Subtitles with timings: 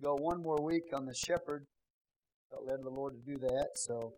[0.00, 1.66] go one more week on the shepherd.
[2.50, 4.14] Felt led the Lord to do that, so.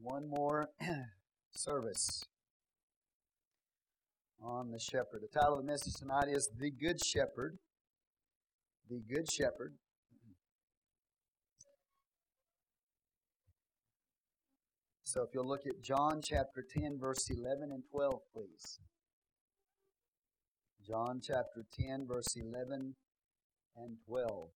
[0.00, 0.68] One more
[1.52, 2.24] service
[4.42, 5.22] on the shepherd.
[5.22, 7.58] The title of the message tonight is The Good Shepherd.
[8.90, 9.74] The Good Shepherd.
[15.04, 18.80] So if you'll look at John chapter 10, verse 11 and 12, please.
[20.92, 22.94] John chapter 10, verse 11
[23.78, 24.48] and 12.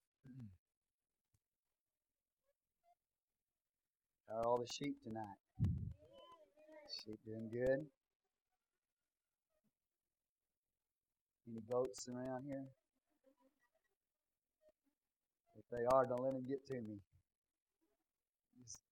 [4.28, 5.38] How are all the sheep tonight?
[6.92, 7.87] Sheep doing good?
[11.51, 12.66] Any goats around here?
[15.59, 16.98] If they are, don't let them get to me.
[18.62, 18.83] Just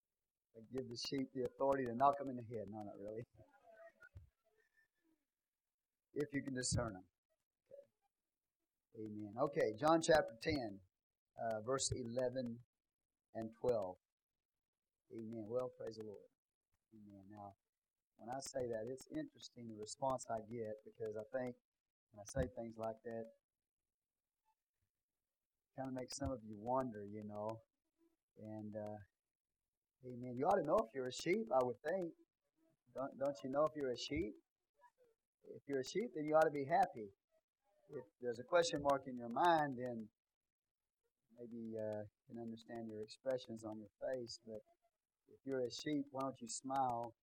[0.73, 2.69] give the sheep the authority to knock them in the head.
[2.73, 3.27] No, not really.
[6.15, 7.03] if you can discern them.
[8.97, 9.35] Amen.
[9.41, 10.79] Okay, John chapter 10,
[11.43, 12.57] uh, verse 11
[13.35, 13.97] and 12.
[15.13, 15.47] Amen.
[15.49, 16.31] Well, praise the Lord.
[16.95, 17.25] Amen.
[17.29, 17.55] Now,
[18.19, 21.57] when I say that, it's interesting the response I get because I think
[22.13, 23.25] when I say things like that,
[25.77, 27.59] kind of makes some of you wonder, you know.
[28.41, 28.99] And, uh,
[30.07, 30.37] amen.
[30.37, 32.13] You ought to know if you're a sheep, I would think.
[32.95, 34.35] Don't, don't you know if you're a sheep?
[35.57, 37.11] If you're a sheep, then you ought to be happy
[37.91, 40.09] if there's a question mark in your mind, then
[41.39, 44.39] maybe uh, you can understand your expressions on your face.
[44.47, 44.63] But
[45.29, 47.15] if you're a sheep, why don't you smile?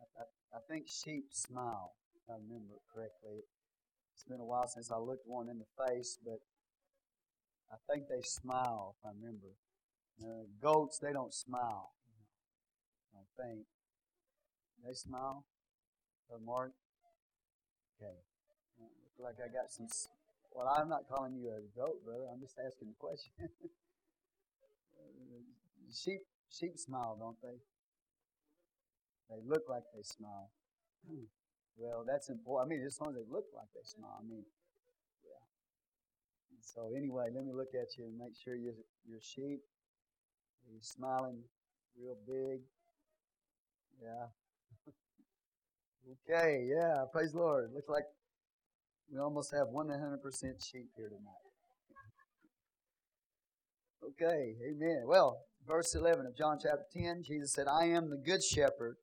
[0.00, 3.44] I, I, I think sheep smile, if I remember correctly.
[4.14, 6.38] It's been a while since I looked one in the face, but
[7.72, 9.54] I think they smile, if I remember.
[10.22, 11.90] Uh, goats, they don't smile.
[13.12, 13.66] I don't think.
[14.84, 15.44] They smile?
[16.44, 16.72] Mark?
[17.96, 18.14] Okay
[19.18, 19.86] like I got some.
[20.52, 22.26] Well, I'm not calling you a goat, brother.
[22.32, 23.32] I'm just asking the question.
[25.94, 27.58] sheep, sheep smile, don't they?
[29.30, 30.50] They look like they smile.
[31.76, 32.66] well, that's important.
[32.66, 34.18] I mean, as long as they look like they smile.
[34.20, 34.44] I mean,
[35.24, 35.44] yeah.
[36.60, 39.60] so anyway, let me look at you and make sure you're, you're sheep.
[40.70, 41.42] You're smiling
[41.98, 42.60] real big.
[44.02, 44.26] Yeah.
[46.30, 47.04] okay, yeah.
[47.12, 47.70] Praise the Lord.
[47.74, 48.04] Looks like
[49.10, 49.90] we almost have 100%
[50.64, 51.44] sheep here tonight.
[54.02, 55.04] Okay, amen.
[55.06, 58.96] Well, verse 11 of John chapter 10, Jesus said, I am the good shepherd.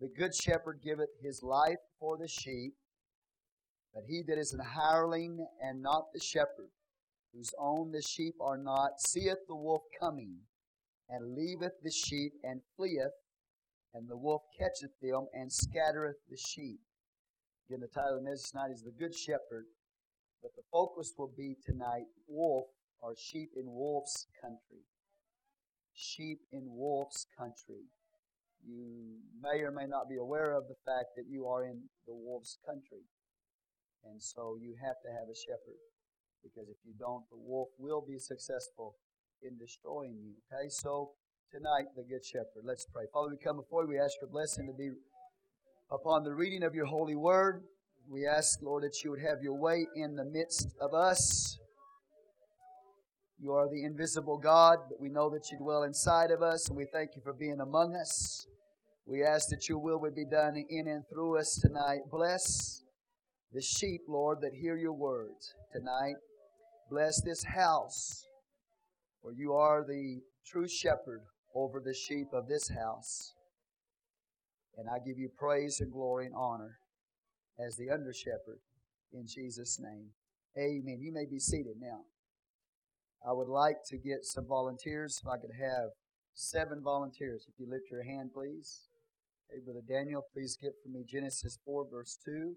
[0.00, 2.74] The good shepherd giveth his life for the sheep.
[3.94, 6.70] But he that is an hireling and not the shepherd,
[7.32, 10.38] whose own the sheep are not, seeth the wolf coming,
[11.08, 13.14] and leaveth the sheep, and fleeth,
[13.94, 16.80] and the wolf catcheth them, and scattereth the sheep.
[17.64, 19.64] Again, the title of the message tonight is The Good Shepherd,
[20.42, 22.68] but the focus will be tonight wolf
[23.00, 24.84] or sheep in wolf's country.
[25.94, 27.88] Sheep in wolf's country.
[28.60, 32.12] You may or may not be aware of the fact that you are in the
[32.12, 33.08] wolf's country.
[34.04, 35.80] And so you have to have a shepherd.
[36.44, 38.96] Because if you don't, the wolf will be successful
[39.40, 40.36] in destroying you.
[40.52, 41.16] Okay, so
[41.48, 42.68] tonight, the Good Shepherd.
[42.68, 43.04] Let's pray.
[43.08, 43.96] Father, we come before you.
[43.96, 44.92] We ask your blessing to be
[45.94, 47.62] upon the reading of your holy word.
[48.10, 51.58] We ask, Lord, that you would have your way in the midst of us.
[53.38, 56.76] You are the invisible God, but we know that you dwell inside of us, and
[56.76, 58.46] we thank you for being among us.
[59.06, 62.00] We ask that your will would be done in and through us tonight.
[62.10, 62.82] Bless
[63.52, 66.16] the sheep, Lord, that hear your words tonight.
[66.90, 68.26] Bless this house,
[69.22, 71.20] for you are the true shepherd
[71.54, 73.34] over the sheep of this house.
[74.76, 76.78] And I give you praise and glory and honor
[77.64, 78.60] as the under shepherd
[79.12, 80.10] in Jesus' name.
[80.58, 80.98] Amen.
[81.00, 82.00] You may be seated now.
[83.26, 85.20] I would like to get some volunteers.
[85.22, 85.90] If I could have
[86.34, 87.46] seven volunteers.
[87.48, 88.88] If you lift your hand, please.
[89.50, 92.54] Hey, Brother Daniel, please get for me Genesis 4, verse 2.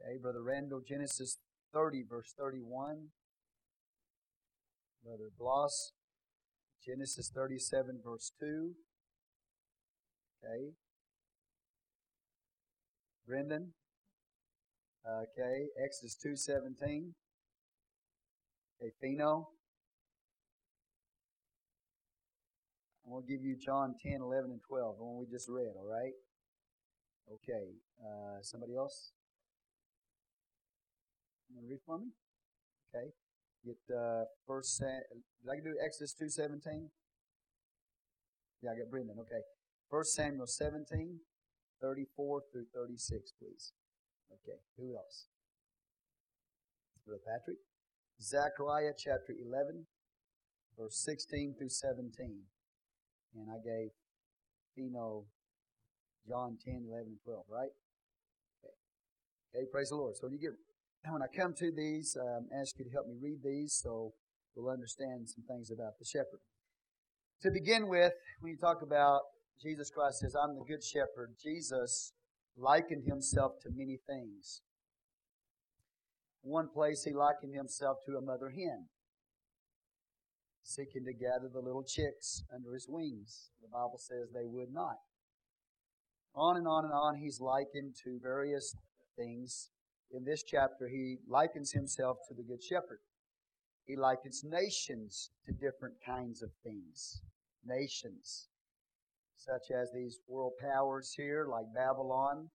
[0.00, 1.38] Okay, Brother Randall, Genesis
[1.72, 3.08] 30, verse 31.
[5.04, 5.92] Brother Bloss,
[6.84, 8.72] Genesis 37, verse 2.
[10.44, 10.72] Okay.
[13.26, 13.72] Brendan.
[15.06, 15.66] Okay.
[15.82, 17.12] Exodus 2.17.
[18.80, 19.46] Okay, Pheno.
[23.04, 25.72] I'm going to give you John 10, 11, and 12, the one we just read,
[25.78, 26.12] all right?
[27.32, 27.70] Okay.
[28.02, 29.12] Uh, somebody else?
[31.48, 32.06] You want to read for me?
[32.94, 33.10] Okay.
[33.64, 34.78] Get uh, first.
[34.80, 36.88] Did I do Exodus 2.17?
[38.62, 39.16] Yeah, I got Brendan.
[39.20, 39.42] Okay.
[39.90, 41.20] 1 Samuel 17,
[41.80, 43.72] 34 through 36, please.
[44.32, 45.26] Okay, who else?
[47.06, 47.58] Brother Patrick.
[48.20, 49.86] Zechariah chapter 11,
[50.78, 52.42] verse 16 through 17.
[53.36, 53.90] And I gave
[54.74, 55.24] Phino
[56.26, 57.70] John 10, 11, and 12, right?
[58.64, 58.74] Okay.
[59.54, 60.16] okay, praise the Lord.
[60.16, 60.58] So when you get
[61.12, 64.14] when I come to these, um, ask you to help me read these so
[64.56, 66.40] we'll understand some things about the shepherd.
[67.42, 69.20] To begin with, when you talk about
[69.60, 72.12] Jesus Christ says, I'm the good shepherd, Jesus
[72.56, 74.62] likened himself to many things.
[76.42, 78.86] One place he likened himself to a mother hen,
[80.62, 83.50] seeking to gather the little chicks under his wings.
[83.62, 84.96] The Bible says they would not.
[86.34, 88.76] On and on and on, he's likened to various
[89.16, 89.70] things.
[90.12, 93.00] In this chapter, he likens himself to the Good Shepherd.
[93.86, 97.22] He likens nations to different kinds of things.
[97.64, 98.48] Nations,
[99.36, 102.48] such as these world powers here, like Babylon,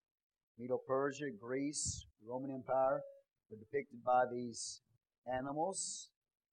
[0.58, 3.00] Medo Persia, Greece, Roman Empire,
[3.50, 4.80] are depicted by these
[5.32, 6.10] animals.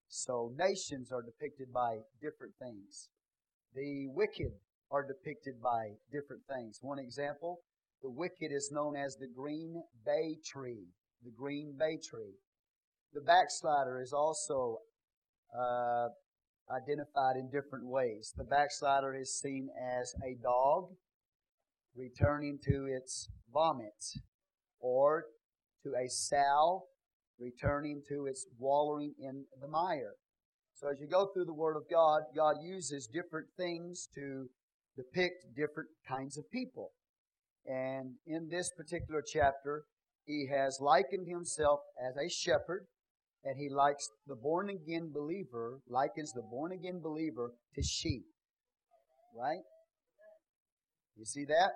[0.08, 3.10] So nations are depicted by different things.
[3.76, 4.54] The wicked
[4.92, 6.80] are depicted by different things.
[6.82, 7.60] One example,
[8.02, 10.88] the wicked is known as the green bay tree.
[11.24, 12.34] The green bay tree.
[13.14, 14.80] The backslider is also
[15.54, 16.08] uh,
[16.71, 18.33] identified in different ways.
[18.36, 19.69] The backslider is seen
[20.00, 20.89] as a dog
[21.95, 24.04] returning to its vomit,
[24.80, 25.25] or
[25.83, 26.83] to a sow
[27.39, 30.13] returning to its wallowing in the mire.
[30.75, 34.48] So as you go through the Word of God, God uses different things to
[34.95, 36.92] depict different kinds of people.
[37.65, 39.83] And in this particular chapter,
[40.25, 42.86] he has likened himself as a shepherd,
[43.44, 48.24] and he likes the born again believer, likens the born again believer to sheep.
[49.36, 49.62] Right?
[51.15, 51.71] You see that?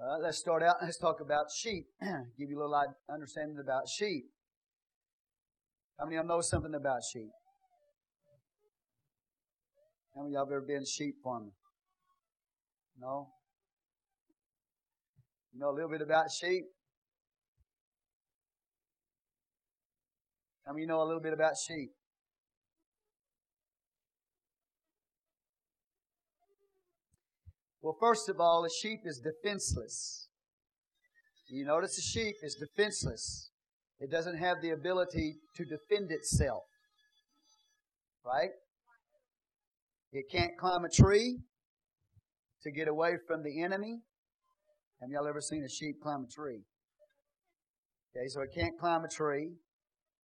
[0.00, 0.76] Uh, let's start out.
[0.82, 1.86] Let's talk about sheep.
[2.02, 4.24] Give you a little understanding about sheep.
[5.98, 7.30] How many of y'all know something about sheep?
[10.14, 11.52] How many of y'all have ever been sheep farming?
[12.98, 13.28] No?
[15.52, 16.64] You know a little bit about sheep?
[20.72, 21.90] Many know a little bit about sheep?
[27.82, 30.28] Well, first of all, a sheep is defenseless.
[31.48, 33.50] You notice a sheep is defenseless.
[34.00, 36.62] It doesn't have the ability to defend itself.
[38.24, 38.50] Right?
[40.12, 41.40] It can't climb a tree
[42.62, 44.00] to get away from the enemy.
[45.00, 46.62] Have y'all ever seen a sheep climb a tree?
[48.16, 49.50] Okay, so it can't climb a tree.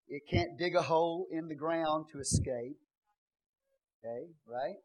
[0.08, 2.78] It can't dig a hole in the ground to escape.
[4.04, 4.76] Okay, right?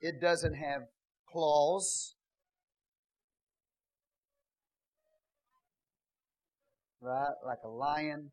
[0.00, 0.82] It doesn't have
[1.30, 2.14] claws.
[7.00, 7.34] Right?
[7.44, 8.30] Like a lion.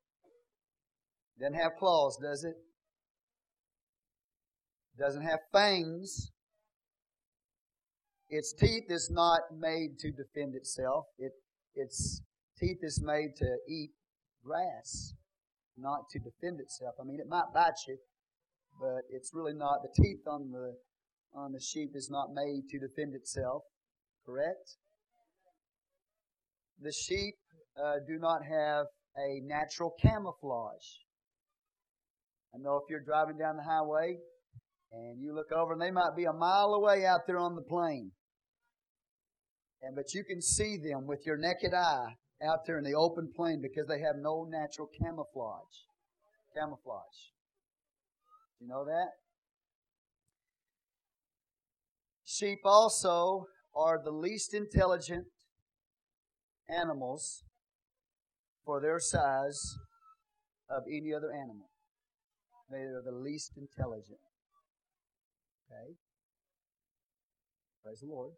[1.39, 2.55] Doesn't have claws, does it?
[4.99, 6.31] Doesn't have fangs.
[8.29, 11.05] Its teeth is not made to defend itself.
[11.17, 11.31] It,
[11.75, 12.21] its
[12.59, 13.91] teeth is made to eat
[14.43, 15.13] grass,
[15.77, 16.95] not to defend itself.
[16.99, 17.97] I mean, it might bite you,
[18.79, 19.79] but it's really not.
[19.83, 20.75] The teeth on the
[21.33, 23.63] on the sheep is not made to defend itself.
[24.25, 24.77] Correct?
[26.81, 27.35] The sheep
[27.81, 28.85] uh, do not have
[29.17, 31.01] a natural camouflage.
[32.53, 34.17] I know if you're driving down the highway
[34.91, 37.61] and you look over and they might be a mile away out there on the
[37.61, 38.11] plain.
[39.81, 43.31] And but you can see them with your naked eye out there in the open
[43.35, 45.85] plain because they have no natural camouflage.
[46.55, 47.33] Camouflage.
[48.59, 49.09] You know that?
[52.25, 55.25] Sheep also are the least intelligent
[56.69, 57.43] animals
[58.65, 59.77] for their size
[60.69, 61.69] of any other animal.
[62.69, 64.19] They are the least intelligent.
[65.71, 65.95] Okay?
[67.83, 68.33] Praise the Lord.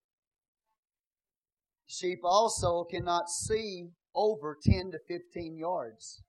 [1.89, 6.21] Sheep also cannot see over 10 to 15 yards.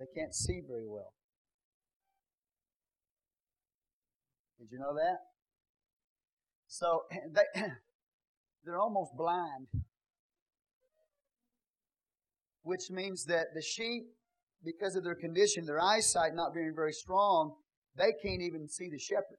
[0.00, 1.12] They can't see very well.
[4.58, 5.18] Did you know that?
[6.66, 7.62] So they,
[8.64, 9.68] they're almost blind.
[12.62, 14.06] Which means that the sheep,
[14.64, 17.54] because of their condition, their eyesight not being very strong,
[17.96, 19.38] they can't even see the shepherd.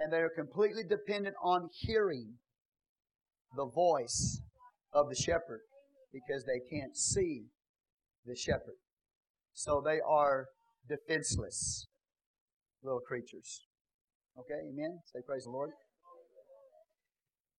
[0.00, 2.34] And they are completely dependent on hearing
[3.54, 4.40] the voice
[4.92, 5.60] of the shepherd
[6.12, 7.44] because they can't see
[8.26, 8.78] the shepherd.
[9.52, 10.46] So they are
[10.88, 11.86] defenseless
[12.82, 13.66] little creatures.
[14.38, 14.98] Okay, amen?
[15.12, 15.70] Say praise the Lord.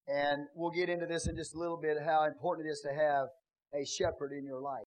[0.08, 2.92] And we'll get into this in just a little bit how important it is to
[2.92, 3.28] have
[3.72, 4.84] a shepherd in your life.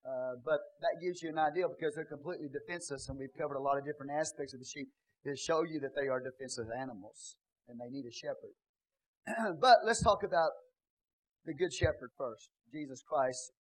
[0.00, 3.62] Uh, but that gives you an idea because they're completely defenseless, and we've covered a
[3.62, 4.88] lot of different aspects of the sheep
[5.24, 7.36] to show you that they are defensive animals
[7.68, 8.56] and they need a shepherd.
[9.60, 10.50] but let's talk about
[11.44, 13.52] the Good Shepherd first, Jesus Christ.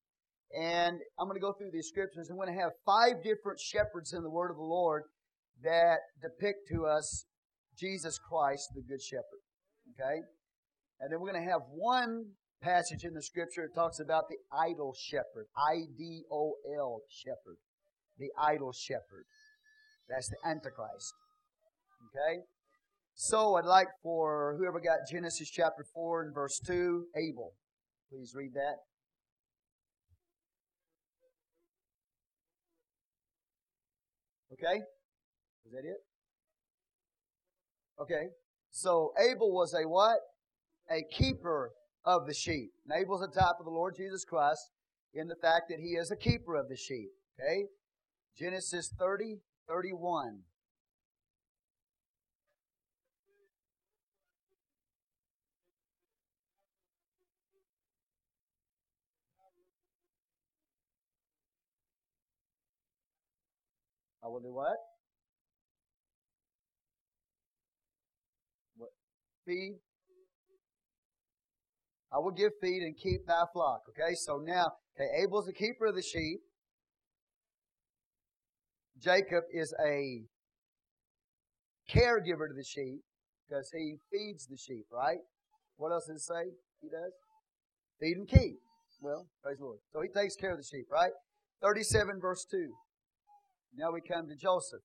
[0.58, 2.28] And I'm going to go through these scriptures.
[2.30, 5.02] I'm going to have five different shepherds in the Word of the Lord
[5.62, 7.26] that depict to us
[7.76, 9.42] Jesus Christ, the Good Shepherd.
[9.92, 10.22] Okay?
[11.00, 12.24] And then we're going to have one
[12.60, 15.46] passage in the scripture talks about the idol shepherd.
[15.56, 17.56] I D O L shepherd.
[18.18, 19.24] The idol shepherd.
[20.08, 21.14] That's the Antichrist.
[22.08, 22.40] Okay?
[23.14, 27.52] So I'd like for whoever got Genesis chapter 4 and verse 2, Abel.
[28.10, 28.76] Please read that.
[34.52, 34.80] Okay?
[35.66, 35.98] Is that it?
[38.00, 38.28] Okay.
[38.70, 40.18] So Abel was a what?
[40.90, 41.72] A keeper
[42.08, 42.72] of the sheep.
[42.88, 44.70] And Abel's a type of the Lord Jesus Christ
[45.12, 47.10] in the fact that he is a keeper of the sheep.
[47.38, 47.66] Okay?
[48.34, 49.36] Genesis 30,
[49.68, 50.40] 31.
[64.24, 64.76] I will do what?
[68.78, 68.90] What?
[69.46, 69.76] Feed.
[72.12, 73.82] I will give feed and keep thy flock.
[73.90, 76.40] Okay, so now, okay, Abel's the keeper of the sheep.
[79.00, 80.24] Jacob is a
[81.90, 83.00] caregiver to the sheep
[83.46, 85.18] because he feeds the sheep, right?
[85.76, 86.50] What else does it say
[86.80, 87.12] he does?
[88.00, 88.58] Feed and keep.
[89.00, 89.78] Well, praise the Lord.
[89.92, 91.12] So he takes care of the sheep, right?
[91.62, 92.68] 37 verse 2.
[93.76, 94.80] Now we come to Joseph.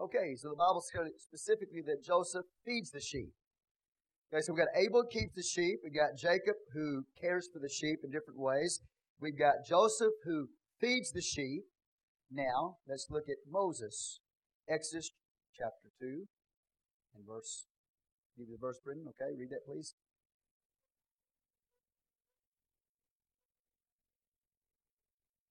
[0.00, 3.32] Okay, so the Bible says specifically that Joseph feeds the sheep.
[4.32, 5.78] Okay, so we've got Abel keeps the sheep.
[5.84, 8.80] We've got Jacob who cares for the sheep in different ways.
[9.20, 10.48] We've got Joseph who
[10.80, 11.62] feeds the sheep.
[12.30, 14.18] Now, let's look at Moses.
[14.68, 15.12] Exodus
[15.56, 16.26] chapter 2
[17.14, 17.66] and verse.
[18.36, 19.06] Give you the verse, Brendan.
[19.08, 19.94] Okay, read that, please.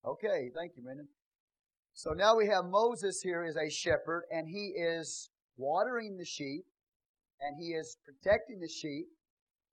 [0.05, 1.07] Okay, thank you, Brendan.
[2.03, 6.65] So now we have Moses here as a shepherd, and he is watering the sheep,
[7.39, 9.05] and he is protecting the sheep,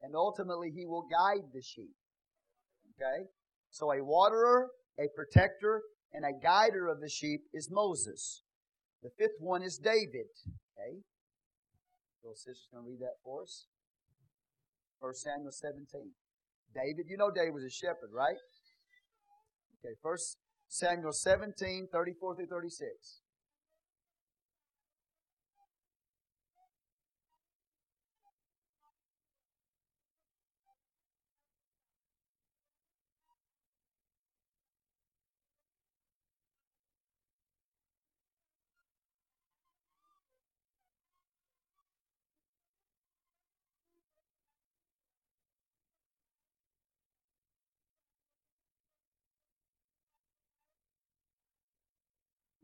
[0.00, 1.90] and ultimately he will guide the sheep.
[2.94, 3.26] Okay?
[3.70, 5.82] So a waterer, a protector,
[6.12, 8.44] and a guider of the sheep is Moses.
[9.02, 10.30] The fifth one is David.
[10.46, 11.02] Okay?
[12.22, 13.66] Little sister's going to read that for us.
[15.00, 16.12] 1 Samuel 17.
[16.76, 18.38] David, you know David was a shepherd, right?
[19.82, 20.37] Okay, First
[20.70, 23.20] Samuel 17, 34 through 36.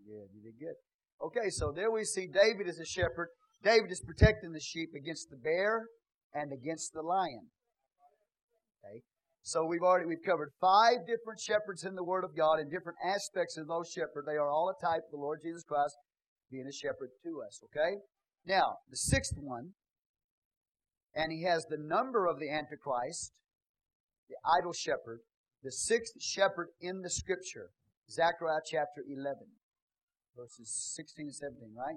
[0.06, 0.30] Good.
[0.32, 0.78] You did good.
[1.20, 3.28] Okay, so there we see David as a shepherd.
[3.64, 5.86] David is protecting the sheep against the bear
[6.32, 7.50] and against the lion.
[8.78, 9.02] Okay.
[9.42, 12.98] So we've already we've covered five different shepherds in the Word of God and different
[13.02, 14.26] aspects of those shepherds.
[14.26, 15.96] They are all a type of the Lord Jesus Christ
[16.52, 17.58] being a shepherd to us.
[17.64, 17.98] Okay?
[18.46, 19.75] Now, the sixth one,
[21.16, 23.32] and he has the number of the Antichrist,
[24.28, 25.20] the idol shepherd,
[25.64, 27.70] the sixth shepherd in the scripture,
[28.08, 29.48] Zechariah chapter 11
[30.37, 31.97] verses 16 and 17, right?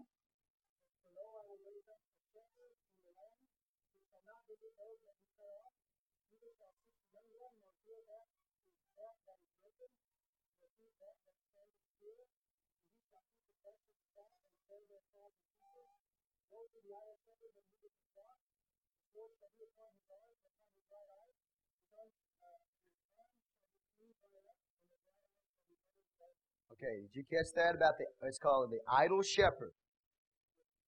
[26.79, 28.07] Okay, did you catch that about the?
[28.23, 29.75] It's called the idol shepherd.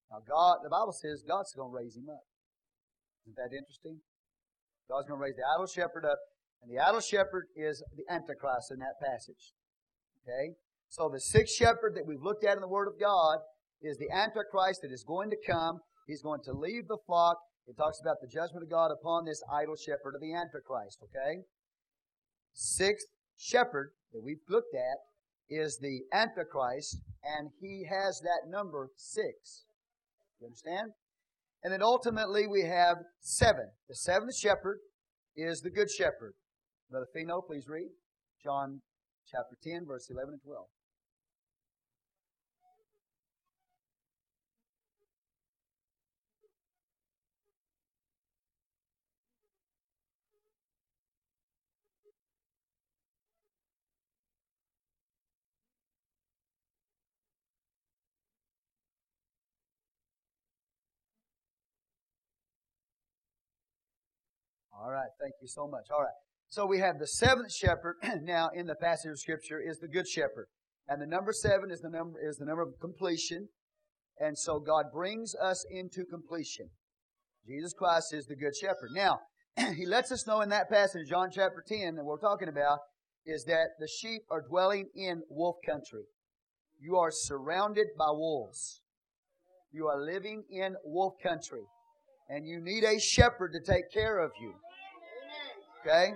[0.10, 2.24] Now, God, the Bible says God's going to raise him up.
[3.28, 4.00] Isn't that interesting?
[4.88, 6.20] God's going to raise the idol shepherd up,
[6.64, 9.52] and the idol shepherd is the Antichrist in that passage.
[10.24, 10.56] Okay,
[10.88, 13.40] so the sixth shepherd that we've looked at in the Word of God
[13.82, 15.80] is the Antichrist that is going to come.
[16.08, 17.36] He's going to leave the flock.
[17.68, 21.44] It talks about the judgment of God upon this idol shepherd of the Antichrist, okay?
[22.54, 23.08] Sixth
[23.38, 25.11] shepherd that we've looked at
[25.52, 29.66] is the Antichrist, and he has that number six.
[30.40, 30.92] You understand?
[31.64, 33.70] And then ultimately we have seven.
[33.90, 34.80] The seventh shepherd
[35.36, 36.34] is the good shepherd.
[36.90, 37.90] Brother Fino, please read
[38.44, 38.82] John
[39.30, 40.66] chapter 10, verse 11 and 12.
[64.84, 65.86] All right, thank you so much.
[65.94, 66.10] All right.
[66.50, 70.08] So we have the seventh shepherd now in the passage of scripture is the good
[70.08, 70.48] shepherd.
[70.88, 73.48] And the number seven is the number is the number of completion.
[74.20, 76.70] And so God brings us into completion.
[77.48, 78.90] Jesus Christ is the good shepherd.
[78.94, 79.20] Now,
[79.76, 82.80] he lets us know in that passage, John chapter 10, that we're talking about,
[83.26, 86.06] is that the sheep are dwelling in wolf country.
[86.80, 88.82] You are surrounded by wolves.
[89.72, 91.66] You are living in wolf country.
[92.30, 94.54] And you need a shepherd to take care of you.
[95.82, 96.14] Okay?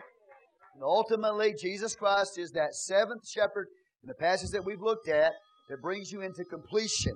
[0.75, 3.67] And ultimately, Jesus Christ is that seventh shepherd
[4.03, 5.33] in the passage that we've looked at
[5.69, 7.13] that brings you into completion.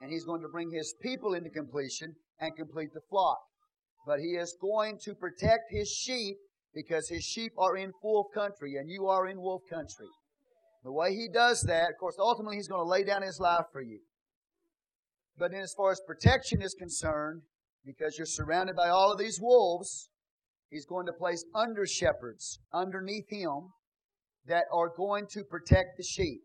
[0.00, 3.38] And He's going to bring His people into completion and complete the flock.
[4.06, 6.36] But He is going to protect His sheep
[6.74, 10.08] because His sheep are in wolf country and you are in wolf country.
[10.84, 13.64] The way He does that, of course, ultimately He's going to lay down His life
[13.72, 14.00] for you.
[15.36, 17.42] But as far as protection is concerned,
[17.84, 20.10] because you're surrounded by all of these wolves,
[20.70, 23.70] He's going to place under shepherds underneath him
[24.46, 26.42] that are going to protect the sheep.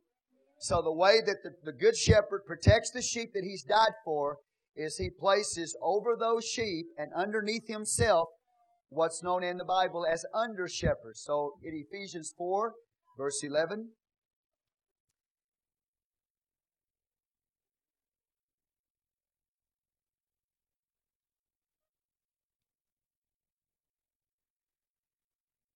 [0.60, 4.38] So the way that the, the good shepherd protects the sheep that he's died for
[4.75, 8.30] is he places over those sheep and underneath himself
[8.89, 11.21] what's known in the Bible as under shepherds.
[11.24, 12.74] So in Ephesians 4,
[13.17, 13.89] verse 11,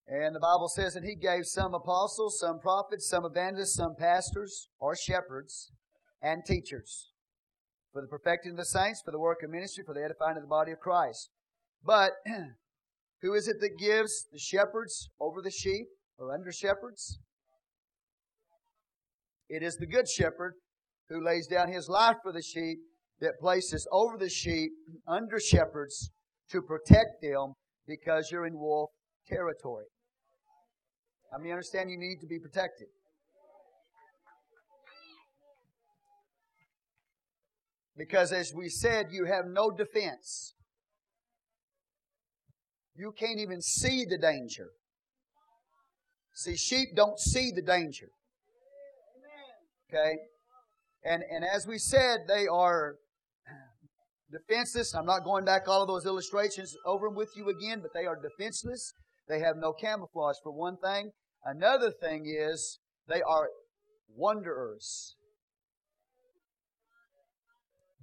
[0.07, 4.69] And the Bible says that he gave some apostles, some prophets, some evangelists, some pastors
[4.79, 5.71] or shepherds
[6.21, 7.11] and teachers
[7.91, 10.43] for the perfecting of the saints, for the work of ministry, for the edifying of
[10.43, 11.29] the body of Christ.
[11.83, 12.11] But
[13.21, 17.19] who is it that gives the shepherds over the sheep or under shepherds?
[19.49, 20.53] It is the good shepherd
[21.09, 22.79] who lays down his life for the sheep
[23.19, 24.71] that places over the sheep
[25.07, 26.11] under shepherds
[26.51, 27.53] to protect them
[27.87, 28.89] because you're in wolf
[29.27, 29.85] territory.
[31.33, 32.87] I mean, understand you need to be protected.
[37.97, 40.53] Because as we said, you have no defense.
[42.95, 44.69] You can't even see the danger.
[46.33, 48.09] See, sheep don't see the danger.
[49.89, 50.17] Okay?
[51.03, 52.95] And, and as we said, they are
[54.31, 54.93] defenseless.
[54.93, 58.05] I'm not going back all of those illustrations over them with you again, but they
[58.05, 58.93] are defenseless.
[59.27, 61.11] They have no camouflage, for one thing.
[61.43, 63.49] Another thing is they are
[64.15, 65.15] wanderers.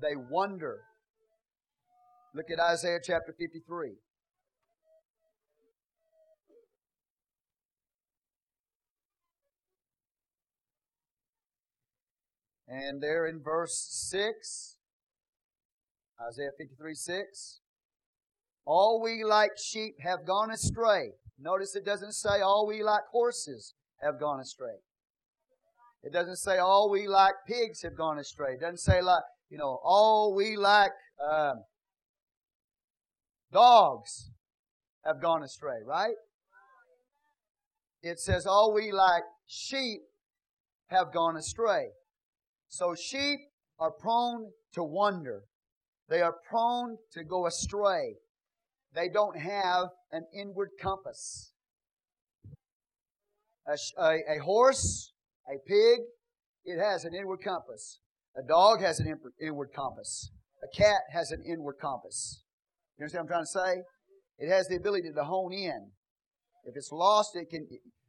[0.00, 0.80] They wonder.
[2.34, 3.94] Look at Isaiah chapter 53.
[12.66, 14.78] And there in verse 6,
[16.20, 17.60] Isaiah 53 6,
[18.66, 21.10] all we like sheep have gone astray.
[21.38, 24.76] Notice it doesn't say all we like horses have gone astray.
[26.02, 28.54] It doesn't say all we like pigs have gone astray.
[28.54, 30.92] It doesn't say like, you know, all we like
[31.26, 31.62] um,
[33.52, 34.30] dogs
[35.04, 36.14] have gone astray, right?
[38.02, 40.00] It says all we like sheep
[40.88, 41.88] have gone astray.
[42.68, 43.40] So sheep
[43.78, 45.42] are prone to wander.
[46.08, 48.16] They are prone to go astray.
[48.94, 51.52] They don't have an inward compass.
[53.66, 55.12] A, a, a, horse,
[55.48, 56.00] a pig,
[56.64, 57.98] it has an inward compass.
[58.36, 60.30] A dog has an inward compass.
[60.62, 62.42] A cat has an inward compass.
[62.96, 63.82] You understand what I'm trying to say?
[64.38, 65.90] It has the ability to hone in.
[66.64, 67.66] If it's lost, it can,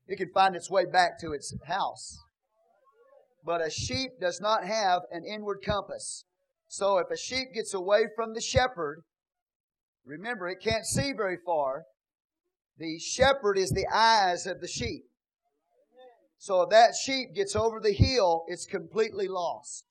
[0.07, 2.17] it can find its way back to its house.
[3.43, 6.25] But a sheep does not have an inward compass.
[6.67, 9.03] So if a sheep gets away from the shepherd,
[10.05, 11.85] Remember, it can't see very far.
[12.77, 15.05] The shepherd is the eyes of the sheep.
[16.37, 19.85] So if that sheep gets over the hill, it's completely lost.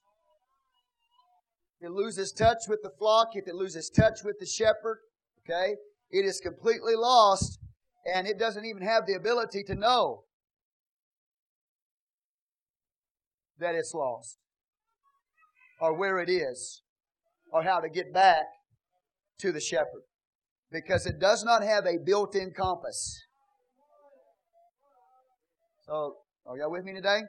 [1.81, 4.99] If it loses touch with the flock, if it loses touch with the shepherd,
[5.45, 5.75] okay,
[6.11, 7.59] it is completely lost
[8.07, 10.25] and it doesn't even have the ability to know
[13.59, 14.39] that it's lost
[15.81, 16.83] or where it is
[17.51, 18.45] or how to get back
[19.39, 20.03] to the shepherd
[20.71, 23.21] because it does not have a built in compass.
[25.87, 26.17] So,
[26.47, 27.21] are y'all with me today?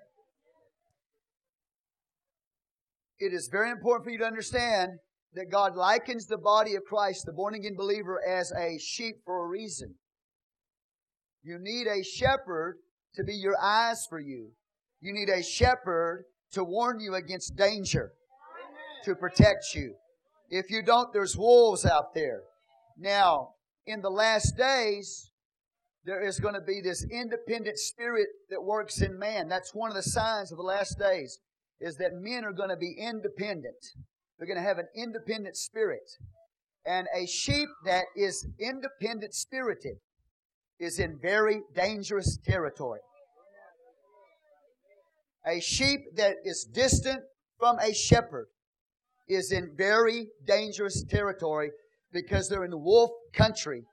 [3.20, 4.91] It is very important for you to understand
[5.34, 9.46] that God likens the body of Christ, the born again believer, as a sheep for
[9.46, 9.96] a reason.
[11.44, 12.78] You need a shepherd
[13.15, 14.50] to be your eyes for you.
[15.02, 18.12] You need a shepherd to warn you against danger,
[19.04, 19.94] to protect you.
[20.50, 22.42] If you don't, there's wolves out there.
[22.98, 23.50] Now,
[23.86, 25.32] in the last days,
[26.06, 29.50] there is going to be this independent spirit that works in man.
[29.50, 31.40] That's one of the signs of the last days,
[31.80, 33.76] is that men are going to be independent.
[34.38, 36.04] They're going to have an independent spirit.
[36.86, 39.98] And a sheep that is independent spirited
[40.80, 43.00] is in very dangerous territory.
[45.48, 47.22] A sheep that is distant
[47.58, 48.48] from a shepherd
[49.28, 51.72] is in very dangerous territory
[52.12, 53.84] because they're in the wolf country.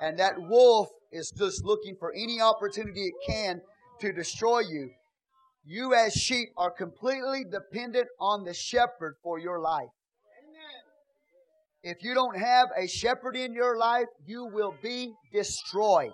[0.00, 3.60] And that wolf is just looking for any opportunity it can
[4.00, 4.90] to destroy you.
[5.64, 9.88] You, as sheep, are completely dependent on the shepherd for your life.
[11.82, 16.12] If you don't have a shepherd in your life, you will be destroyed.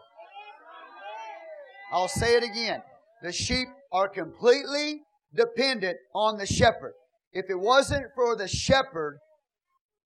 [1.93, 2.83] I'll say it again.
[3.23, 5.03] The sheep are completely
[5.35, 6.93] dependent on the shepherd.
[7.33, 9.19] If it wasn't for the shepherd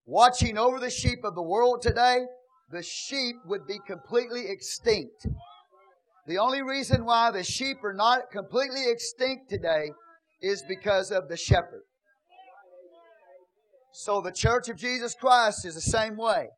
[0.06, 2.24] watching over the sheep of the world today,
[2.70, 5.26] the sheep would be completely extinct.
[6.26, 9.90] The only reason why the sheep are not completely extinct today
[10.40, 11.82] is because of the shepherd.
[13.92, 16.48] So the church of Jesus Christ is the same way.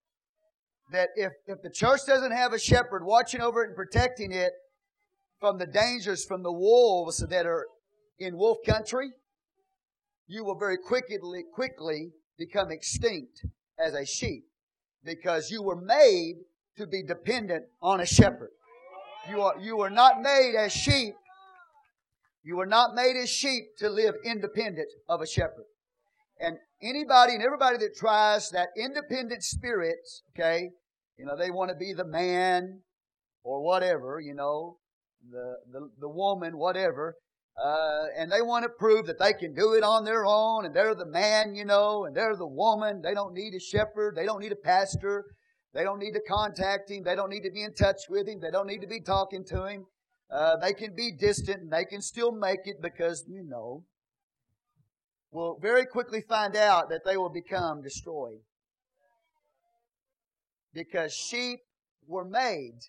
[0.92, 4.52] That if, if the church doesn't have a shepherd watching over it and protecting it,
[5.40, 7.66] from the dangers from the wolves that are
[8.18, 9.11] in wolf country,
[10.27, 13.45] you will very quickly, quickly become extinct
[13.79, 14.45] as a sheep
[15.05, 16.35] because you were made
[16.77, 18.51] to be dependent on a shepherd.
[19.29, 21.15] You are, you were not made as sheep.
[22.43, 25.67] You were not made as sheep to live independent of a shepherd.
[26.39, 29.99] And anybody and everybody that tries that independent spirit,
[30.31, 30.71] okay,
[31.19, 32.81] you know, they want to be the man
[33.43, 34.77] or whatever, you know,
[35.31, 37.17] the, the, the woman, whatever,
[37.62, 40.75] uh, and they want to prove that they can do it on their own, and
[40.75, 43.01] they're the man, you know, and they're the woman.
[43.01, 44.14] They don't need a shepherd.
[44.14, 45.25] They don't need a pastor.
[45.73, 47.03] They don't need to contact him.
[47.03, 48.40] They don't need to be in touch with him.
[48.40, 49.87] They don't need to be talking to him.
[50.31, 53.85] Uh, they can be distant and they can still make it because, you know,
[55.33, 58.40] will very quickly find out that they will become destroyed.
[60.75, 61.61] Because sheep
[62.07, 62.81] were made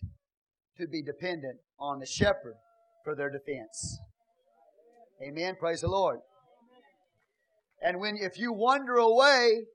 [0.78, 2.56] to be dependent on the shepherd
[3.04, 4.00] for their defense.
[5.22, 5.56] Amen.
[5.60, 6.20] Praise the Lord.
[7.82, 9.66] And when if you wander away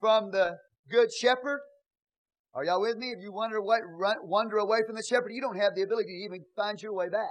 [0.00, 0.56] from the
[0.90, 1.60] good shepherd,
[2.54, 3.08] are y'all with me?
[3.10, 6.08] If you wander away, run, wander away from the shepherd, you don't have the ability
[6.08, 7.30] to even find your way back.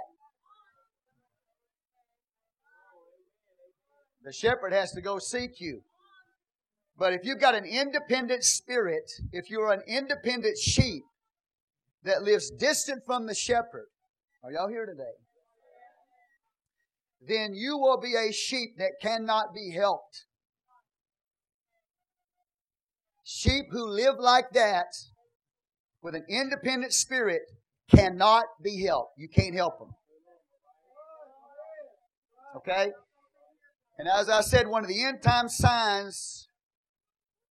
[4.24, 5.82] The shepherd has to go seek you.
[6.98, 11.04] But if you've got an independent spirit, if you're an independent sheep
[12.04, 13.86] that lives distant from the shepherd,
[14.42, 15.14] are y'all here today?
[17.20, 20.24] Then you will be a sheep that cannot be helped.
[23.24, 24.86] Sheep who live like that
[26.02, 27.42] with an independent spirit
[27.90, 29.12] cannot be helped.
[29.18, 29.90] You can't help them.
[32.56, 32.90] Okay?
[33.98, 36.48] And as I said, one of the end time signs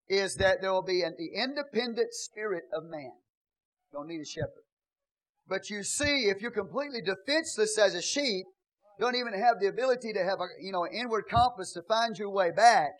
[0.09, 3.11] is that there will be an, independent spirit of man.
[3.91, 4.63] You don't need a shepherd.
[5.47, 8.45] But you see, if you're completely defenseless as a sheep,
[8.99, 12.29] don't even have the ability to have a you know inward compass to find your
[12.29, 12.91] way back,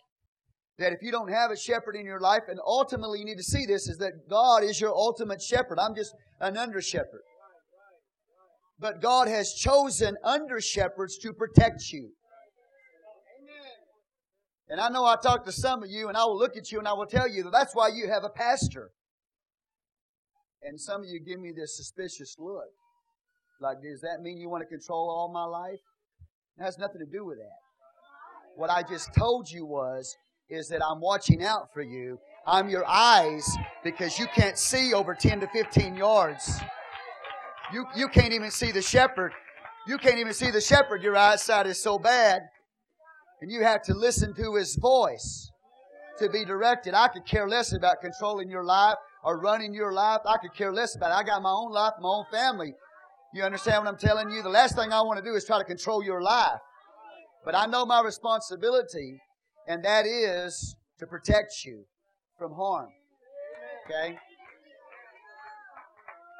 [0.78, 3.42] that if you don't have a shepherd in your life, and ultimately you need to
[3.42, 5.78] see this, is that God is your ultimate shepherd.
[5.78, 7.22] I'm just an under shepherd.
[8.78, 12.10] But God has chosen under shepherds to protect you.
[14.70, 16.78] And I know I talk to some of you, and I will look at you
[16.78, 18.90] and I will tell you that that's why you have a pastor.
[20.62, 22.68] And some of you give me this suspicious look.
[23.60, 25.80] Like, does that mean you want to control all my life?
[26.58, 27.58] It has nothing to do with that.
[28.56, 30.16] What I just told you was,
[30.50, 32.18] is that I'm watching out for you.
[32.46, 33.46] I'm your eyes
[33.84, 36.60] because you can't see over 10 to 15 yards.
[37.72, 39.32] You, you can't even see the shepherd.
[39.86, 41.02] You can't even see the shepherd.
[41.02, 42.42] Your eyesight is so bad.
[43.42, 45.50] And you have to listen to his voice
[46.18, 46.94] to be directed.
[46.94, 50.20] I could care less about controlling your life or running your life.
[50.24, 51.14] I could care less about it.
[51.14, 52.74] I got my own life, my own family.
[53.34, 54.42] You understand what I'm telling you?
[54.42, 56.60] The last thing I want to do is try to control your life.
[57.44, 59.20] But I know my responsibility,
[59.66, 61.84] and that is to protect you
[62.38, 62.88] from harm.
[63.84, 64.18] Okay?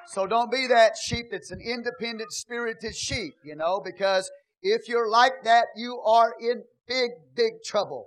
[0.07, 4.31] So don't be that sheep that's an independent spirited sheep, you know, because
[4.62, 8.07] if you're like that, you are in big, big trouble.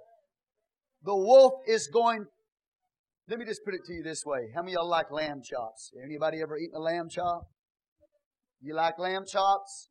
[1.04, 2.26] The wolf is going.
[3.30, 4.50] Let me just put it to you this way.
[4.54, 5.91] How many of y'all like lamb chops?
[6.04, 7.44] Anybody ever eaten a lamb chop?
[8.62, 9.89] You like lamb chops?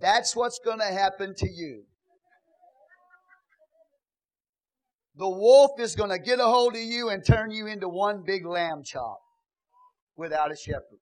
[0.00, 1.84] That's what's going to happen to you.
[5.16, 8.22] The wolf is going to get a hold of you and turn you into one
[8.24, 9.18] big lamb chop
[10.16, 11.00] without a shepherd.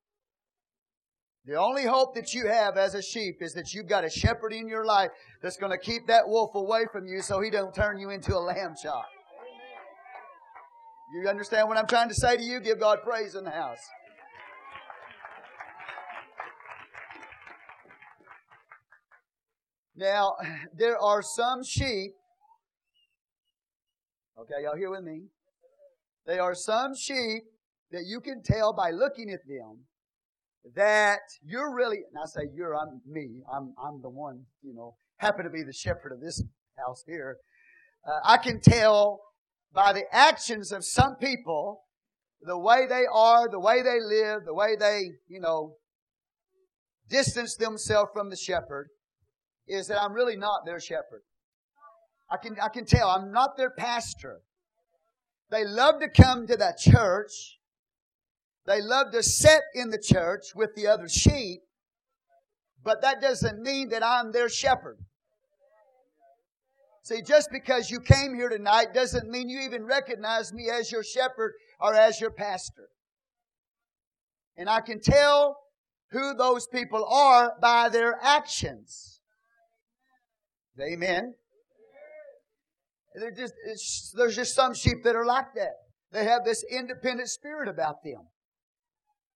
[1.44, 4.52] The only hope that you have as a sheep is that you've got a shepherd
[4.52, 5.10] in your life
[5.42, 8.34] that's going to keep that wolf away from you so he don't turn you into
[8.34, 9.06] a lamb chop.
[11.14, 12.58] You understand what I'm trying to say to you?
[12.58, 13.78] Give God praise in the house.
[19.96, 20.34] Now,
[20.76, 22.12] there are some sheep.
[24.38, 25.22] Okay, y'all here with me?
[26.26, 27.44] There are some sheep
[27.90, 29.84] that you can tell by looking at them
[30.74, 34.96] that you're really, and I say you're, I'm me, I'm, I'm the one, you know,
[35.18, 36.42] happen to be the shepherd of this
[36.76, 37.38] house here.
[38.06, 39.20] Uh, I can tell
[39.72, 41.82] by the actions of some people,
[42.42, 45.76] the way they are, the way they live, the way they, you know,
[47.08, 48.88] distance themselves from the shepherd,
[49.66, 51.22] is that I'm really not their shepherd.
[52.30, 54.40] I can, I can tell I'm not their pastor.
[55.50, 57.58] They love to come to that church.
[58.66, 61.60] They love to sit in the church with the other sheep,
[62.82, 64.98] but that doesn't mean that I'm their shepherd.
[67.04, 71.04] See, just because you came here tonight doesn't mean you even recognize me as your
[71.04, 72.88] shepherd or as your pastor.
[74.56, 75.58] And I can tell
[76.10, 79.15] who those people are by their actions.
[80.80, 81.34] Amen.
[83.36, 83.54] Just,
[84.14, 85.72] there's just some sheep that are like that.
[86.12, 88.28] They have this independent spirit about them.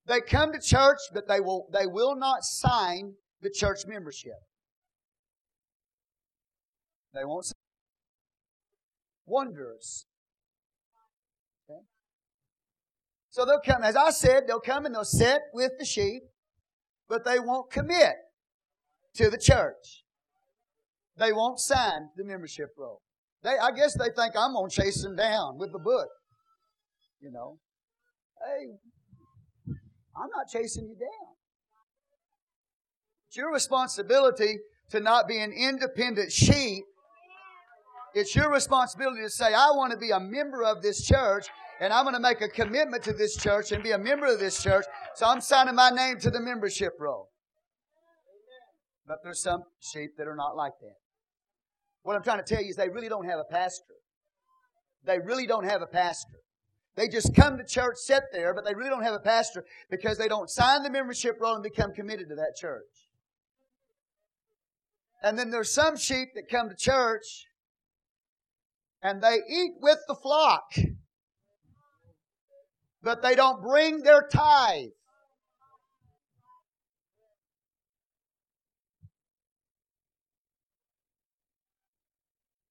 [0.07, 4.35] They come to church, but they will, they will not sign the church membership.
[7.15, 7.55] They won't sign.
[9.27, 10.07] Wonders.
[11.71, 11.81] Okay?
[13.31, 16.23] So they'll come, as I said, they'll come and they'll sit with the sheep,
[17.09, 18.15] but they won't commit
[19.15, 20.00] to the church.
[21.21, 23.03] They won't sign the membership roll.
[23.43, 26.09] They, I guess they think I'm going to chase them down with the book.
[27.21, 27.59] You know,
[28.43, 29.75] hey,
[30.17, 31.35] I'm not chasing you down.
[33.29, 34.57] It's your responsibility
[34.93, 36.85] to not be an independent sheep.
[38.15, 41.47] It's your responsibility to say, I want to be a member of this church
[41.81, 44.41] and I'm going to make a commitment to this church and be a member of
[44.41, 44.87] this church.
[45.17, 47.29] So I'm signing my name to the membership roll.
[49.07, 50.97] But there's some sheep that are not like that.
[52.03, 53.95] What I'm trying to tell you is they really don't have a pastor.
[55.05, 56.39] They really don't have a pastor.
[56.97, 60.19] They just come to church, sit there, but they really don't have a pastor because
[60.19, 62.83] they don't sign the membership roll and become committed to that church.
[65.23, 67.47] And then there's some sheep that come to church
[69.03, 70.75] and they eat with the flock,
[73.03, 74.91] but they don't bring their tithe.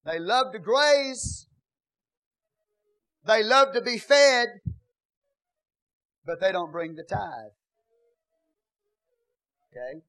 [0.10, 1.46] They love to graze,
[3.28, 4.48] they love to be fed,
[6.26, 7.52] but they don't bring the tithe.
[9.72, 10.02] Okay?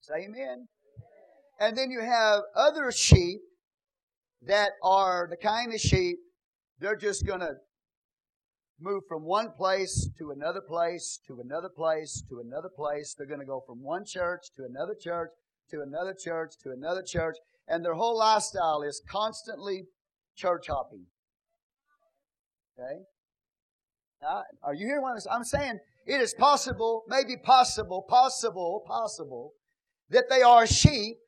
[0.00, 0.68] Say amen.
[1.58, 3.40] And then you have other sheep
[4.42, 6.18] that are the kind of sheep,
[6.78, 7.54] they're just going to
[8.78, 13.14] move from one place to another place, to another place, to another place.
[13.16, 15.30] They're going to go from one church to another church,
[15.70, 17.36] to another church, to another church.
[17.68, 19.84] And their whole lifestyle is constantly
[20.36, 21.06] church hopping.
[22.78, 23.00] Okay?
[24.22, 25.78] Now, are you hearing what I'm saying?
[26.06, 29.52] It is possible, maybe possible, possible, possible,
[30.10, 31.18] that they are sheep,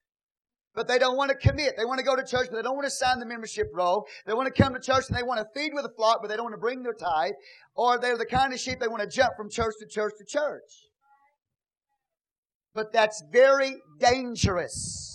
[0.74, 1.74] but they don't want to commit.
[1.76, 4.07] They want to go to church, but they don't want to sign the membership roll.
[4.26, 6.29] They want to come to church and they want to feed with the flock, but
[6.29, 7.33] they don't want to bring their tithe.
[7.74, 10.24] Or they're the kind of sheep they want to jump from church to church to
[10.24, 10.88] church.
[12.72, 15.10] But that's very dangerous.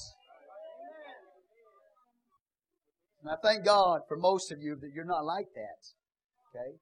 [3.25, 6.59] And I thank God for most of you that you're not like that.
[6.59, 6.75] Okay?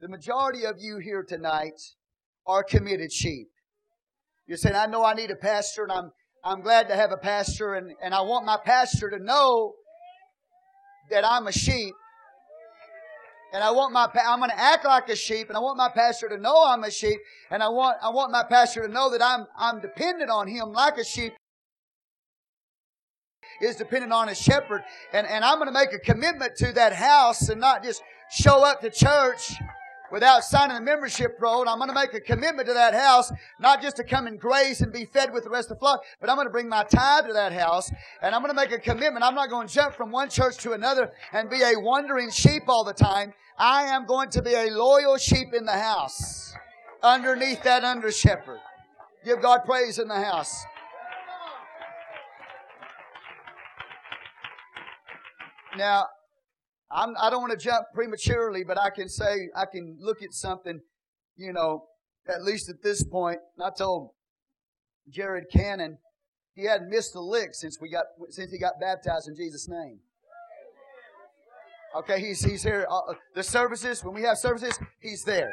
[0.00, 1.80] The majority of you here tonight
[2.48, 3.46] are committed sheep.
[4.48, 6.10] You're saying, I know I need a pastor and I'm,
[6.44, 9.74] I'm glad to have a pastor and, and I want my pastor to know
[11.12, 11.94] that I'm a sheep.
[13.52, 15.90] And I want my, I'm going to act like a sheep and I want my
[15.94, 17.20] pastor to know I'm a sheep
[17.52, 20.72] and I want, I want my pastor to know that I'm, I'm dependent on him
[20.72, 21.34] like a sheep
[23.60, 24.82] is dependent on a shepherd.
[25.12, 28.64] And, and I'm going to make a commitment to that house and not just show
[28.64, 29.54] up to church
[30.10, 31.68] without signing a membership roll.
[31.68, 34.80] I'm going to make a commitment to that house, not just to come and grace
[34.80, 36.84] and be fed with the rest of the flock, but I'm going to bring my
[36.84, 37.90] tithe to that house.
[38.22, 39.24] And I'm going to make a commitment.
[39.24, 42.62] I'm not going to jump from one church to another and be a wandering sheep
[42.68, 43.34] all the time.
[43.58, 46.54] I am going to be a loyal sheep in the house
[47.02, 48.60] underneath that under shepherd.
[49.24, 50.64] Give God praise in the house.
[55.78, 56.06] Now,
[56.90, 60.22] I'm, I do not want to jump prematurely, but I can say, I can look
[60.22, 60.80] at something,
[61.36, 61.84] you know,
[62.28, 63.38] at least at this point.
[63.62, 64.10] I told
[65.08, 65.98] Jared Cannon,
[66.54, 70.00] he hadn't missed a lick since we got, since he got baptized in Jesus' name.
[71.96, 72.86] Okay, he's, he's here.
[72.90, 75.52] Uh, the services, when we have services, he's there.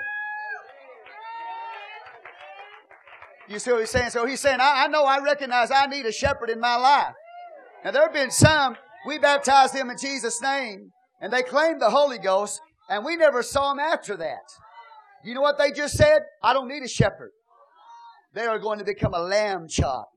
[3.47, 4.09] You see what he's saying?
[4.09, 7.13] So he's saying, I, I know, I recognize I need a shepherd in my life.
[7.83, 10.91] Now, there have been some, we baptized them in Jesus' name,
[11.21, 14.43] and they claimed the Holy Ghost, and we never saw them after that.
[15.23, 16.19] You know what they just said?
[16.43, 17.31] I don't need a shepherd.
[18.33, 20.09] They are going to become a lamb chop.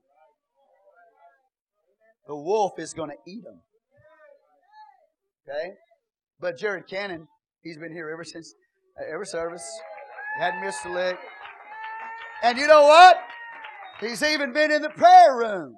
[2.27, 3.61] The wolf is going to eat them.
[5.47, 5.71] Okay?
[6.39, 7.27] But Jared Cannon,
[7.63, 8.53] he's been here ever since,
[8.99, 9.65] uh, every service.
[10.37, 11.17] Hadn't missed a lick.
[12.43, 13.17] And you know what?
[13.99, 15.75] He's even been in the prayer room.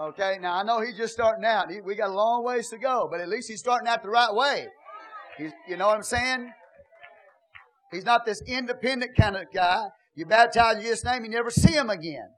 [0.00, 1.70] Okay, now I know he's just starting out.
[1.70, 4.10] He, we got a long ways to go, but at least he's starting out the
[4.10, 4.66] right way.
[5.38, 6.50] He's, you know what I'm saying?
[7.92, 9.86] He's not this independent kind of guy.
[10.16, 12.28] You baptize in Jesus' name, you never see him again.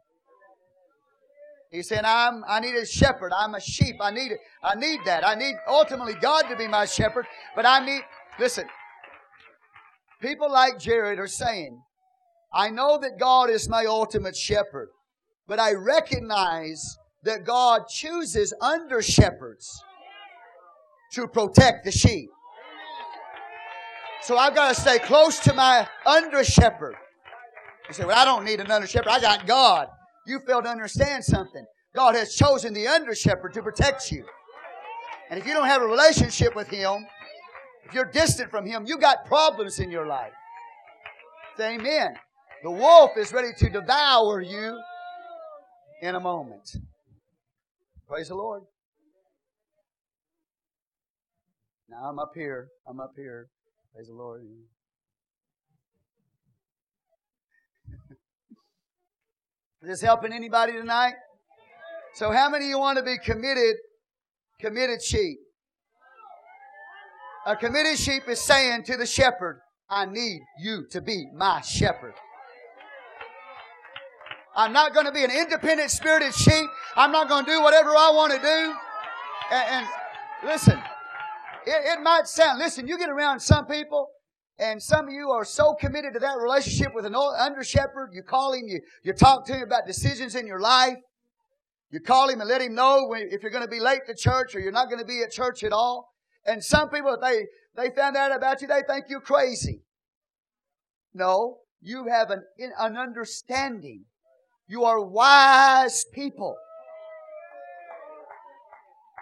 [1.70, 3.32] He said, I'm, I need a shepherd.
[3.36, 3.96] I'm a sheep.
[4.00, 4.32] I need.
[4.62, 5.26] I need that.
[5.26, 7.26] I need ultimately God to be my shepherd.
[7.54, 8.02] But I need,
[8.38, 8.66] listen,
[10.20, 11.82] people like Jared are saying,
[12.54, 14.88] I know that God is my ultimate shepherd,
[15.46, 19.82] but I recognize that God chooses under shepherds
[21.12, 22.30] to protect the sheep.
[24.22, 26.96] So I've got to stay close to my under shepherd.
[27.88, 29.08] You say, Well, I don't need an under shepherd.
[29.08, 29.88] I got God.
[30.26, 31.64] You fail to understand something.
[31.94, 34.24] God has chosen the under shepherd to protect you.
[35.30, 37.06] And if you don't have a relationship with Him,
[37.84, 40.32] if you're distant from Him, you got problems in your life.
[41.56, 42.16] Say amen.
[42.62, 44.78] The wolf is ready to devour you
[46.02, 46.76] in a moment.
[48.08, 48.62] Praise the Lord.
[51.88, 52.68] Now I'm up here.
[52.86, 53.48] I'm up here.
[53.92, 54.42] Praise the Lord.
[59.82, 61.14] Is this helping anybody tonight?
[62.14, 63.74] So how many of you want to be committed,
[64.60, 65.38] committed sheep?
[67.44, 72.14] A committed sheep is saying to the shepherd, I need you to be my shepherd.
[74.56, 76.70] I'm not going to be an independent spirited sheep.
[76.96, 78.74] I'm not going to do whatever I want to do.
[79.52, 79.86] And, and
[80.44, 80.78] listen,
[81.66, 84.08] it, it might sound, listen, you get around some people,
[84.58, 88.22] and some of you are so committed to that relationship with an under shepherd, you
[88.22, 90.96] call him, you, you talk to him about decisions in your life.
[91.90, 94.54] You call him and let him know if you're going to be late to church
[94.54, 96.08] or you're not going to be at church at all.
[96.44, 97.44] And some people, they,
[97.76, 99.82] they found out about you, they think you're crazy.
[101.14, 102.42] No, you have an,
[102.78, 104.04] an understanding
[104.68, 106.56] you are wise people.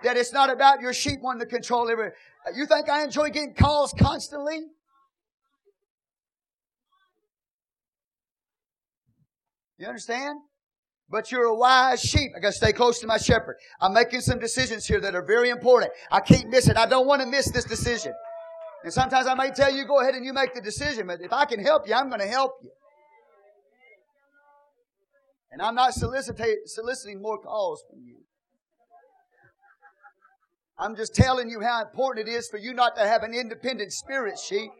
[0.03, 2.13] That it's not about your sheep wanting to control everything.
[2.55, 4.61] You think I enjoy getting calls constantly?
[9.79, 10.41] You understand?
[11.09, 12.33] But you're a wise sheep.
[12.37, 13.57] I gotta stay close to my shepherd.
[13.81, 15.93] I'm making some decisions here that are very important.
[16.11, 16.77] I can't miss it.
[16.77, 18.15] I don't want to miss this decision.
[18.83, 21.33] And sometimes I may tell you, go ahead and you make the decision, but if
[21.33, 22.71] I can help you, I'm going to help you.
[25.55, 28.17] And I'm not soliciting more calls from you.
[30.77, 33.93] I'm just telling you how important it is for you not to have an independent
[33.93, 34.73] spirit, sheep.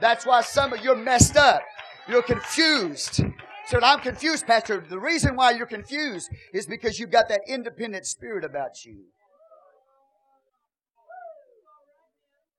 [0.00, 1.62] That's why some of you're messed up.
[2.08, 3.24] You're confused.
[3.66, 4.84] So I'm confused, Pastor.
[4.88, 9.06] The reason why you're confused is because you've got that independent spirit about you.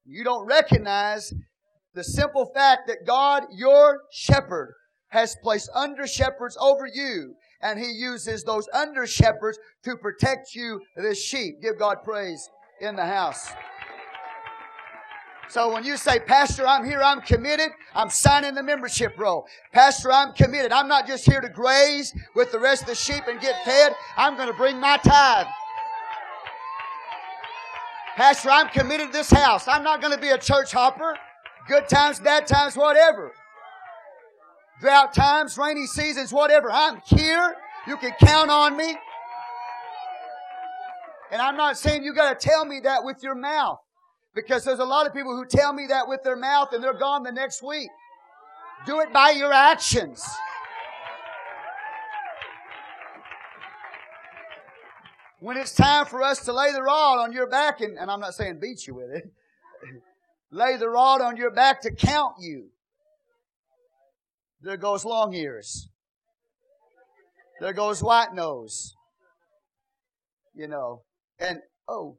[0.06, 1.34] You don't recognize
[1.93, 4.74] the simple fact that God, your shepherd,
[5.08, 7.36] has placed under shepherds over you
[7.66, 11.61] and he uses those under shepherds to protect you, the sheep.
[11.63, 12.47] Give God praise
[12.80, 13.49] in the house.
[15.49, 19.47] So when you say, Pastor, I'm here, I'm committed, I'm signing the membership roll.
[19.74, 20.72] Pastor, I'm committed.
[20.72, 23.95] I'm not just here to graze with the rest of the sheep and get fed.
[24.16, 25.47] I'm going to bring my tithe.
[28.16, 29.68] Pastor, I'm committed to this house.
[29.68, 31.18] I'm not going to be a church hopper.
[31.68, 33.32] Good times, bad times, whatever.
[34.82, 36.70] Drought times, rainy seasons, whatever.
[36.72, 37.56] I'm here.
[37.88, 38.96] You can count on me.
[41.32, 43.80] And I'm not saying you got to tell me that with your mouth.
[44.34, 46.94] Because there's a lot of people who tell me that with their mouth and they're
[46.94, 47.90] gone the next week.
[48.86, 50.26] Do it by your actions.
[55.40, 58.20] When it's time for us to lay the rod on your back, and, and I'm
[58.20, 59.32] not saying beat you with it,
[60.52, 62.70] lay the rod on your back to count you.
[64.62, 65.89] There goes long ears.
[67.60, 68.95] There goes white nose.
[70.53, 71.01] You know,
[71.38, 72.18] and oh,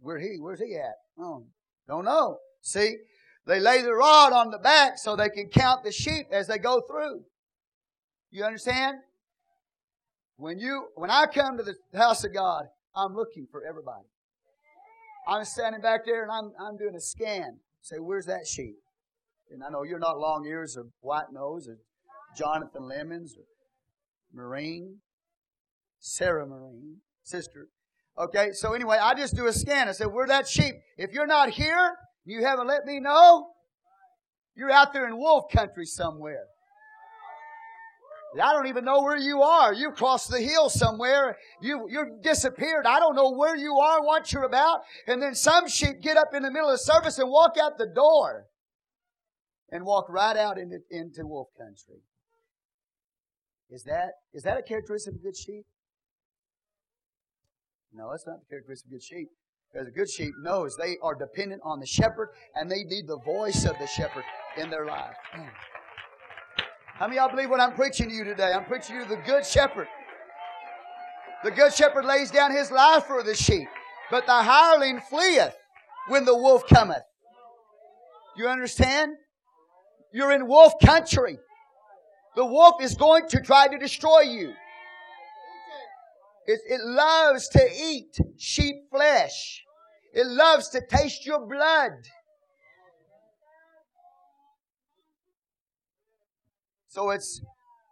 [0.00, 0.36] where he?
[0.38, 0.94] Where's he at?
[1.18, 1.44] Oh,
[1.86, 2.38] don't know.
[2.62, 2.96] See,
[3.46, 6.58] they lay the rod on the back so they can count the sheep as they
[6.58, 7.24] go through.
[8.30, 8.98] You understand?
[10.36, 12.64] When you, when I come to the house of God,
[12.96, 14.06] I'm looking for everybody.
[15.28, 17.58] I'm standing back there and I'm, I'm doing a scan.
[17.84, 18.76] Say, where's that sheep?
[19.50, 21.76] And I know you're not long ears or white nose or
[22.34, 23.44] Jonathan Lemons or
[24.32, 25.00] Marine,
[26.00, 27.68] Sarah Marine, sister.
[28.18, 29.86] Okay, so anyway, I just do a scan.
[29.88, 30.76] I said, where that sheep?
[30.96, 33.48] If you're not here, you haven't let me know,
[34.56, 36.44] you're out there in wolf country somewhere.
[38.42, 39.72] I don't even know where you are.
[39.72, 41.36] You crossed the hill somewhere.
[41.60, 42.86] You, you've disappeared.
[42.86, 44.80] I don't know where you are, what you're about.
[45.06, 47.78] And then some sheep get up in the middle of the service and walk out
[47.78, 48.46] the door
[49.70, 52.02] and walk right out into, into wolf country.
[53.70, 55.64] Is that, is that a characteristic of good sheep?
[57.92, 59.28] No, that's not the characteristic of good sheep.
[59.72, 63.18] Because a good sheep knows they are dependent on the shepherd and they need the
[63.18, 64.24] voice of the shepherd
[64.56, 65.16] in their life.
[66.96, 68.52] How many y'all believe what I'm preaching to you today?
[68.52, 69.88] I'm preaching to you the good shepherd.
[71.42, 73.66] The good shepherd lays down his life for the sheep,
[74.12, 75.56] but the hireling fleeth
[76.06, 77.02] when the wolf cometh.
[78.36, 79.16] You understand?
[80.12, 81.36] You're in wolf country.
[82.36, 84.52] The wolf is going to try to destroy you.
[86.46, 89.64] It, it loves to eat sheep flesh.
[90.12, 91.90] It loves to taste your blood.
[96.94, 97.40] So it's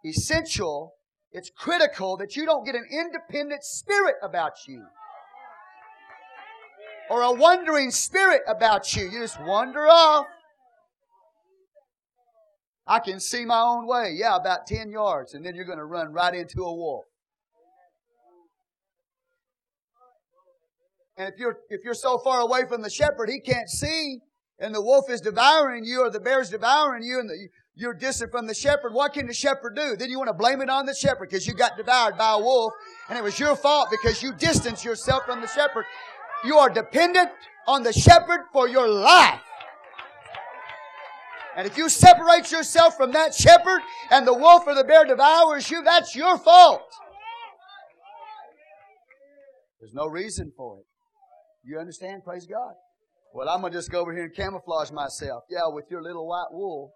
[0.05, 0.93] essential,
[1.33, 4.81] it's critical that you don't get an independent spirit about you.
[7.09, 9.09] Or a wandering spirit about you.
[9.09, 10.25] You just wander off.
[12.87, 14.13] I can see my own way.
[14.15, 15.33] Yeah, about 10 yards.
[15.33, 17.03] And then you're going to run right into a wolf.
[21.17, 24.19] And if you're, if you're so far away from the shepherd, he can't see,
[24.59, 28.31] and the wolf is devouring you, or the bear's devouring you, and the, you're distant
[28.31, 29.95] from the shepherd, what can the shepherd do?
[29.95, 32.39] Then you want to blame it on the shepherd because you got devoured by a
[32.39, 32.73] wolf,
[33.09, 35.85] and it was your fault because you distanced yourself from the shepherd.
[36.45, 37.29] You are dependent
[37.67, 39.39] on the shepherd for your life.
[41.55, 45.69] And if you separate yourself from that shepherd and the wolf or the bear devours
[45.69, 46.81] you, that's your fault.
[49.79, 50.85] There's no reason for it.
[51.63, 52.23] You understand?
[52.23, 52.73] Praise God.
[53.33, 55.43] Well, I'm going to just go over here and camouflage myself.
[55.49, 56.93] Yeah, with your little white wool.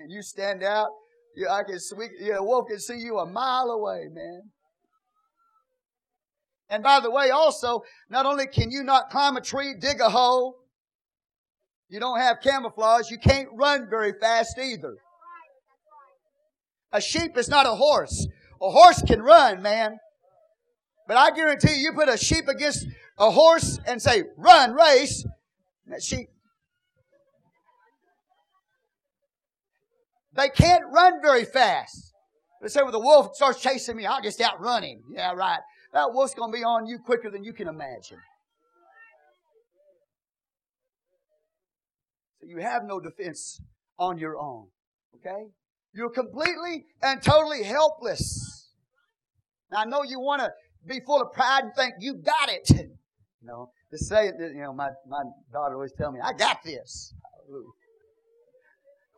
[0.00, 0.88] And you stand out.
[1.36, 4.42] Yeah, I can we, yeah, wolf can see you a mile away, man.
[6.70, 10.08] And by the way, also, not only can you not climb a tree, dig a
[10.08, 10.56] hole,
[11.88, 14.96] you don't have camouflage, you can't run very fast either.
[16.92, 18.26] A sheep is not a horse.
[18.62, 19.98] A horse can run, man.
[21.06, 22.86] But I guarantee you, you put a sheep against
[23.18, 25.26] a horse and say, run, race,
[25.88, 26.28] that sheep.
[30.40, 32.14] They can't run very fast.
[32.62, 35.00] Let's say, well, the wolf starts chasing me, I'll just outrun him.
[35.14, 35.58] Yeah, right.
[35.92, 38.16] That wolf's going to be on you quicker than you can imagine.
[42.40, 43.60] So you have no defense
[43.98, 44.68] on your own.
[45.16, 45.48] Okay?
[45.92, 48.70] You're completely and totally helpless.
[49.70, 50.50] Now, I know you want to
[50.86, 52.88] be full of pride and think you got it.
[53.42, 56.62] You know, to say it, you know, my, my daughter always tell me, I got
[56.62, 57.14] this.
[57.48, 57.70] Hallelujah.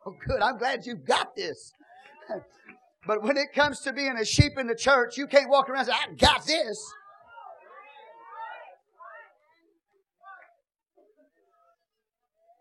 [0.04, 0.40] Oh, good.
[0.40, 1.72] I'm glad you've got this.
[3.06, 5.80] but when it comes to being a sheep in the church, you can't walk around
[5.80, 6.92] and say, I got this.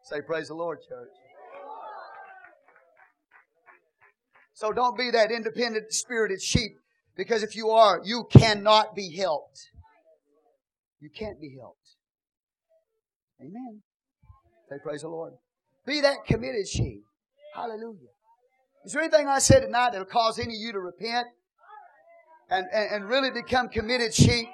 [0.04, 1.10] Say, Praise the Lord, church.
[4.54, 6.74] So don't be that independent spirited sheep
[7.16, 9.72] because if you are, you cannot be helped.
[11.00, 11.96] You can't be helped.
[13.40, 13.82] Amen.
[14.70, 15.34] Say, praise the Lord.
[15.88, 17.04] Be that committed sheep.
[17.56, 18.10] Hallelujah.
[18.86, 21.28] Is there anything I said tonight that'll cause any of you to repent
[22.52, 24.48] and, and, and really become committed sheep.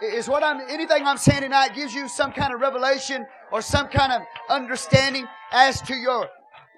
[0.00, 3.88] Is what I'm, anything I'm saying tonight gives you some kind of revelation or some
[3.88, 6.28] kind of understanding as to your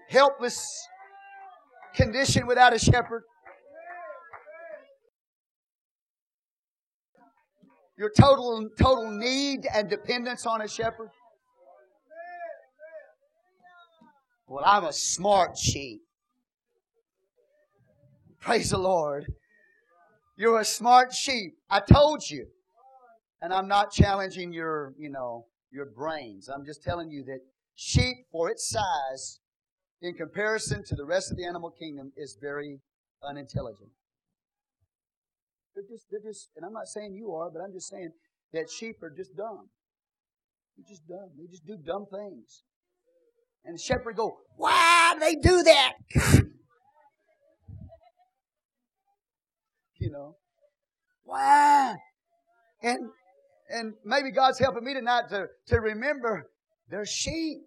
[0.09, 0.89] helpless
[1.95, 3.25] condition without a shepherd?
[7.99, 11.11] Your total, total need and dependence on a shepherd?
[14.51, 16.01] Well, I'm a smart sheep.
[18.41, 19.33] Praise the Lord.
[20.37, 21.53] You're a smart sheep.
[21.71, 22.47] I told you.
[23.41, 26.49] And I'm not challenging your, you know, your brains.
[26.49, 27.39] I'm just telling you that
[27.77, 29.39] sheep, for its size,
[30.03, 32.81] in comparison to the rest of the animal kingdom, is very
[33.23, 33.91] unintelligent.
[35.77, 38.11] They're just, they're just, and I'm not saying you are, but I'm just saying
[38.53, 39.69] that sheep are just dumb.
[40.77, 41.31] They're just dumb.
[41.39, 42.65] They just do dumb things.
[43.65, 45.93] And the shepherd go, why do they do that?
[49.99, 50.37] you know,
[51.25, 51.95] why?
[52.83, 53.11] And
[53.71, 56.51] and maybe God's helping me tonight to, to remember
[56.91, 57.59] they're sheep.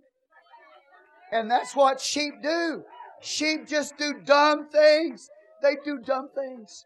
[1.31, 2.83] And that's what sheep do.
[3.21, 5.29] Sheep just do dumb things.
[5.61, 6.85] They do dumb things.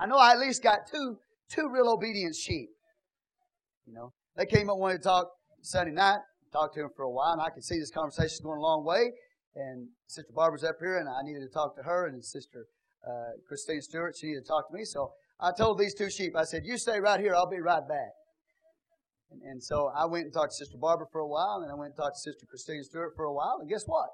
[0.00, 1.18] I know I at least got two,
[1.50, 2.70] two real obedient sheep.
[3.86, 5.28] You know, they came up wanted to talk
[5.62, 6.18] Sunday night,
[6.52, 8.84] talked to him for a while, and I could see this conversation going a long
[8.84, 9.12] way.
[9.54, 12.66] And Sister Barbara's up here, and I needed to talk to her, and Sister
[13.06, 14.84] uh, Christine Stewart, she needed to talk to me.
[14.84, 17.86] So I told these two sheep, I said, You stay right here, I'll be right
[17.86, 18.12] back.
[19.30, 21.74] And, and so I went and talked to Sister Barbara for a while, and I
[21.74, 24.08] went and talked to Sister Christine Stewart for a while, and guess what?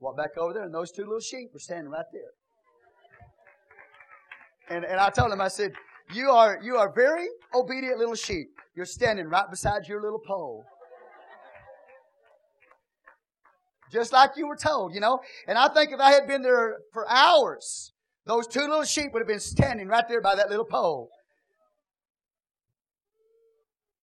[0.00, 2.32] Walked back over there, and those two little sheep were standing right there.
[4.76, 5.72] And, and I told them, I said,
[6.12, 8.48] you are, you are very obedient little sheep.
[8.74, 10.64] You're standing right beside your little pole.
[13.92, 15.20] Just like you were told, you know.
[15.46, 17.92] And I think if I had been there for hours,
[18.26, 21.10] those two little sheep would have been standing right there by that little pole.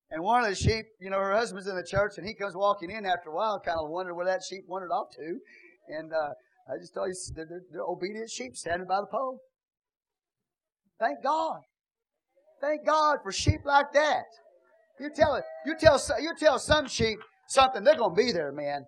[0.09, 2.55] And one of the sheep, you know, her husband's in the church, and he comes
[2.55, 5.39] walking in after a while, kind of wondering where that sheep wandered off to.
[5.89, 6.33] And uh,
[6.71, 9.39] I just tell you, they're, they're, they're obedient sheep standing by the pole.
[10.99, 11.61] Thank God.
[12.61, 14.25] Thank God for sheep like that.
[14.99, 15.43] You tell it.
[15.65, 15.99] You tell.
[16.21, 17.19] You tell some sheep
[17.49, 17.83] something.
[17.83, 18.85] They're going to be there, man.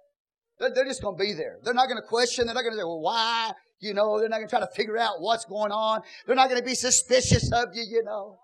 [0.59, 1.57] They're, just going to be there.
[1.63, 2.45] They're not going to question.
[2.45, 4.73] They're not going to say, "Well, why?" You know, they're not going to try to
[4.73, 6.01] figure out what's going on.
[6.25, 8.37] They're not going to be suspicious of you, you know.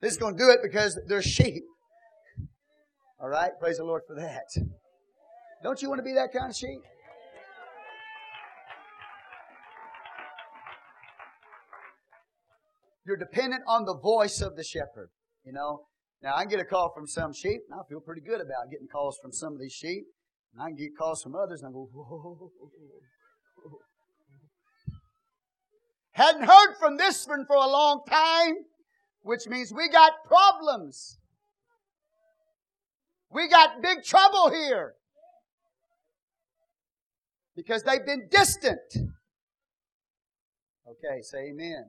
[0.00, 1.64] They're just going to do it because they're sheep.
[3.20, 3.50] All right?
[3.60, 4.46] Praise the Lord for that.
[5.62, 6.80] Don't you want to be that kind of sheep?
[13.04, 15.10] You're dependent on the voice of the shepherd,
[15.44, 15.86] you know.
[16.22, 18.86] Now, I get a call from some sheep, and I feel pretty good about getting
[18.86, 20.04] calls from some of these sheep.
[20.52, 22.50] And I can get calls from others, and I go, whoa.
[26.12, 28.54] Hadn't heard from this one for a long time,
[29.22, 31.18] which means we got problems.
[33.30, 34.94] We got big trouble here.
[37.56, 38.78] Because they've been distant.
[40.86, 41.84] Okay, say amen.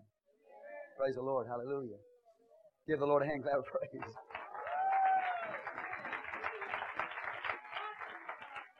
[0.97, 1.47] Praise the Lord.
[1.47, 1.97] Hallelujah.
[2.87, 4.03] Give the Lord a hand clap of praise.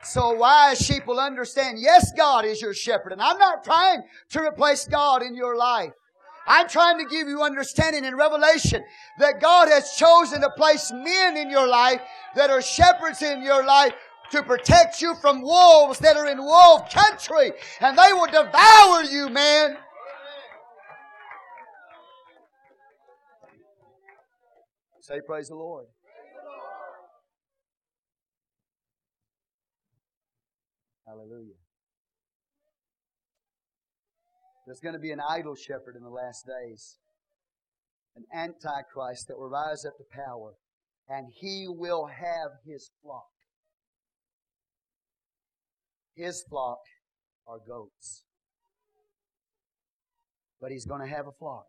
[0.03, 3.13] So wise sheep will understand, yes, God is your shepherd.
[3.13, 5.93] And I'm not trying to replace God in your life.
[6.45, 8.83] I'm trying to give you understanding and revelation
[9.19, 12.01] that God has chosen to place men in your life
[12.35, 13.93] that are shepherds in your life
[14.31, 17.53] to protect you from wolves that are in wolf country.
[17.79, 19.77] And they will devour you, man.
[25.03, 25.87] Say, Praise the Lord.
[31.05, 31.59] Hallelujah.
[34.65, 36.99] There's going to be an idol shepherd in the last days,
[38.15, 40.53] an antichrist that will rise up to power,
[41.09, 43.27] and he will have his flock.
[46.15, 46.79] His flock
[47.45, 48.23] are goats.
[50.61, 51.65] But he's going to have a flock.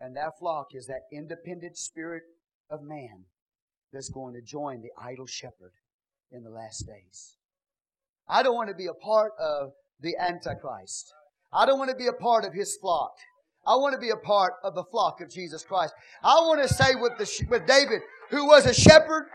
[0.00, 2.22] And that flock is that independent spirit
[2.70, 3.24] of man
[3.92, 5.72] that's going to join the idol shepherd
[6.30, 7.36] in the last days.
[8.28, 11.12] I don't want to be a part of the Antichrist.
[11.52, 13.12] I don't want to be a part of his flock.
[13.66, 15.92] I want to be a part of the flock of Jesus Christ.
[16.22, 19.26] I want to say with, the, with David, who was a shepherd,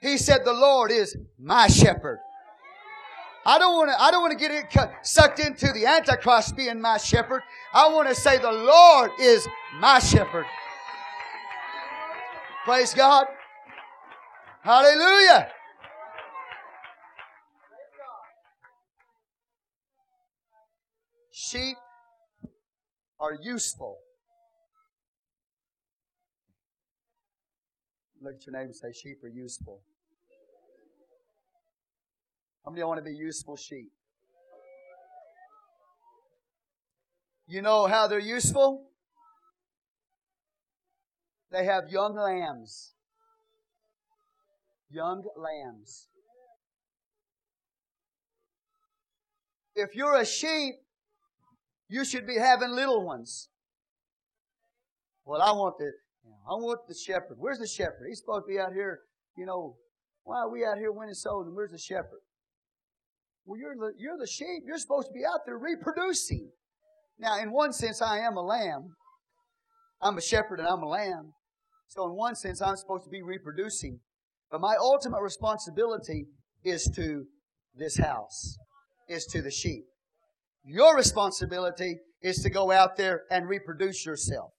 [0.00, 2.18] he said, The Lord is my shepherd.
[3.46, 4.02] I don't want to.
[4.02, 7.42] I don't want to get sucked into the Antichrist being my shepherd.
[7.72, 10.44] I want to say the Lord is my shepherd.
[12.64, 13.26] Praise God.
[14.62, 15.48] Hallelujah.
[21.32, 21.76] Sheep
[23.18, 23.96] are useful.
[28.20, 29.80] Look at your neighbor and say, Sheep are useful.
[32.68, 33.90] How many want to be useful sheep?
[37.46, 38.90] You know how they're useful?
[41.50, 42.92] They have young lambs.
[44.90, 46.08] Young lambs.
[49.74, 50.74] If you're a sheep,
[51.88, 53.48] you should be having little ones.
[55.24, 55.90] Well, I want the
[56.46, 57.38] I want the shepherd.
[57.38, 58.04] Where's the shepherd?
[58.06, 59.00] He's supposed to be out here,
[59.38, 59.76] you know.
[60.24, 62.20] Why are we out here winning souls and where's the shepherd?
[63.44, 64.64] Well, you're the, you're the sheep.
[64.66, 66.50] You're supposed to be out there reproducing.
[67.18, 68.94] Now, in one sense, I am a lamb.
[70.00, 71.32] I'm a shepherd and I'm a lamb.
[71.88, 74.00] So, in one sense, I'm supposed to be reproducing.
[74.50, 76.26] But my ultimate responsibility
[76.64, 77.24] is to
[77.74, 78.58] this house,
[79.08, 79.84] is to the sheep.
[80.64, 84.50] Your responsibility is to go out there and reproduce yourself.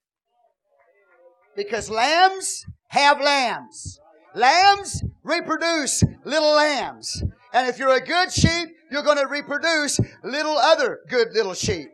[1.55, 3.99] Because lambs have lambs.
[4.33, 7.23] Lambs reproduce little lambs.
[7.53, 11.89] And if you're a good sheep, you're going to reproduce little other good little sheep.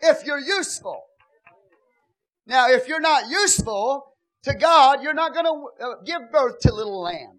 [0.00, 1.02] If you're useful.
[2.46, 6.74] Now, if you're not useful to God, you're not going to uh, give birth to
[6.74, 7.38] little lambs.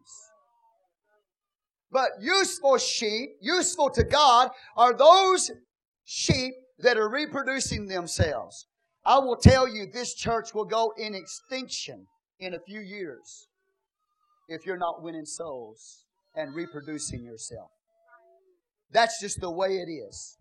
[1.91, 5.51] But useful sheep, useful to God, are those
[6.05, 8.67] sheep that are reproducing themselves.
[9.05, 12.05] I will tell you, this church will go in extinction
[12.39, 13.47] in a few years
[14.51, 17.71] if you're not winning souls and reproducing yourself.
[18.91, 20.37] That's just the way it is.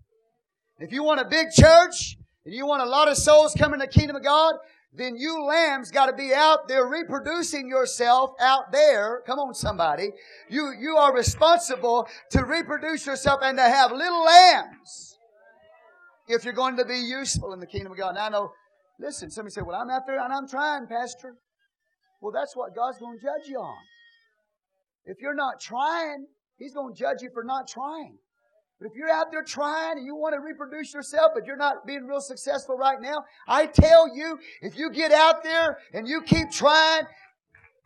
[0.78, 3.86] If you want a big church and you want a lot of souls coming to
[3.86, 4.54] the kingdom of God,
[4.92, 9.22] then you lambs got to be out there reproducing yourself out there.
[9.24, 10.11] Come on, somebody.
[10.48, 15.16] You, you are responsible to reproduce yourself and to have little lambs
[16.26, 18.16] if you're going to be useful in the kingdom of God.
[18.16, 18.52] Now, I know,
[18.98, 21.36] listen, somebody said, well, I'm out there and I'm trying, Pastor.
[22.20, 23.78] Well, that's what God's going to judge you on.
[25.05, 26.26] If you're not trying,
[26.59, 28.18] He's going to judge you for not trying.
[28.78, 31.86] But if you're out there trying and you want to reproduce yourself, but you're not
[31.86, 36.22] being real successful right now, I tell you, if you get out there and you
[36.22, 37.05] keep trying,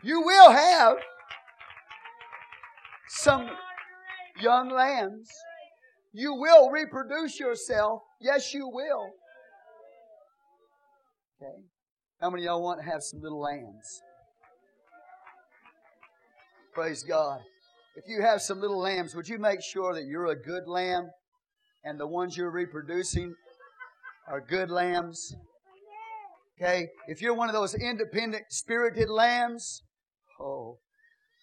[0.03, 0.99] you will have
[3.09, 3.49] some
[4.41, 5.29] young lambs.
[6.13, 8.03] You will reproduce yourself.
[8.21, 9.11] Yes, you will.
[11.43, 11.63] Okay.
[12.21, 14.03] How many of y'all want to have some little lambs?
[16.75, 17.41] Praise God
[17.97, 21.11] if you have some little lambs, would you make sure that you're a good lamb
[21.85, 23.35] and the ones you're reproducing
[24.29, 25.35] are good lambs?
[26.61, 26.89] Okay?
[27.07, 29.83] If you're one of those independent, spirited lambs,
[30.41, 30.79] oh,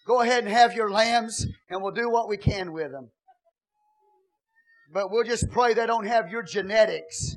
[0.06, 3.10] go ahead and have your lambs and we'll do what we can with them.
[4.92, 7.36] But we'll just pray they don't have your genetics.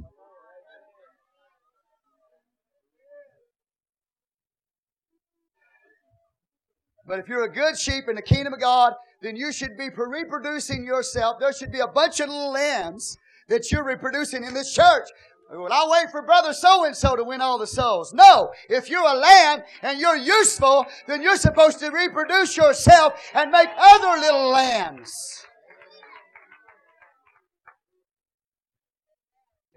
[7.08, 9.90] But if you're a good sheep in the kingdom of God, then you should be
[9.96, 11.38] reproducing yourself.
[11.40, 15.08] There should be a bunch of little lambs that you're reproducing in this church.
[15.52, 18.14] Well, I'll wait for brother so and so to win all the souls.
[18.14, 18.52] No.
[18.68, 23.70] If you're a lamb and you're useful, then you're supposed to reproduce yourself and make
[23.78, 25.14] other little lambs.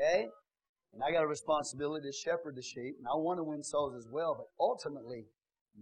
[0.00, 0.28] Okay?
[0.94, 3.94] And I got a responsibility to shepherd the sheep, and I want to win souls
[3.94, 5.26] as well, but ultimately,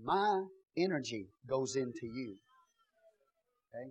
[0.03, 0.43] my
[0.77, 2.37] energy goes into you.
[3.74, 3.91] Okay?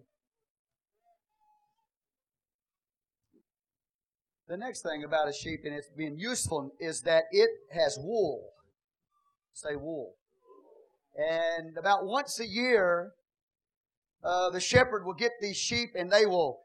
[4.48, 8.52] The next thing about a sheep and it's being useful is that it has wool.
[9.54, 10.14] Say wool.
[11.18, 13.12] And about once a year,
[14.24, 16.60] uh, the shepherd will get these sheep and they will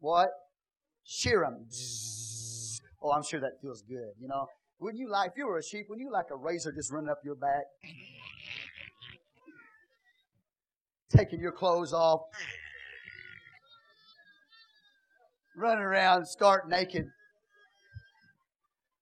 [0.00, 0.28] what?
[1.04, 1.66] Shear them.
[3.02, 4.12] Oh, I'm sure that feels good.
[4.20, 4.46] You know,
[4.78, 5.86] wouldn't you like if you were a sheep?
[5.88, 7.64] Wouldn't you like a razor just running up your back?
[11.10, 12.20] Taking your clothes off,
[15.56, 17.06] running around stark naked.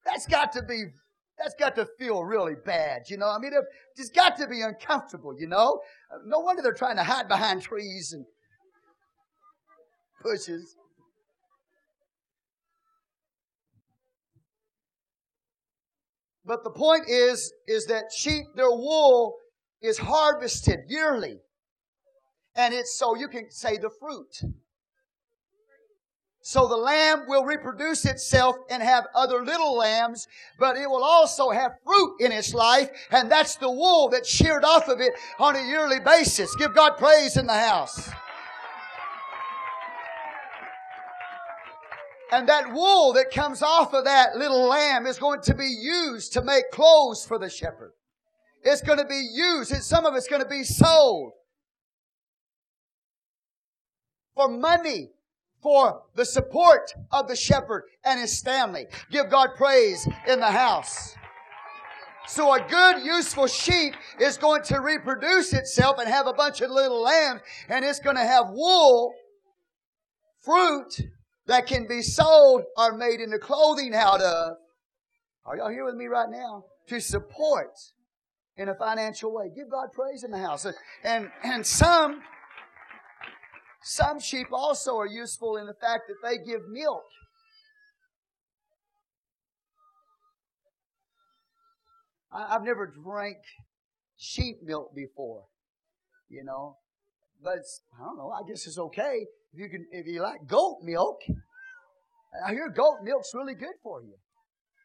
[0.05, 0.85] That's got to be,
[1.37, 3.29] that's got to feel really bad, you know.
[3.29, 3.53] I mean,
[3.97, 5.81] it's got to be uncomfortable, you know.
[6.25, 8.25] No wonder they're trying to hide behind trees and
[10.23, 10.77] bushes.
[16.45, 19.35] But the point is, is that sheep, their wool
[19.83, 21.41] is harvested yearly.
[22.57, 24.43] And it's so you can say the fruit.
[26.47, 30.29] So the lamb will reproduce itself and have other little lambs,
[30.61, 34.65] but it will also have fruit in its life, and that's the wool that's sheared
[34.65, 36.55] off of it on a yearly basis.
[36.55, 38.09] Give God praise in the house.
[42.31, 46.33] And that wool that comes off of that little lamb is going to be used
[46.35, 47.91] to make clothes for the shepherd.
[48.63, 49.75] It's going to be used.
[49.83, 51.33] some of it's going to be sold
[54.37, 55.09] for money
[55.63, 58.87] for the support of the shepherd and his family.
[59.11, 61.17] Give God praise in the house.
[62.29, 66.71] So a good, useful sheep is going to reproduce itself and have a bunch of
[66.71, 69.13] little lambs, and it's going to have wool,
[70.45, 71.01] fruit
[71.47, 74.57] that can be sold or made into clothing out of.
[75.45, 76.65] Are y'all here with me right now?
[76.89, 77.71] To support
[78.57, 79.51] in a financial way.
[79.55, 80.67] Give God praise in the house.
[81.05, 82.23] And, and some,
[83.87, 87.05] some sheep also are useful in the fact that they give milk.
[92.33, 93.37] I, have never drank
[94.17, 95.45] sheep milk before,
[96.29, 96.79] you know,
[97.41, 97.61] but
[97.95, 98.31] I don't know.
[98.31, 101.21] I guess it's okay if you can if you like goat milk.
[102.45, 104.17] I hear goat milk's really good for you,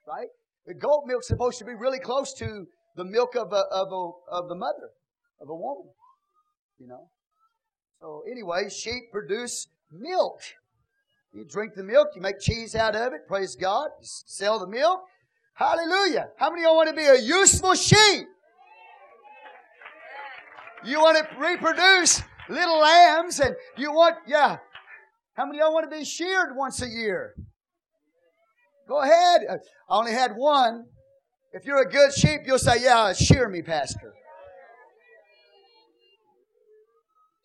[0.07, 0.29] right?
[0.67, 4.35] The goat milk's supposed to be really close to the milk of a, of a,
[4.37, 4.91] of the mother
[5.41, 5.89] of a woman,
[6.77, 7.09] you know.
[8.01, 10.41] So anyway, sheep produce milk.
[11.33, 13.27] You drink the milk, you make cheese out of it.
[13.27, 13.89] Praise God.
[13.99, 15.01] You sell the milk.
[15.53, 16.29] Hallelujah.
[16.37, 18.25] How many of you want to be a useful sheep?
[20.83, 24.57] You want to reproduce little lambs and you want, yeah.
[25.35, 27.35] How many of y'all want to be sheared once a year?
[28.87, 29.41] Go ahead.
[29.47, 29.57] I
[29.95, 30.85] only had one.
[31.53, 34.13] If you're a good sheep, you'll say, yeah, shear me, pastor.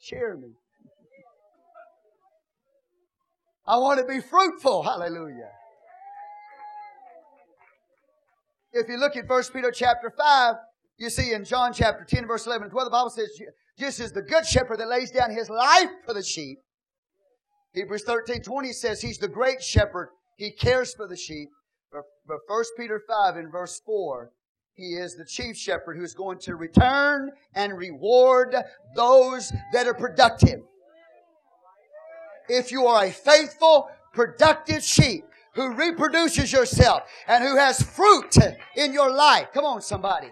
[0.09, 0.51] Shear me.
[3.67, 4.85] I want to be fruitful.
[4.85, 5.51] Hallelujah.
[8.73, 10.55] If you look at 1 Peter chapter 5,
[10.99, 13.31] you see in John chapter 10, verse 11 and 12, the Bible says,
[13.79, 16.59] just as the good shepherd that lays down his life for the sheep.
[17.73, 20.11] Hebrews 13, 20 says he's the great shepherd.
[20.37, 21.49] He cares for the sheep.
[21.91, 24.31] But 1 Peter 5 in verse 4,
[24.77, 28.55] he is the chief shepherd who's going to return and reward
[28.95, 30.61] those that are productive.
[32.49, 35.25] If you are a faithful, productive sheep,
[35.55, 38.37] who reproduces yourself and who has fruit
[38.77, 39.49] in your life.
[39.55, 40.29] Come on, somebody.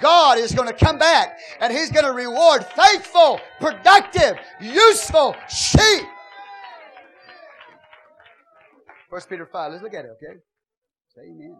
[0.00, 6.06] God is going to come back and He's going to reward faithful, productive, useful sheep.
[9.10, 9.72] First Peter 5.
[9.72, 10.38] Let's look at it, okay?
[11.14, 11.56] Say amen.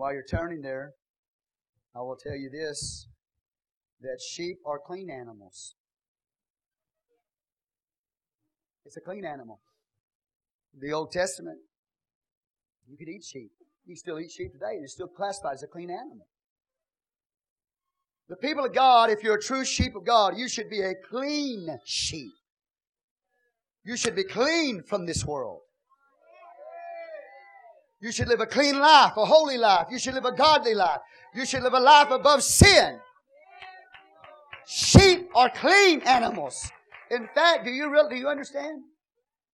[0.00, 0.94] While you're turning there,
[1.94, 3.06] I will tell you this
[4.00, 5.74] that sheep are clean animals.
[8.86, 9.60] It's a clean animal.
[10.80, 11.58] The Old Testament,
[12.88, 13.50] you could eat sheep.
[13.84, 16.26] You still eat sheep today, and it's still classified as a clean animal.
[18.30, 20.94] The people of God, if you're a true sheep of God, you should be a
[21.10, 22.32] clean sheep.
[23.84, 25.60] You should be clean from this world.
[28.00, 29.88] You should live a clean life, a holy life.
[29.90, 31.00] You should live a godly life.
[31.34, 32.98] You should live a life above sin.
[34.66, 36.70] Sheep are clean animals.
[37.10, 38.82] In fact, do you really, do you understand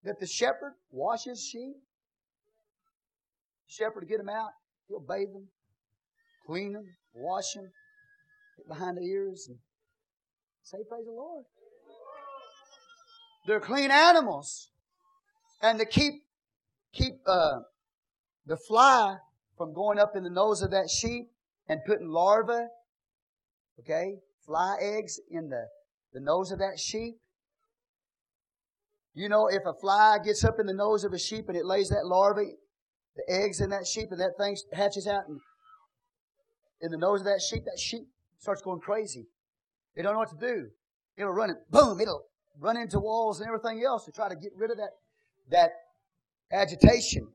[0.04, 1.76] that the shepherd washes sheep?
[3.66, 4.50] Shepherd to get them out,
[4.88, 5.48] he'll bathe them,
[6.46, 7.68] clean them, wash them,
[8.56, 9.58] get behind the ears, and
[10.62, 11.44] say, "Praise the Lord."
[13.46, 14.70] They're clean animals,
[15.60, 16.22] and to keep
[16.92, 17.60] keep uh,
[18.46, 19.16] the fly
[19.56, 21.28] from going up in the nose of that sheep
[21.68, 22.66] and putting larvae,
[23.80, 25.66] okay, fly eggs in the,
[26.12, 27.16] the nose of that sheep.
[29.14, 31.64] You know, if a fly gets up in the nose of a sheep and it
[31.64, 32.56] lays that larvae,
[33.16, 35.40] the eggs in that sheep, and that thing hatches out and
[36.82, 38.06] in the nose of that sheep, that sheep
[38.38, 39.26] starts going crazy.
[39.96, 40.66] They don't know what to do.
[41.16, 42.24] It'll run it, boom, it'll
[42.60, 44.90] run into walls and everything else to try to get rid of that,
[45.50, 45.70] that
[46.52, 47.28] agitation.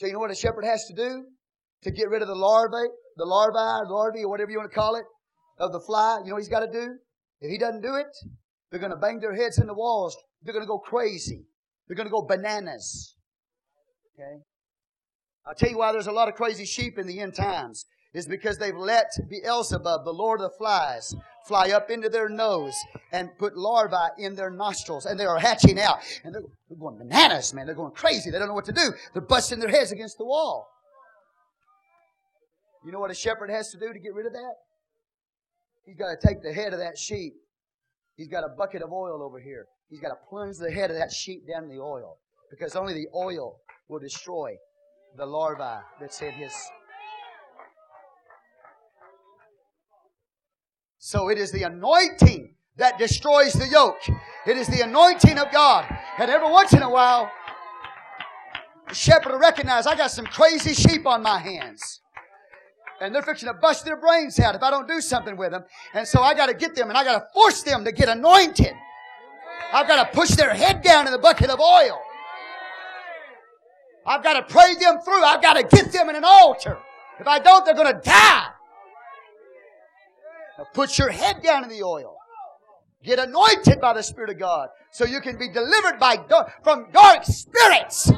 [0.00, 1.26] So you know what a shepherd has to do
[1.82, 2.88] to get rid of the larvae,
[3.18, 5.04] the larvae, larvae, or whatever you want to call it,
[5.58, 6.20] of the fly?
[6.24, 6.94] You know what he's got to do?
[7.42, 8.06] If he doesn't do it,
[8.70, 10.16] they're going to bang their heads in the walls.
[10.42, 11.44] They're going to go crazy.
[11.86, 13.14] They're going to go bananas.
[14.14, 14.40] Okay?
[15.46, 17.84] I'll tell you why there's a lot of crazy sheep in the end times.
[18.14, 21.14] Is because they've let Beelzebub, the Lord of the Flies,
[21.46, 22.74] fly up into their nose
[23.12, 25.98] and put larvae in their nostrils, and they are hatching out.
[26.24, 26.42] And they're,
[26.78, 27.66] going bananas, man.
[27.66, 28.30] They're going crazy.
[28.30, 28.92] They don't know what to do.
[29.12, 30.68] They're busting their heads against the wall.
[32.84, 34.54] You know what a shepherd has to do to get rid of that?
[35.84, 37.34] He's got to take the head of that sheep.
[38.16, 39.66] He's got a bucket of oil over here.
[39.88, 42.18] He's got to plunge the head of that sheep down in the oil.
[42.50, 43.56] Because only the oil
[43.88, 44.56] will destroy
[45.16, 46.52] the larvae that's in his.
[51.02, 54.02] So it is the anointing that destroys the yoke.
[54.46, 55.86] It is the anointing of God.
[56.18, 57.30] And every once in a while,
[58.86, 62.00] the shepherd will recognize I got some crazy sheep on my hands.
[63.00, 65.64] And they're fixing to bust their brains out if I don't do something with them.
[65.94, 68.10] And so I got to get them and I got to force them to get
[68.10, 68.74] anointed.
[69.72, 71.98] I've got to push their head down in the bucket of oil.
[74.06, 75.24] I've got to pray them through.
[75.24, 76.76] I've got to get them in an altar.
[77.18, 78.49] If I don't, they're going to die.
[80.74, 82.16] Put your head down in the oil.
[83.02, 86.18] Get anointed by the Spirit of God so you can be delivered by
[86.62, 88.12] from dark spirits.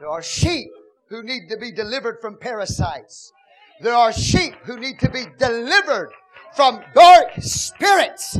[0.00, 0.68] There are sheep
[1.08, 3.32] who need to be delivered from parasites.
[3.80, 6.10] There are sheep who need to be delivered
[6.54, 8.38] from dark spirits.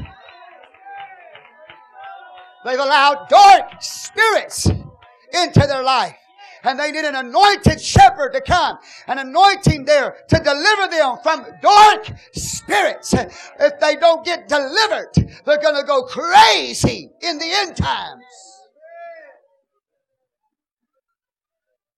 [2.65, 6.17] They've allowed dark spirits into their life.
[6.65, 11.47] And they need an anointed shepherd to come, an anointing there to deliver them from
[11.61, 13.13] dark spirits.
[13.13, 15.13] If they don't get delivered,
[15.45, 18.25] they're going to go crazy in the end times.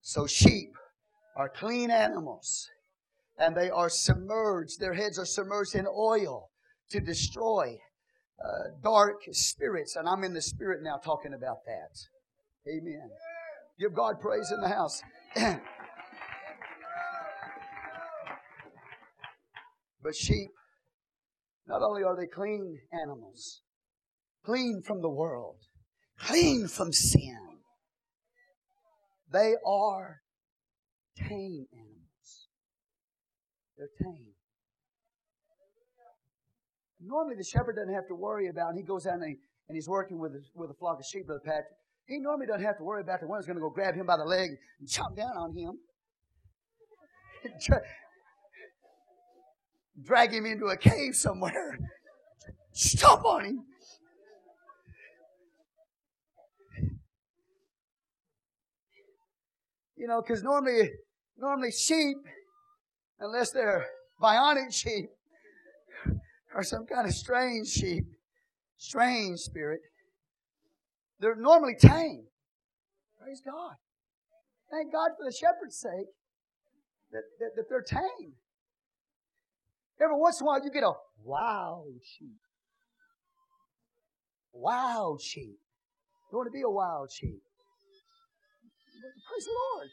[0.01, 0.73] So sheep
[1.37, 2.69] are clean animals
[3.39, 4.81] and they are submerged.
[4.81, 6.51] Their heads are submerged in oil
[6.91, 7.77] to destroy
[8.43, 9.97] uh, dark spirits.
[9.97, 12.71] And I'm in the spirit now talking about that.
[12.71, 13.11] Amen.
[13.79, 15.03] Give God praise in the house.
[20.03, 20.49] but sheep,
[21.67, 23.61] not only are they clean animals,
[24.45, 25.57] clean from the world,
[26.19, 27.39] clean from sin,
[29.31, 30.23] they are
[31.19, 32.49] tame animals.
[33.77, 34.33] They're tame.
[36.99, 39.37] Normally, the shepherd doesn't have to worry about, and he goes out and, he,
[39.69, 41.77] and he's working with with a flock of sheep, Brother Patrick.
[42.07, 44.07] He normally doesn't have to worry about the one who's going to go grab him
[44.07, 45.79] by the leg and chomp down on him.
[50.05, 51.79] Drag him into a cave somewhere.
[52.73, 53.65] Stomp on him.
[59.97, 60.91] You know, because normally,
[61.39, 62.19] normally sheep,
[63.19, 63.87] unless they're
[64.23, 65.09] bionic sheep,
[66.55, 68.05] are some kind of strange sheep,
[68.77, 69.81] strange spirit.
[71.21, 72.25] They're normally tame.
[73.21, 73.75] Praise God.
[74.71, 76.09] Thank God for the shepherd's sake
[77.13, 78.35] that, that, that they're tame.
[80.01, 80.93] Every once in a while you get a
[81.25, 82.37] wild sheep.
[84.53, 85.59] Wild sheep.
[86.31, 87.41] You want to be a wild sheep.
[89.29, 89.89] Praise the Lord.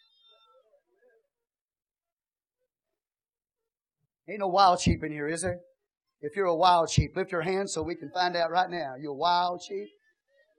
[4.29, 5.59] Ain't no wild sheep in here, is there?
[6.21, 8.95] If you're a wild sheep, lift your hand so we can find out right now.
[8.97, 9.89] You a wild sheep?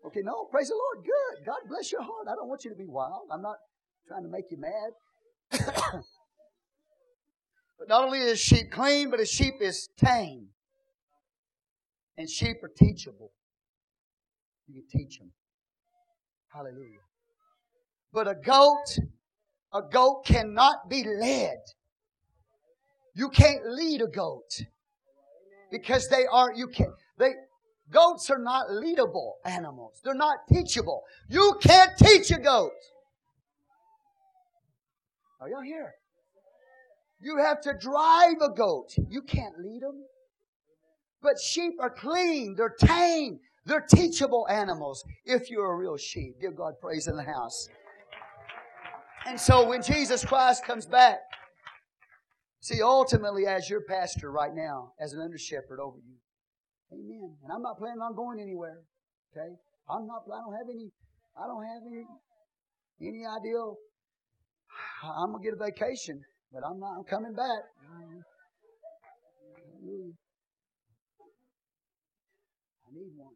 [0.06, 1.04] Okay, no, praise the Lord.
[1.04, 1.46] Good.
[1.46, 2.26] God bless your heart.
[2.30, 3.28] I don't want you to be wild.
[3.32, 3.56] I'm not
[4.06, 4.92] trying to make you mad.
[7.78, 10.48] but not only is sheep clean, but a sheep is tame.
[12.18, 13.32] And sheep are teachable.
[14.66, 15.32] You can teach them.
[16.52, 17.00] Hallelujah.
[18.12, 18.98] But a goat,
[19.72, 21.58] a goat cannot be led.
[23.14, 24.62] You can't lead a goat
[25.70, 27.32] because they are you can't they
[27.90, 30.00] goats are not leadable animals.
[30.04, 31.02] They're not teachable.
[31.28, 32.72] You can't teach a goat.
[35.40, 35.94] Are y'all here?
[37.20, 38.94] You have to drive a goat.
[39.08, 40.04] You can't lead them.
[41.22, 42.54] But sheep are clean.
[42.56, 43.40] They're tame.
[43.66, 46.40] They're teachable animals if you're a real sheep.
[46.40, 47.68] Give God praise in the house.
[49.26, 51.20] And so when Jesus Christ comes back,
[52.64, 56.14] See, ultimately, as your pastor right now, as an under shepherd over you,
[56.92, 57.36] Amen.
[57.42, 58.82] And I'm not planning on going anywhere.
[59.32, 59.56] Okay,
[59.88, 60.22] I'm not.
[60.26, 60.92] I don't have any.
[61.36, 62.04] I don't have any
[63.00, 63.58] any idea.
[65.02, 66.22] I'm gonna get a vacation,
[66.52, 66.96] but I'm not.
[66.98, 67.62] I'm coming back.
[72.86, 73.34] I need one.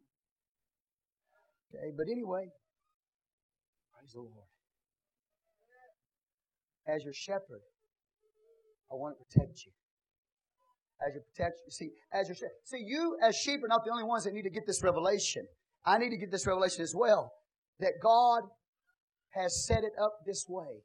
[1.69, 2.47] Okay, but anyway,
[3.93, 4.47] praise the Lord.
[6.87, 7.61] As your shepherd,
[8.91, 9.71] I want to protect you.
[11.05, 11.71] As your protection.
[11.71, 14.49] See, as your see, you as sheep are not the only ones that need to
[14.49, 15.45] get this revelation.
[15.85, 17.31] I need to get this revelation as well.
[17.79, 18.43] That God
[19.29, 20.83] has set it up this way.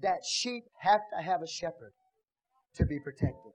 [0.00, 1.92] That sheep have to have a shepherd
[2.76, 3.52] to be protected.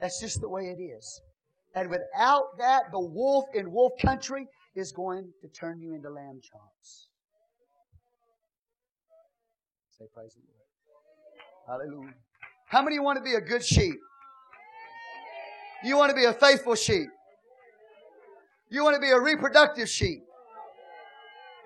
[0.00, 1.20] That's just the way it is.
[1.74, 6.40] And without that, the wolf in wolf country is going to turn you into lamb
[6.42, 7.08] chops.
[9.98, 10.40] Say praise the
[11.70, 11.90] Lord.
[11.90, 12.14] Hallelujah.
[12.66, 13.94] How many want to be a good sheep?
[15.84, 17.08] You want to be a faithful sheep.
[18.70, 20.22] You want to be a reproductive sheep.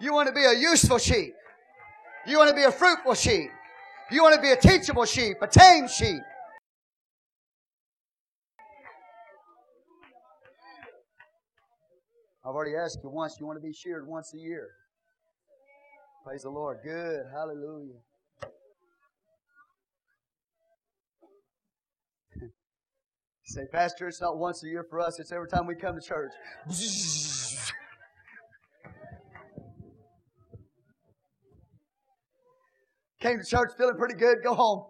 [0.00, 1.34] You want to be a useful sheep.
[2.26, 3.48] You want to be a fruitful sheep.
[4.10, 6.20] You want to be a teachable sheep, a tame sheep.
[12.44, 14.68] I've already asked you once, you want to be sheared once a year.
[16.24, 16.78] Praise the Lord.
[16.82, 17.24] Good.
[17.32, 18.00] Hallelujah.
[23.48, 26.06] Say, Pastor, it's not once a year for us, it's every time we come to
[26.06, 26.32] church.
[33.20, 34.84] Came to church feeling pretty good, go home.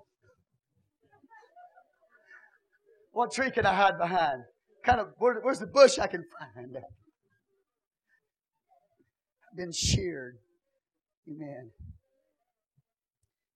[3.13, 4.43] What tree can I hide behind?
[4.85, 6.79] Kind of, where, where's the bush I can find?
[6.79, 6.83] I've
[9.57, 10.39] Been sheared.
[11.29, 11.71] Amen.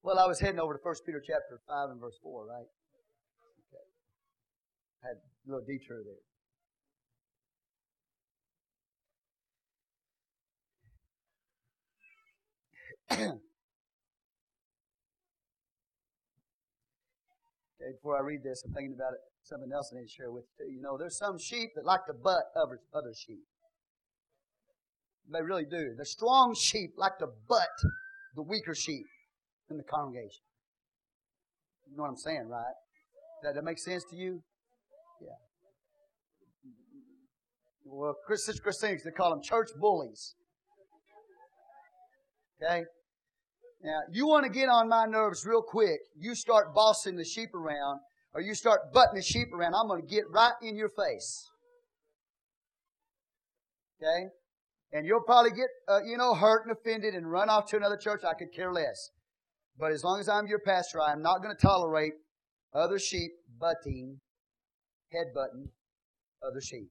[0.04, 2.66] Well, I was heading over to 1 Peter chapter 5 and verse 4, right?
[5.02, 6.22] Had a little detour there.
[13.12, 13.32] okay,
[17.92, 20.44] before I read this, I'm thinking about it, something else I need to share with
[20.60, 20.76] you.
[20.76, 23.42] You know, there's some sheep that like to butt other, other sheep.
[25.32, 25.94] They really do.
[25.96, 27.68] The strong sheep like to butt
[28.34, 29.06] the weaker sheep
[29.70, 30.44] in the congregation.
[31.90, 32.74] You know what I'm saying, right?
[33.42, 34.42] That, that makes sense to you?
[35.20, 35.36] Yeah.
[37.84, 40.34] Well, Chris, Christians, they call them church bullies.
[42.62, 42.84] Okay?
[43.82, 46.00] Now, you want to get on my nerves real quick.
[46.16, 48.00] You start bossing the sheep around,
[48.34, 51.48] or you start butting the sheep around, I'm going to get right in your face.
[54.00, 54.28] Okay?
[54.92, 57.96] And you'll probably get, uh, you know, hurt and offended and run off to another
[57.96, 58.22] church.
[58.24, 59.10] I could care less.
[59.78, 62.12] But as long as I'm your pastor, I'm not going to tolerate
[62.74, 64.20] other sheep butting
[65.10, 65.68] head butting
[66.42, 66.88] other sheep.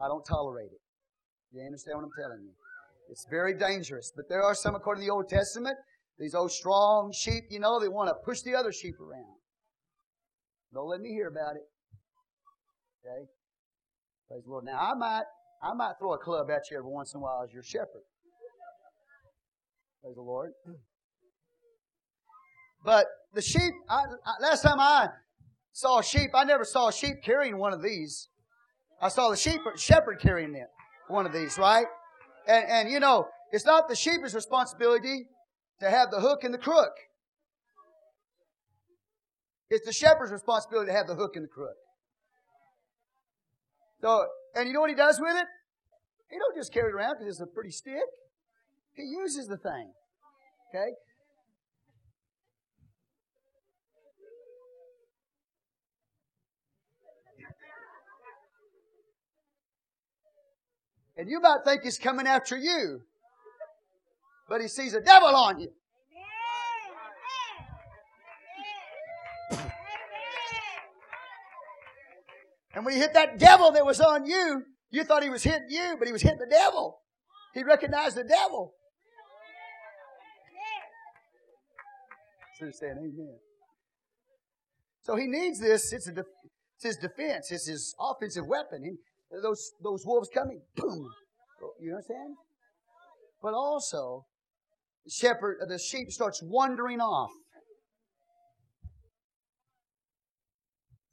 [0.00, 0.80] I don't tolerate it.
[1.52, 2.52] You understand what I'm telling you?
[3.10, 4.12] It's very dangerous.
[4.14, 5.76] But there are some, according to the Old Testament,
[6.18, 9.36] these old strong sheep, you know, they want to push the other sheep around.
[10.72, 11.62] Don't let me hear about it.
[13.04, 13.26] Okay?
[14.28, 14.64] Praise the Lord.
[14.64, 15.24] Now I might
[15.62, 18.04] I might throw a club at you every once in a while as your shepherd.
[20.02, 20.52] Praise the Lord.
[22.84, 25.08] But the sheep, I, I, last time I
[25.72, 26.30] saw a sheep.
[26.34, 28.28] I never saw a sheep carrying one of these.
[29.00, 29.36] I saw the
[29.76, 30.68] shepherd carrying it,
[31.08, 31.86] one of these, right?
[32.46, 35.26] And and you know, it's not the sheep's responsibility
[35.80, 36.92] to have the hook and the crook.
[39.70, 41.76] It's the shepherd's responsibility to have the hook and the crook.
[44.00, 44.26] So,
[44.56, 45.46] and you know what he does with it?
[46.30, 48.08] He don't just carry it around because it's a pretty stick.
[48.94, 49.92] He uses the thing.
[50.68, 50.90] Okay?
[61.20, 63.02] And you might think he's coming after you.
[64.48, 65.68] But he sees a devil on you.
[72.74, 75.68] And when he hit that devil that was on you, you thought he was hitting
[75.68, 77.00] you, but he was hitting the devil.
[77.52, 78.72] He recognized the devil.
[82.58, 83.36] Saying amen.
[85.02, 85.92] So he needs this.
[85.92, 86.24] It's, a def-
[86.76, 87.50] it's his defense.
[87.50, 88.96] It's his offensive weapon
[89.42, 91.10] those, those wolves coming, boom.
[91.62, 92.36] Oh, you understand?
[93.42, 94.26] But also,
[95.04, 97.30] the shepherd, the sheep starts wandering off.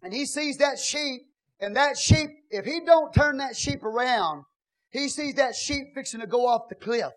[0.01, 1.21] And he sees that sheep,
[1.59, 4.43] and that sheep, if he don't turn that sheep around,
[4.89, 7.11] he sees that sheep fixing to go off the cliff.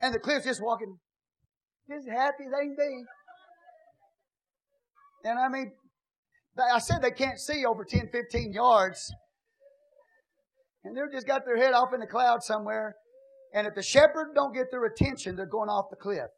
[0.00, 0.98] And the cliff's just walking,
[1.88, 3.04] just happy as they can be.
[5.24, 5.72] And I mean,
[6.58, 9.12] I said they can't see over 10, 15 yards.
[10.84, 12.96] And they've just got their head off in the cloud somewhere.
[13.54, 16.30] And if the shepherd don't get their attention, they're going off the cliff.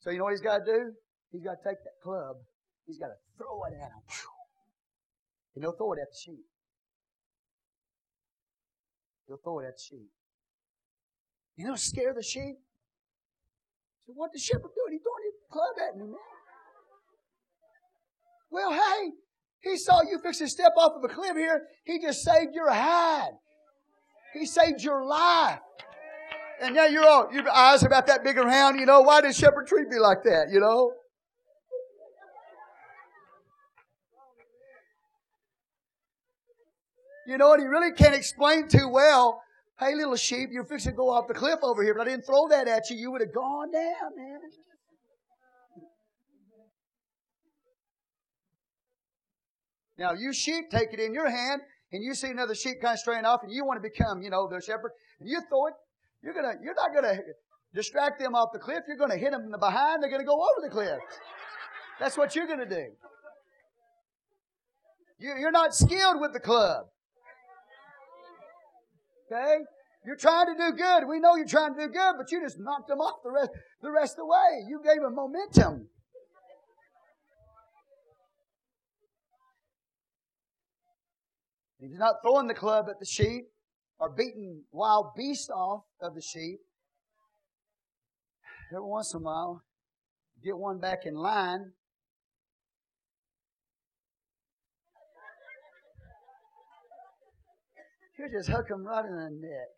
[0.00, 0.92] So you know what he's got to do?
[1.32, 2.36] He's got to take that club.
[2.86, 4.02] He's got to throw it at them.
[5.54, 6.44] And he'll throw it at the sheep.
[9.26, 10.10] He'll throw it at the sheep.
[11.56, 12.56] You know, scare the sheep.
[14.06, 14.92] So what the shepherd doing?
[14.92, 16.14] He's throwing his club at man.
[18.50, 19.10] Well, hey,
[19.66, 21.66] he saw you fix to step off of a cliff here.
[21.84, 23.32] He just saved your hide.
[24.32, 25.58] He saved your life.
[26.62, 29.00] And now you're all, your eyes are about that big around, you know.
[29.00, 30.92] Why did Shepherd treat me like that, you know?
[37.26, 39.42] You know, and he really can't explain too well.
[39.80, 42.24] Hey, little sheep, you're fixing to go off the cliff over here, but I didn't
[42.24, 42.96] throw that at you.
[42.96, 44.38] You would have gone down, man.
[49.98, 52.98] Now, you sheep take it in your hand, and you see another sheep kind of
[52.98, 55.74] straying off, and you want to become, you know, the shepherd, and you throw it.
[56.22, 57.18] You're gonna, you're not gonna
[57.74, 58.80] distract them off the cliff.
[58.88, 60.02] You're gonna hit them in the behind.
[60.02, 60.98] They're gonna go over the cliff.
[62.00, 62.86] That's what you're gonna do.
[65.18, 66.86] You're not skilled with the club.
[69.32, 69.58] Okay?
[70.04, 71.08] You're trying to do good.
[71.08, 73.50] We know you're trying to do good, but you just knocked them off the rest,
[73.82, 74.64] the rest of the way.
[74.68, 75.88] You gave them momentum.
[81.78, 83.44] He's not throwing the club at the sheep
[83.98, 86.60] or beating wild beasts off of the sheep.
[88.72, 89.62] Every once in a while,
[90.42, 91.72] get one back in line.
[98.18, 99.68] You just hook them right in the neck.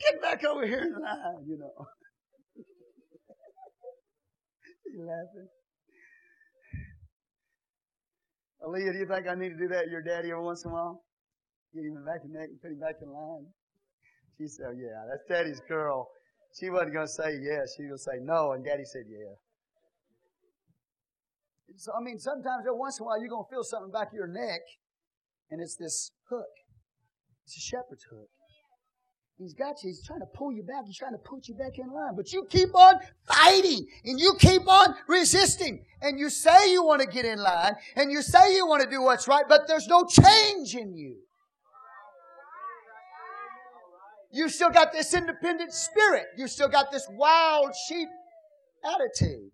[0.00, 1.86] Get back over here in line, you know.
[4.86, 5.48] you laughing?
[8.62, 10.70] Aaliyah, do you think I need to do that to your daddy every once in
[10.70, 11.02] a while?
[11.74, 13.46] Get him back in neck and put him back in line.
[14.38, 16.08] She said, oh, Yeah, that's daddy's girl.
[16.58, 17.74] She wasn't going to say yes.
[17.76, 19.34] She was going to say no, and daddy said yeah.
[21.76, 24.08] So, I mean, sometimes every once in a while you're going to feel something back
[24.08, 24.60] of your neck,
[25.50, 26.52] and it's this hook.
[27.46, 28.28] It's a shepherd's hook.
[29.38, 29.88] He's got you.
[29.88, 30.84] He's trying to pull you back.
[30.86, 32.14] He's trying to put you back in line.
[32.14, 35.84] But you keep on fighting and you keep on resisting.
[36.00, 38.90] And you say you want to get in line and you say you want to
[38.90, 41.16] do what's right, but there's no change in you.
[44.32, 46.26] You still got this independent spirit.
[46.36, 48.08] You still got this wild sheep
[48.84, 49.50] attitude.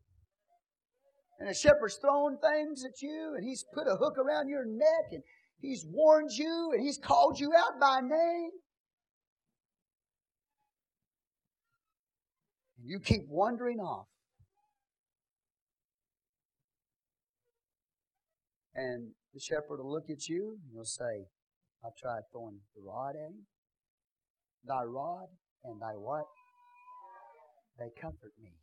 [1.40, 5.12] And the shepherd's throwing things at you and he's put a hook around your neck
[5.12, 5.22] and
[5.60, 8.50] he's warned you and he's called you out by name.
[12.88, 14.06] You keep wandering off.
[18.74, 21.28] And the shepherd will look at you and he'll say,
[21.84, 23.44] I've tried throwing the rod at him.
[24.64, 25.28] Thy rod
[25.64, 26.24] and thy what?
[27.78, 28.56] They comfort me.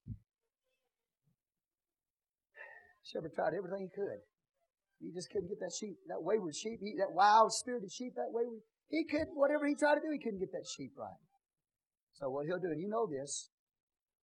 [3.05, 4.25] Shepherd tried everything he could.
[5.05, 8.33] He just couldn't get that sheep, that wayward sheep, he, that wild spirited sheep, that
[8.33, 8.65] wayward.
[8.89, 11.21] He could, whatever he tried to do, he couldn't get that sheep right.
[12.13, 13.51] So what he'll do, and you know this,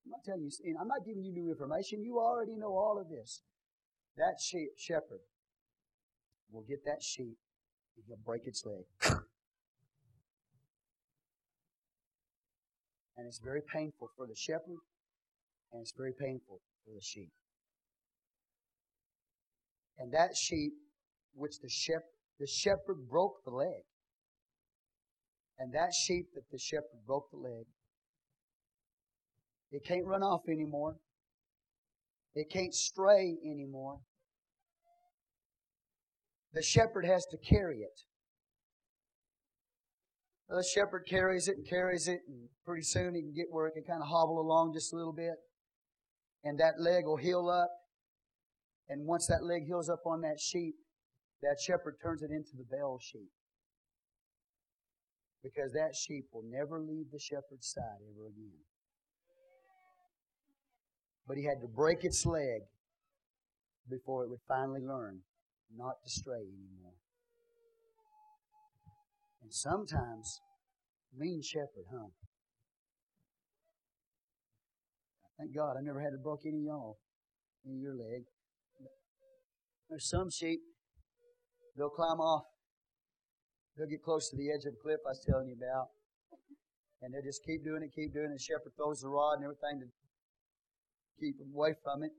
[0.05, 2.03] I'm not telling you, I'm not giving you new information.
[2.03, 3.43] You already know all of this.
[4.17, 5.21] That sheep, shepherd
[6.51, 7.39] will get that sheep
[7.97, 8.85] and he'll break its leg.
[13.17, 14.81] and it's very painful for the shepherd
[15.73, 17.33] and it's very painful for the sheep.
[19.99, 20.73] And that sheep,
[21.35, 22.03] which the shepherd,
[22.41, 23.85] the shepherd broke the leg.
[25.59, 27.67] And that sheep that the shepherd broke the leg
[29.73, 30.97] it can't run off anymore.
[32.35, 34.01] It can't stray anymore.
[36.53, 38.01] The shepherd has to carry it.
[40.49, 43.73] The shepherd carries it and carries it, and pretty soon he can get where it
[43.73, 45.37] can kind of hobble along just a little bit.
[46.45, 47.71] And that leg will heal up.
[48.89, 50.75] And once that leg heals up on that sheep,
[51.41, 53.31] that shepherd turns it into the bell sheep.
[55.43, 58.61] Because that sheep will never leave the shepherd's side ever again.
[61.33, 62.61] But he had to break its leg
[63.89, 65.21] before it would finally learn
[65.75, 66.93] not to stray anymore.
[69.41, 70.43] And sometimes,
[71.17, 72.09] mean shepherd, huh?
[75.39, 76.99] Thank God I never had to broke any of y'all
[77.65, 78.25] in your leg.
[79.89, 80.61] There's some sheep,
[81.79, 82.45] they'll climb off.
[83.79, 85.89] They'll get close to the edge of the cliff I was telling you about.
[87.01, 88.37] And they'll just keep doing it, keep doing it.
[88.37, 90.02] The shepherd throws the rod and everything to
[91.23, 92.11] keep away from it,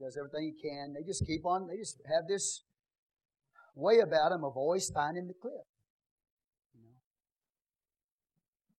[0.00, 0.94] does everything he can.
[0.94, 2.62] They just keep on, they just have this
[3.74, 5.52] way about them of always finding the cliff.
[6.74, 6.96] You know?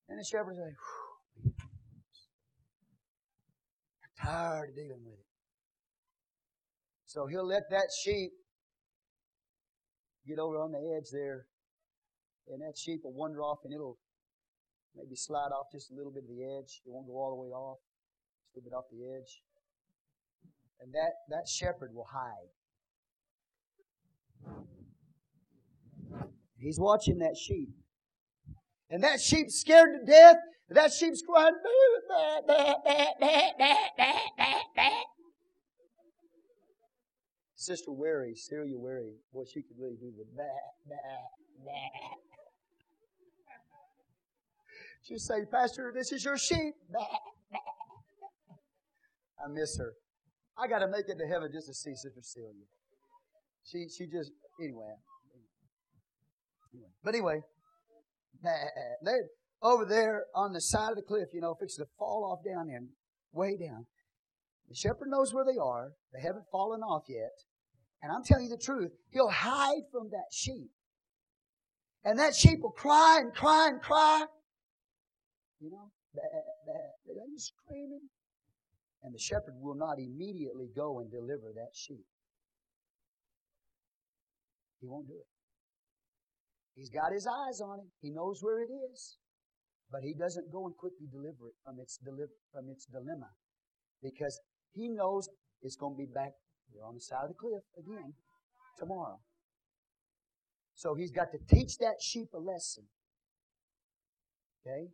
[0.09, 0.73] And the shepherds say,
[4.03, 5.25] I'm tired of dealing with it.
[7.05, 8.31] So he'll let that sheep
[10.27, 11.45] get over on the edge there,
[12.51, 13.97] and that sheep will wander off and it'll
[14.95, 16.81] maybe slide off just a little bit of the edge.
[16.85, 17.77] It won't go all the way off,
[18.43, 19.41] just a little bit off the edge.
[20.79, 22.49] And that, that shepherd will hide.
[26.59, 27.69] He's watching that sheep.
[28.89, 30.37] And that sheep's scared to death.
[30.69, 31.53] That sheep's crying,
[32.07, 33.03] bah, bah, bah,
[37.55, 40.43] Sister Wary, Celia Wary, boy, she could really do the bah,
[40.89, 40.95] bah,
[41.65, 41.71] bah.
[45.03, 46.75] She'd say, Pastor, this is your sheep.
[49.39, 49.93] I miss her.
[50.59, 52.65] I got to make it to heaven just to see Sister Celia.
[53.63, 54.31] She she just
[54.61, 54.93] anyway.
[57.03, 57.41] But anyway,
[58.43, 59.17] they
[59.61, 62.67] over there on the side of the cliff, you know, fixing to fall off down
[62.67, 62.81] there,
[63.31, 63.85] way down.
[64.69, 65.91] The shepherd knows where they are.
[66.13, 67.31] They haven't fallen off yet.
[68.01, 70.69] And I'm telling you the truth, he'll hide from that sheep.
[72.03, 74.25] And that sheep will cry and cry and cry.
[75.59, 78.01] You know, they're just screaming.
[79.07, 82.03] And the shepherd will not immediately go and deliver that sheep.
[84.81, 85.27] He won't do it.
[86.75, 87.87] He's got his eyes on it.
[88.01, 89.15] He knows where it is.
[89.89, 93.29] But he doesn't go and quickly deliver it from its, deli- from its dilemma.
[94.03, 94.41] Because
[94.73, 95.29] he knows
[95.61, 96.33] it's going to be back
[96.85, 98.11] on the side of the cliff again
[98.77, 99.21] tomorrow.
[100.75, 102.83] So he's got to teach that sheep a lesson.
[104.67, 104.89] Okay?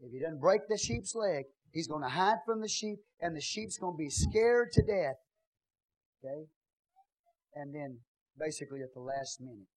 [0.00, 3.36] If he doesn't break the sheep's leg, he's going to hide from the sheep, and
[3.36, 5.16] the sheep's going to be scared to death.
[6.24, 6.46] Okay?
[7.54, 7.98] And then,
[8.38, 9.68] basically, at the last minute,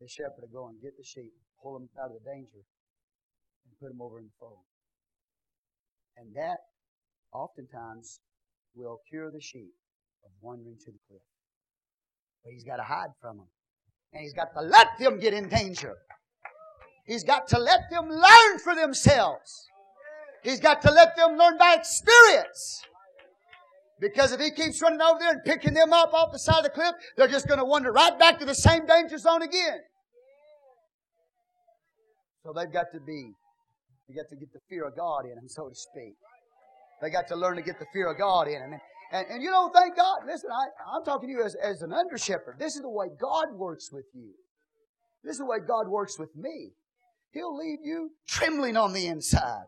[0.00, 1.32] the shepherd will go and get the sheep,
[1.62, 2.62] pull them out of the danger,
[3.64, 4.64] and put them over in the fold.
[6.16, 6.58] And that,
[7.32, 8.20] oftentimes,
[8.74, 9.72] will cure the sheep
[10.24, 11.22] of wandering to the cliff.
[12.44, 13.46] But he's got to hide from them.
[14.12, 15.96] And he's got to let them get in danger.
[17.04, 19.66] He's got to let them learn for themselves.
[20.42, 22.82] He's got to let them learn by experience.
[24.00, 26.64] Because if he keeps running over there and picking them up off the side of
[26.64, 29.78] the cliff, they're just going to wander right back to the same danger zone again.
[32.44, 33.32] So they've got to be,
[34.08, 36.14] they got to get the fear of God in them, so to speak.
[37.02, 38.72] They got to learn to get the fear of God in them.
[38.72, 38.80] And,
[39.12, 40.20] and, and you know, thank God.
[40.26, 42.56] Listen, I, I'm talking to you as, as an under shepherd.
[42.58, 44.30] This is the way God works with you.
[45.24, 46.70] This is the way God works with me.
[47.32, 49.66] He'll leave you trembling on the inside.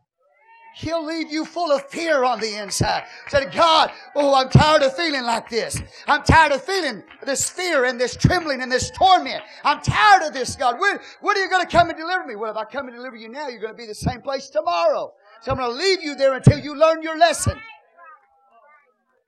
[0.74, 3.04] He'll leave you full of fear on the inside.
[3.28, 5.82] Say, God, oh, I'm tired of feeling like this.
[6.06, 9.42] I'm tired of feeling this fear and this trembling and this torment.
[9.64, 10.78] I'm tired of this, God.
[10.78, 12.36] When, when are you going to come and deliver me?
[12.36, 14.48] Well, if I come and deliver you now, you're going to be the same place
[14.48, 15.12] tomorrow.
[15.42, 17.58] So I'm going to leave you there until you learn your lesson.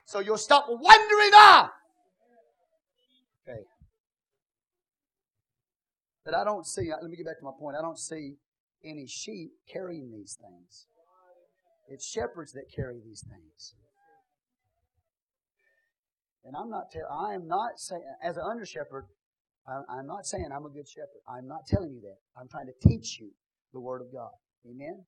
[0.05, 1.71] So you'll stop wandering off.
[1.71, 1.73] Ah!
[3.49, 3.61] Okay.
[6.25, 7.77] But I don't see, let me get back to my point.
[7.77, 8.35] I don't see
[8.85, 10.87] any sheep carrying these things.
[11.93, 13.75] It's shepherds that carry these things.
[16.45, 19.05] And I'm not, tell, I am not saying, as an under shepherd,
[19.69, 21.21] I'm not saying I'm a good shepherd.
[21.29, 22.17] I'm not telling you that.
[22.41, 23.31] I'm trying to teach you
[23.75, 24.33] the Word of God.
[24.67, 25.05] Amen?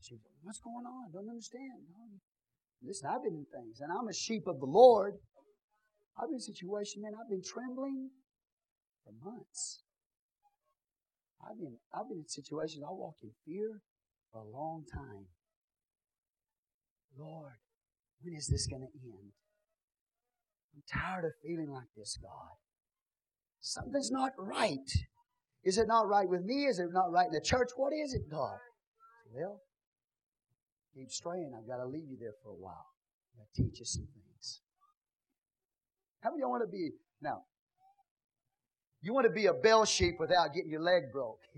[0.00, 1.10] She what's going on?
[1.10, 1.82] I don't understand.
[2.80, 5.14] Listen, I've been in things, and I'm a sheep of the Lord.
[6.16, 8.10] I've been in situations, man, I've been trembling
[9.04, 9.82] for months.
[11.42, 13.80] I've been, I've been in situations I walk in fear
[14.32, 15.26] for a long time.
[17.18, 17.54] Lord,
[18.22, 19.32] when is this going to end?
[20.74, 22.56] I'm tired of feeling like this, God.
[23.60, 24.88] Something's not right.
[25.64, 26.66] Is it not right with me?
[26.66, 27.70] Is it not right in the church?
[27.76, 28.58] What is it, God?
[29.32, 29.60] Well,
[30.94, 31.52] keep straying.
[31.56, 32.86] I've got to leave you there for a while.
[33.36, 34.62] To teach you some things.
[36.22, 36.90] How many of you want to be,
[37.22, 37.42] now,
[39.00, 41.40] you want to be a bell sheep without getting your leg broke.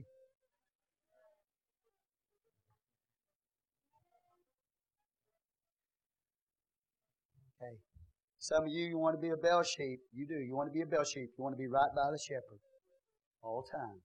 [7.63, 7.79] okay.
[8.39, 10.01] Some of you, you want to be a bell sheep.
[10.13, 10.35] You do.
[10.35, 11.31] You want to be a bell sheep.
[11.39, 12.61] You want to be right by the shepherd
[13.43, 14.01] all the time.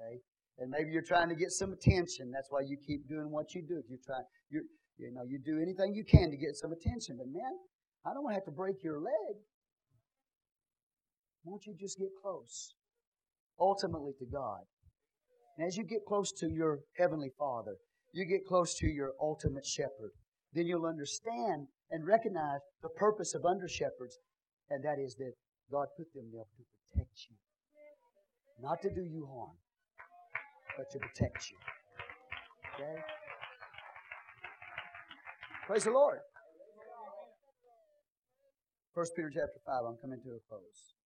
[0.00, 0.20] Okay.
[0.58, 2.30] And maybe you're trying to get some attention.
[2.32, 3.82] That's why you keep doing what you do.
[3.88, 4.20] You try,
[4.50, 4.64] you
[4.96, 7.16] you know, you do anything you can to get some attention.
[7.18, 7.52] But man,
[8.04, 9.36] I don't want to have to break your leg.
[11.44, 12.74] Won't you just get close?
[13.60, 14.60] Ultimately to God.
[15.56, 17.76] And as you get close to your Heavenly Father,
[18.12, 20.12] you get close to your ultimate shepherd,
[20.54, 24.18] then you'll understand and recognize the purpose of under shepherds,
[24.70, 25.32] and that is that
[25.70, 26.62] God put them there to
[26.92, 27.36] protect you.
[28.60, 29.56] Not to do you harm,
[30.76, 31.56] but to protect you.
[32.74, 33.00] Okay?
[35.66, 36.18] Praise the Lord.
[38.94, 40.97] First Peter chapter 5, I'm coming to a close.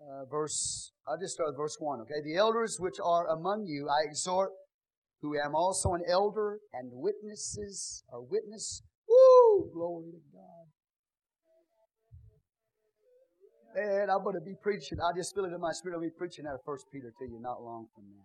[0.00, 2.20] Uh, verse, I'll just start with verse 1, okay?
[2.24, 4.50] The elders which are among you, I exhort,
[5.20, 8.82] who am also an elder and witnesses, or witness.
[9.08, 9.70] Woo!
[9.72, 10.66] Glory to God.
[13.76, 14.98] Man, I'm going to be preaching.
[14.98, 15.94] I just feel it in my spirit.
[15.94, 18.24] I'll be preaching out of First Peter to you not long from now.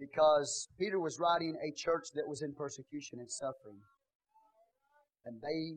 [0.00, 3.78] Because Peter was writing a church that was in persecution and suffering.
[5.26, 5.76] And they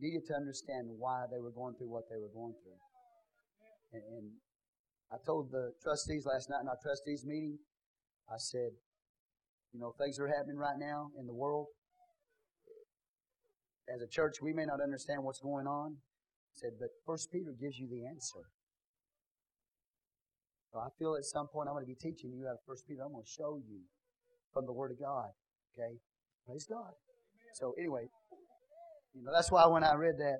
[0.00, 2.80] needed to understand why they were going through what they were going through.
[3.92, 4.26] And, and
[5.12, 7.58] I told the trustees last night in our trustees meeting,
[8.30, 8.72] I said,
[9.72, 11.66] you know, things are happening right now in the world.
[13.92, 15.96] As a church, we may not understand what's going on.
[15.96, 18.48] I said, but First Peter gives you the answer.
[20.72, 22.88] So I feel at some point I'm going to be teaching you out of First
[22.88, 23.02] Peter.
[23.04, 23.84] I'm going to show you
[24.52, 25.28] from the Word of God.
[25.76, 26.00] Okay?
[26.46, 26.92] Praise God.
[27.54, 28.08] So anyway,
[29.14, 30.38] you know, that's why when I read that,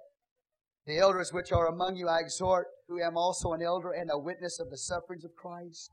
[0.86, 4.18] the elders which are among you I exhort, who am also an elder and a
[4.18, 5.90] witness of the sufferings of Christ,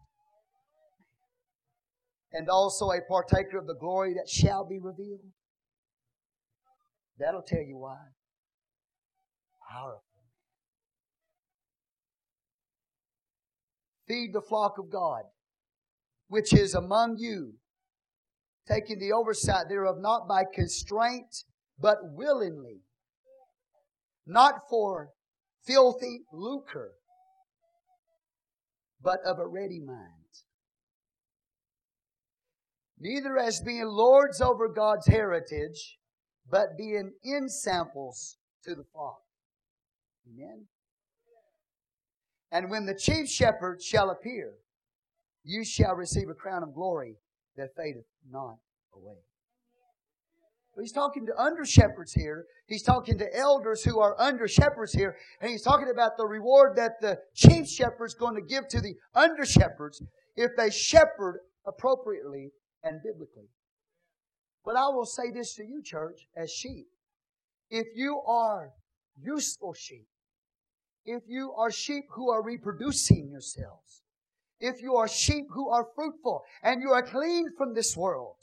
[2.32, 5.32] and also a partaker of the glory that shall be revealed.
[7.20, 7.98] That'll tell you why.
[9.70, 10.04] Powerful.
[14.08, 15.24] Feed the flock of God,
[16.30, 17.54] which is among you,
[18.68, 21.44] taking the oversight thereof not by constraint,
[21.82, 22.82] but willingly
[24.26, 25.10] not for
[25.66, 26.92] filthy lucre,
[29.02, 30.08] but of a ready mind.
[33.00, 35.98] Neither as being lords over God's heritage,
[36.50, 39.22] but being ensamples to the flock.
[40.28, 40.66] Amen.
[42.52, 44.54] And when the chief shepherd shall appear,
[45.44, 47.16] you shall receive a crown of glory
[47.56, 48.58] that fadeth not
[48.94, 49.20] away.
[50.80, 52.46] He's talking to under shepherds here.
[52.68, 55.16] He's talking to elders who are under shepherds here.
[55.42, 58.82] And he's talking about the reward that the chief shepherd is going to give to
[58.82, 60.02] the under shepherds
[60.36, 62.52] if they shepherd appropriately
[62.84, 63.50] and biblically.
[64.66, 66.88] But I will say this to you, church, as sheep.
[67.70, 68.72] If you are
[69.22, 70.08] useful sheep,
[71.06, 74.04] if you are sheep who are reproducing yourselves,
[74.60, 78.36] if you are sheep who are fruitful and you are clean from this world,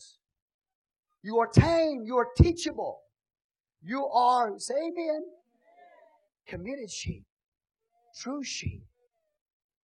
[1.26, 2.04] you are tame.
[2.04, 3.00] You are teachable.
[3.82, 5.24] You are, say amen,
[6.46, 7.24] committed sheep,
[8.16, 8.84] true sheep.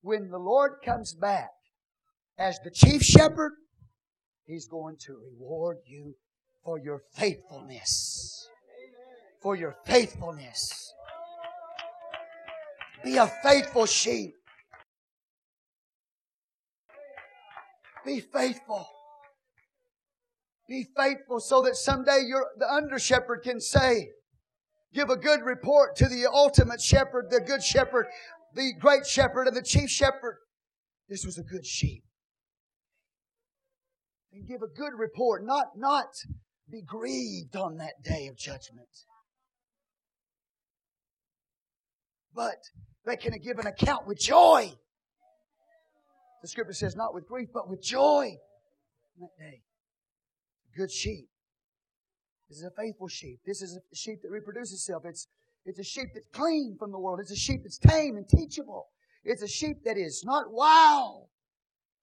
[0.03, 1.51] When the Lord comes back
[2.39, 3.55] as the chief shepherd,
[4.45, 6.15] He's going to reward you
[6.65, 8.49] for your faithfulness.
[9.41, 10.95] For your faithfulness.
[13.03, 14.35] Be a faithful sheep.
[18.07, 18.87] Be faithful.
[20.69, 24.11] Be faithful so that someday your, the under shepherd can say,
[24.95, 28.07] give a good report to the ultimate shepherd, the good shepherd,
[28.55, 30.39] the great shepherd, and the chief shepherd.
[31.09, 32.05] This was a good sheep.
[34.33, 36.07] And give a good report, not, not
[36.71, 38.89] be grieved on that day of judgment.
[42.35, 42.57] But
[43.05, 44.73] they can give an account with joy.
[46.41, 48.37] The scripture says, not with grief, but with joy
[49.19, 49.61] that day
[50.77, 51.29] good sheep.
[52.49, 53.41] This is a faithful sheep.
[53.47, 55.05] This is a sheep that reproduces itself.
[55.07, 55.27] It's,
[55.65, 57.21] it's a sheep that's clean from the world.
[57.21, 58.89] It's a sheep that's tame and teachable.
[59.25, 61.29] It's a sheep that is not wild.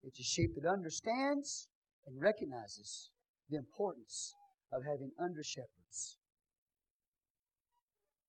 [0.04, 1.68] It's a sheep that understands
[2.08, 3.12] and recognizes
[3.50, 4.34] the importance
[4.72, 6.18] of having under shepherds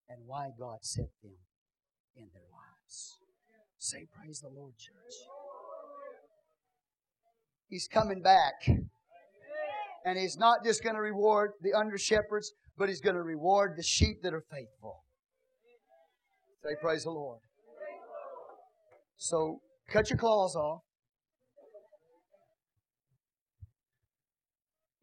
[0.08, 1.32] and why God set them
[2.16, 3.16] in their lives.
[3.78, 5.14] Say, Praise the Lord, church.
[7.68, 8.68] He's coming back
[10.04, 13.74] and He's not just going to reward the under shepherds, but He's going to reward
[13.76, 15.04] the sheep that are faithful.
[16.62, 17.38] Say, Praise the Lord.
[19.16, 19.60] So,
[19.90, 20.80] cut your claws off.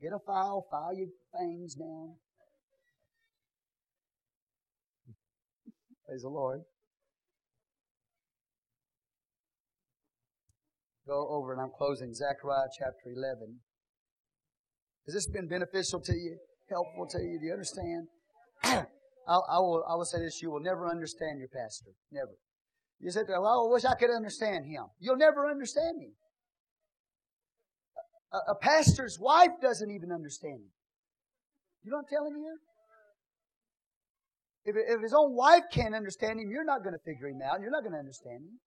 [0.01, 2.15] Get a file, file your fangs down.
[6.07, 6.61] Praise the Lord.
[11.07, 13.59] Go over, and I'm closing Zechariah chapter 11.
[15.07, 16.37] Has this been beneficial to you?
[16.69, 17.39] Helpful to you?
[17.39, 18.07] Do you understand?
[18.63, 18.83] I,
[19.27, 21.91] I, will, I will say this you will never understand your pastor.
[22.11, 22.35] Never.
[22.99, 24.85] You said, well, I wish I could understand him.
[24.99, 26.11] You'll never understand him.
[28.33, 30.71] A, a pastor's wife doesn't even understand him.
[31.83, 32.57] You know what I'm telling you?
[34.65, 37.61] If, if his own wife can't understand him, you're not going to figure him out.
[37.61, 38.59] You're not going to understand him.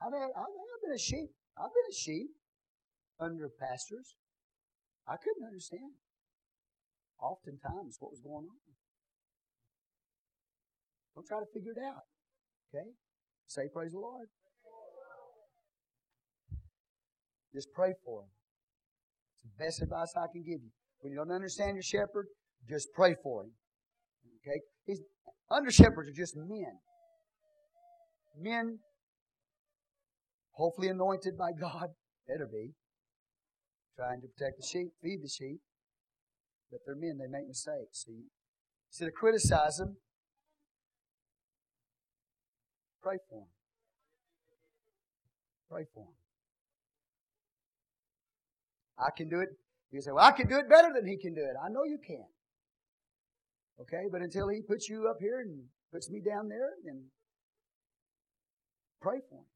[0.00, 1.28] I've, had, I've been a sheep.
[1.58, 2.30] I've been a sheep
[3.20, 4.14] under pastors.
[5.06, 5.98] I couldn't understand
[7.20, 8.62] oftentimes what was going on.
[11.14, 12.06] Don't try to figure it out.
[12.70, 12.88] Okay?
[13.46, 14.28] Say praise the Lord.
[17.54, 18.30] Just pray for him.
[19.44, 20.70] It's the best advice I can give you.
[21.00, 22.26] When you don't understand your shepherd,
[22.68, 23.50] just pray for him.
[24.40, 24.60] Okay?
[24.86, 25.00] He's
[25.50, 26.78] under shepherds are just men.
[28.40, 28.78] Men,
[30.52, 31.88] hopefully anointed by God,
[32.26, 32.72] better be
[34.02, 35.60] trying to protect the sheep, feed the sheep.
[36.70, 38.04] But they're men, they make mistakes.
[38.04, 38.24] So you,
[38.90, 39.96] instead of criticize them,
[43.02, 43.48] pray for them.
[45.70, 46.14] Pray for him.
[48.98, 49.50] I can do it.
[49.90, 51.54] You say, well, I can do it better than he can do it.
[51.62, 52.24] I know you can.
[53.80, 57.04] Okay, but until he puts you up here and puts me down there, then
[59.00, 59.51] pray for him.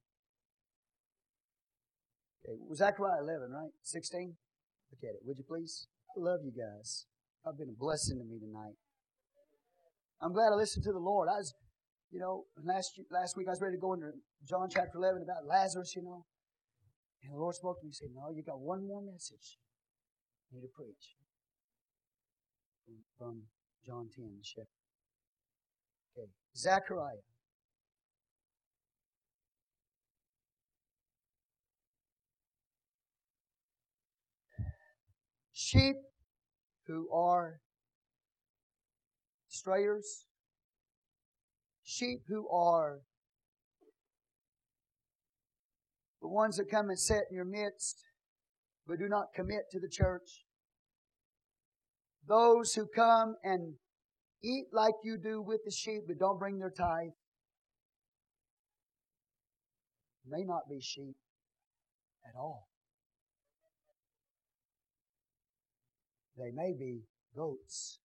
[2.47, 3.75] Okay, Zechariah 11, right?
[3.83, 4.37] 16?
[4.93, 5.89] Look at it, would you please?
[6.17, 7.07] I love you guys.
[7.43, 8.79] I've been a blessing to me tonight.
[10.23, 11.29] I'm glad I listened to the Lord.
[11.29, 11.53] I was,
[12.11, 14.11] you know, last last week I was ready to go into
[14.49, 16.25] John chapter 11 about Lazarus, you know.
[17.23, 19.59] And the Lord spoke to me and said, No, you got one more message
[20.51, 21.19] you need to preach.
[23.19, 23.43] From
[23.85, 24.67] John 10, the shepherd.
[26.17, 26.31] Okay.
[26.57, 27.27] Zechariah.
[35.67, 35.97] Sheep
[36.87, 37.59] who are
[39.49, 40.27] strayers,
[41.83, 43.01] sheep who are
[46.23, 47.97] the ones that come and sit in your midst
[48.87, 50.45] but do not commit to the church.
[52.29, 53.75] Those who come and
[54.45, 57.11] eat like you do with the sheep but don't bring their tithe
[60.29, 61.17] may not be sheep
[62.25, 62.69] at all.
[66.37, 67.05] They may be
[67.35, 67.99] goats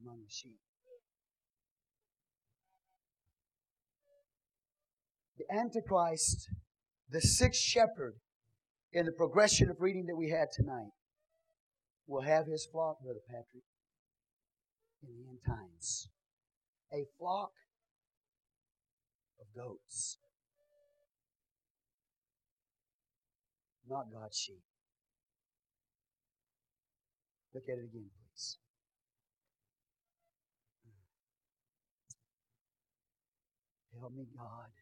[0.00, 0.58] among the sheep.
[5.38, 6.48] The Antichrist,
[7.08, 8.14] the sixth shepherd
[8.92, 10.92] in the progression of reading that we had tonight,
[12.06, 13.64] will have his flock, Brother Patrick,
[15.02, 16.08] in the end times.
[16.92, 17.52] A flock
[19.40, 20.18] of goats.
[23.88, 24.62] Not God's sheep.
[27.54, 28.56] Look at it again, please.
[34.00, 34.72] Help me, God.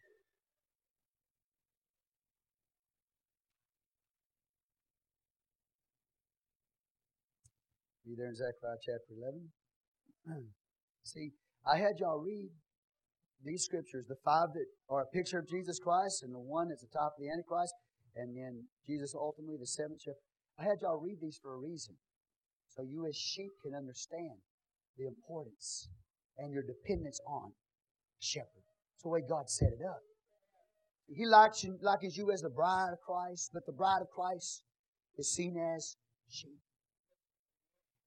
[8.05, 9.13] Be there in Zechariah chapter
[10.25, 10.47] 11.
[11.03, 11.31] See,
[11.67, 12.49] I had y'all read
[13.43, 16.81] these scriptures, the five that are a picture of Jesus Christ, and the one that's
[16.81, 17.73] the top of the Antichrist,
[18.15, 20.23] and then Jesus ultimately the seventh shepherd.
[20.57, 21.95] I had y'all read these for a reason.
[22.75, 24.39] So you as sheep can understand
[24.97, 25.89] the importance
[26.37, 27.51] and your dependence on
[28.19, 28.63] shepherd.
[28.95, 29.99] It's the way God set it up.
[31.13, 34.63] He likes you, likens you as the bride of Christ, but the bride of Christ
[35.17, 35.97] is seen as
[36.29, 36.59] sheep.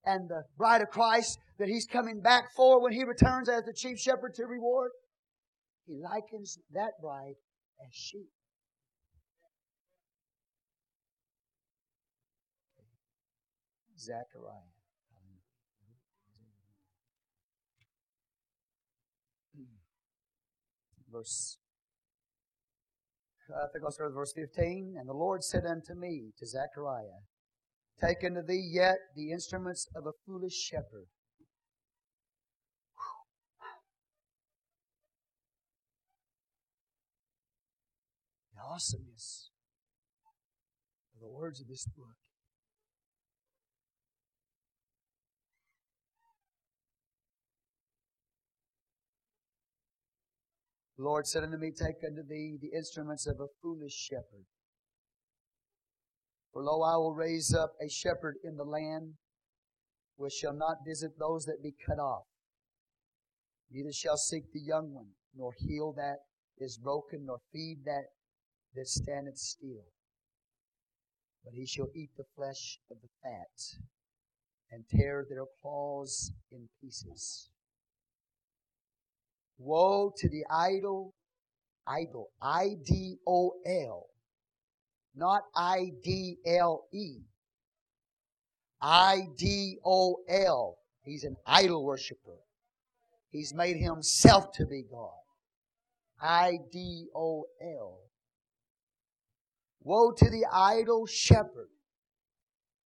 [0.07, 3.73] And the bride of Christ that he's coming back for when he returns as the
[3.74, 4.91] chief shepherd to reward,
[5.86, 7.35] he likens that bride
[7.85, 8.31] as sheep.
[14.05, 14.72] Zechariah.
[21.10, 21.59] Verse,
[23.51, 24.97] uh, I think I'll start with verse 15.
[24.98, 27.24] And the Lord said unto me, to Zechariah,
[28.01, 31.06] Take unto thee yet the instruments of a foolish shepherd.
[38.55, 39.51] The awesomeness
[41.14, 42.16] of the words of this book.
[51.05, 54.47] The Lord said unto me, Take unto thee the instruments of a foolish shepherd.
[56.51, 59.16] For lo, I will raise up a shepherd in the land
[60.16, 62.24] which shall not visit those that be cut off,
[63.70, 66.20] neither shall seek the young one, nor heal that
[66.56, 68.06] is broken, nor feed that
[68.74, 69.85] that standeth still.
[71.44, 73.78] But he shall eat the flesh of the fat,
[74.70, 77.51] and tear their claws in pieces.
[79.59, 81.14] Woe to the idol,
[81.86, 84.06] idol, I D O L,
[85.14, 87.18] not I D L E.
[88.81, 90.76] I D O L.
[91.02, 92.39] He's an idol worshiper.
[93.31, 95.10] He's made himself to be God.
[96.20, 98.01] I D O L.
[99.82, 101.68] Woe to the idol shepherd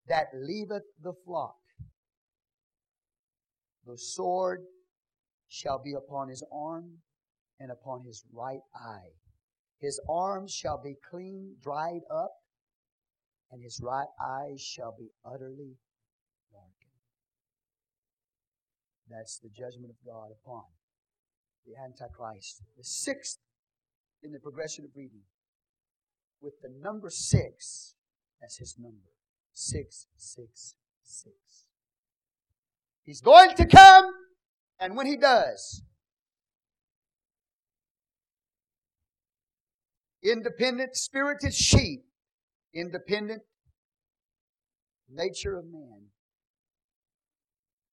[0.07, 1.55] that leaveth the flock.
[3.85, 4.61] The sword
[5.49, 6.99] shall be upon his arm
[7.59, 9.09] and upon his right eye.
[9.79, 12.31] His arms shall be clean dried up,
[13.51, 15.77] and his right eye shall be utterly
[16.51, 16.99] darkened.
[19.09, 20.63] That's the judgment of God upon
[21.65, 22.61] the Antichrist.
[22.77, 23.39] The sixth
[24.21, 25.23] in the progression of reading,
[26.41, 27.95] with the number six
[28.43, 29.11] as his number.
[29.53, 31.35] Six, six, six.
[33.03, 34.13] He's going to come
[34.79, 35.81] and when he does,
[40.23, 42.03] independent spirited sheep,
[42.73, 43.41] independent
[45.09, 46.07] nature of man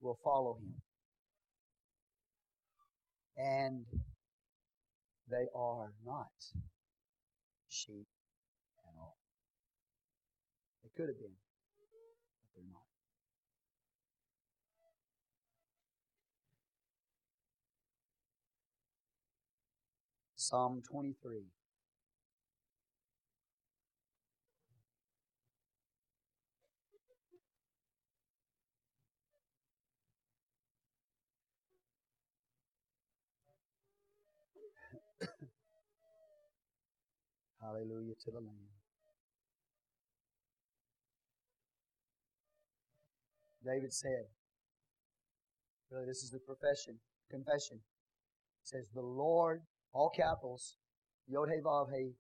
[0.01, 0.75] will follow him.
[3.37, 3.85] And
[5.31, 6.31] they are not
[7.69, 8.07] sheep
[8.79, 9.17] at all.
[10.83, 11.37] They could have been,
[12.41, 12.87] but they're not.
[20.47, 21.43] Psalm 23.
[37.61, 38.71] Hallelujah to the Lamb.
[43.65, 44.31] David said,
[45.91, 47.01] really, this is the profession,
[47.33, 47.81] confession.
[48.63, 49.63] It says, The Lord,
[49.93, 50.77] all capitals,
[51.27, 52.13] Yod He Vav He,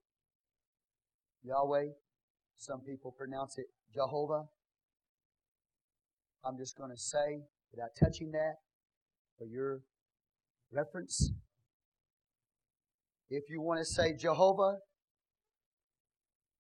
[1.43, 1.93] Yahweh.
[2.57, 4.45] Some people pronounce it Jehovah.
[6.45, 8.55] I'm just going to say, without touching that,
[9.39, 9.81] for your
[10.73, 11.33] reference,
[13.29, 14.77] if you want to say Jehovah,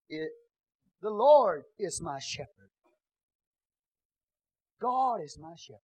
[0.08, 0.28] it,
[1.00, 2.70] the Lord is my shepherd.
[4.80, 5.80] God is my shepherd.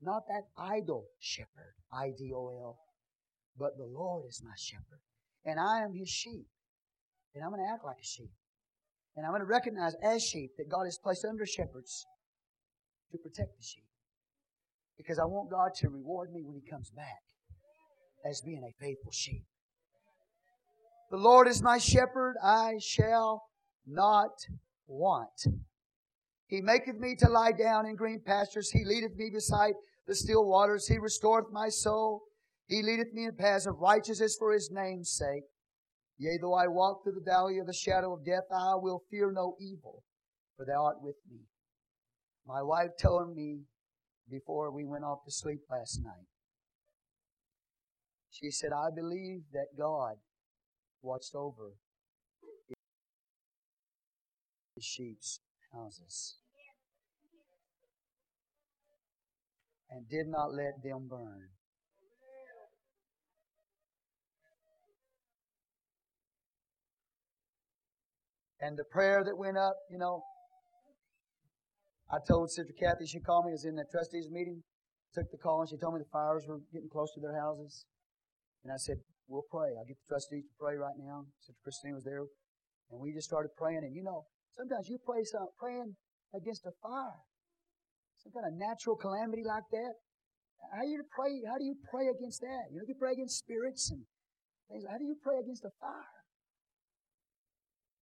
[0.00, 2.78] Not that idol shepherd, I D O L,
[3.58, 5.00] but the Lord is my shepherd.
[5.44, 6.46] And I am his sheep.
[7.34, 8.30] And I'm going to act like a sheep.
[9.16, 12.06] And I'm going to recognize as sheep that God has placed under shepherds
[13.10, 13.84] to protect the sheep.
[14.96, 17.22] Because I want God to reward me when He comes back
[18.24, 19.44] as being a faithful sheep.
[21.10, 23.42] The Lord is my shepherd, I shall
[23.86, 24.30] not
[24.86, 25.46] want.
[26.46, 28.70] He maketh me to lie down in green pastures.
[28.70, 29.72] He leadeth me beside
[30.06, 30.86] the still waters.
[30.86, 32.22] He restoreth my soul.
[32.72, 35.42] He leadeth me in paths of righteousness for his name's sake.
[36.16, 39.30] Yea, though I walk through the valley of the shadow of death, I will fear
[39.30, 40.02] no evil,
[40.56, 41.40] for thou art with me.
[42.46, 43.64] My wife told me
[44.30, 46.24] before we went off to sleep last night,
[48.30, 50.14] she said, I believe that God
[51.02, 51.74] watched over
[54.74, 55.40] his sheep's
[55.74, 56.38] houses
[59.90, 61.50] and did not let them burn.
[68.62, 70.22] And the prayer that went up, you know,
[72.06, 74.62] I told Sister Kathy, she called me, I was in the trustees meeting,
[75.10, 77.84] took the call, and she told me the fires were getting close to their houses.
[78.62, 79.74] And I said, we'll pray.
[79.74, 81.26] I'll get the trustees to pray right now.
[81.42, 82.22] Sister Christine was there.
[82.94, 83.82] And we just started praying.
[83.82, 85.98] And you know, sometimes you pray some, praying
[86.30, 87.18] against a fire.
[88.22, 89.98] Some kind of natural calamity like that.
[90.70, 91.42] How you pray?
[91.50, 92.70] How do you pray against that?
[92.70, 94.06] You know, you pray against spirits and
[94.70, 94.86] things.
[94.86, 96.21] How do you pray against a fire?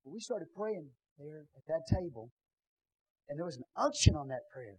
[0.04, 2.30] Well, we started praying there at that table,
[3.28, 4.78] and there was an unction on that prayer.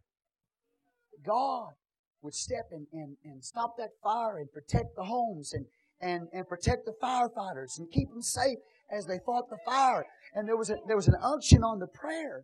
[1.25, 1.73] God
[2.21, 5.65] would step in and, and stop that fire and protect the homes and,
[5.99, 8.57] and, and protect the firefighters and keep them safe
[8.91, 10.05] as they fought the fire.
[10.33, 12.43] And there was, a, there was an unction on the prayer.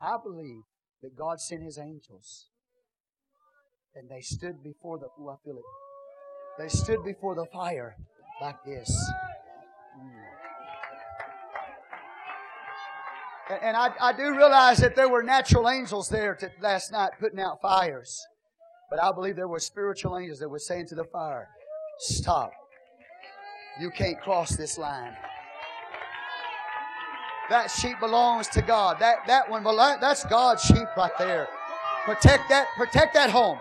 [0.00, 0.62] I believe
[1.02, 2.48] that God sent His angels.
[3.94, 5.62] And they stood before the, oh, I feel it.
[6.58, 7.96] They stood before the fire
[8.40, 8.90] like this.
[9.98, 10.33] Mm.
[13.50, 17.12] And, and I, I do realize that there were natural angels there to, last night
[17.20, 18.26] putting out fires.
[18.90, 21.48] But I believe there were spiritual angels that were saying to the fire,
[21.98, 22.52] Stop.
[23.80, 25.16] You can't cross this line.
[27.50, 28.98] That sheep belongs to God.
[29.00, 29.64] That, that one,
[30.00, 31.48] that's God's sheep right there.
[32.04, 33.58] Protect that, protect that home.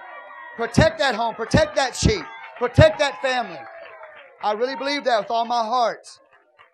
[0.56, 1.36] Protect that home.
[1.36, 2.24] Protect that sheep.
[2.58, 3.60] Protect that family.
[4.42, 6.08] I really believe that with all my heart.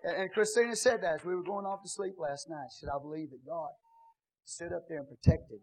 [0.04, 2.68] And Christina said that as we were going off to sleep last night.
[2.72, 3.70] She said, I believe that God
[4.46, 5.60] stood up there and protected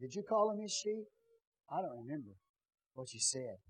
[0.00, 1.04] did you call him his sheep?
[1.68, 2.32] I don't remember
[2.94, 3.60] what you said,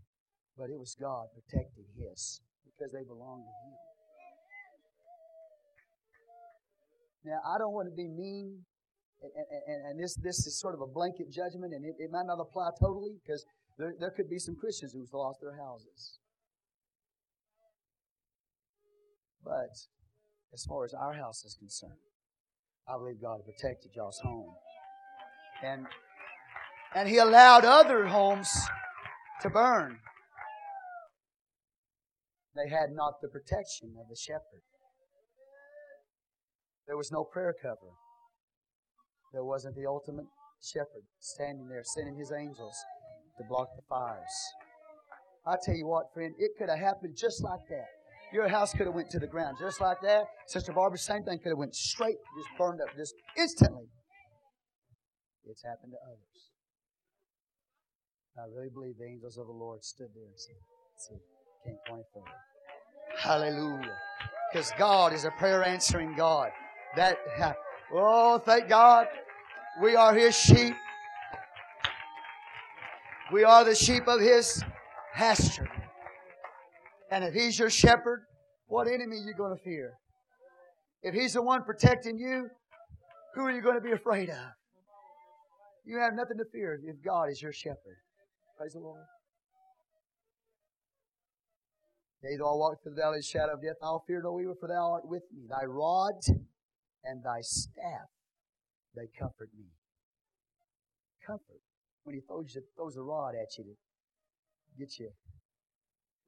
[0.56, 3.74] but it was God protecting his because they belong to him.
[7.34, 8.64] Now, I don't want to be mean,
[9.20, 12.24] and, and, and this, this is sort of a blanket judgment, and it, it might
[12.24, 13.44] not apply totally because
[13.76, 16.19] there, there could be some Christians who've lost their houses.
[19.44, 19.70] But
[20.52, 22.00] as far as our house is concerned,
[22.88, 24.54] I believe God protected y'all's home.
[25.62, 25.86] And
[26.94, 28.50] and he allowed other homes
[29.42, 29.98] to burn.
[32.56, 34.62] They had not the protection of the shepherd.
[36.86, 37.94] There was no prayer cover.
[39.32, 40.26] There wasn't the ultimate
[40.60, 42.74] shepherd standing there, sending his angels
[43.38, 44.34] to block the fires.
[45.46, 47.99] I tell you what, friend, it could have happened just like that.
[48.32, 50.24] Your house could have went to the ground just like that.
[50.46, 53.86] Sister Barbara, same thing could have went straight, just burned up, just instantly.
[55.46, 56.50] It's happened to others.
[58.38, 60.54] I really believe the angels of the Lord stood there and said,
[60.96, 61.16] see,
[61.64, 62.26] can't point further.
[63.18, 63.96] Hallelujah.
[64.52, 66.50] Because God is a prayer answering God.
[66.96, 67.18] That,
[67.92, 69.08] oh, thank God.
[69.82, 70.74] We are His sheep.
[73.32, 74.62] We are the sheep of His
[75.14, 75.68] pasture.
[77.10, 78.22] And if He's your shepherd,
[78.66, 79.94] what enemy are you going to fear?
[81.02, 82.48] If He's the one protecting you,
[83.34, 84.46] who are you going to be afraid of?
[85.84, 87.98] You have nothing to fear if God is your shepherd.
[88.56, 89.02] Praise the Lord.
[92.22, 94.38] Yea, though I walk through the valley of the shadow of death, I'll fear no
[94.38, 95.46] evil, for thou art with me.
[95.48, 96.20] Thy rod
[97.02, 98.12] and thy staff,
[98.94, 99.64] they comfort me.
[101.26, 101.62] Comfort.
[102.04, 103.74] When he throws, throws a rod at you to
[104.78, 105.10] get you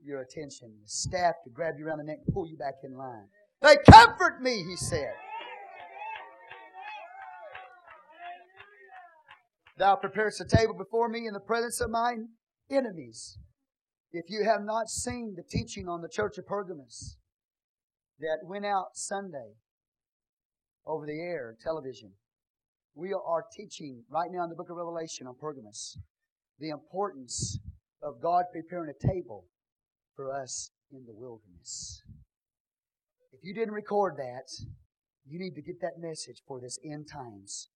[0.04, 2.96] your attention, the staff to grab you around the neck and pull you back in
[2.96, 3.26] line.
[3.60, 5.12] They comfort me, he said.
[9.78, 12.28] Thou preparest a table before me in the presence of mine
[12.70, 13.38] enemies.
[14.12, 17.16] If you have not seen the teaching on the church of Pergamos
[18.20, 19.54] that went out Sunday
[20.86, 22.12] over the air, television,
[22.94, 25.96] we are teaching right now in the book of Revelation on Pergamos
[26.58, 27.58] the importance
[28.02, 29.46] of God preparing a table
[30.16, 32.02] for us in the wilderness.
[33.32, 34.48] If you didn't record that,
[35.26, 37.68] you need to get that message for this end times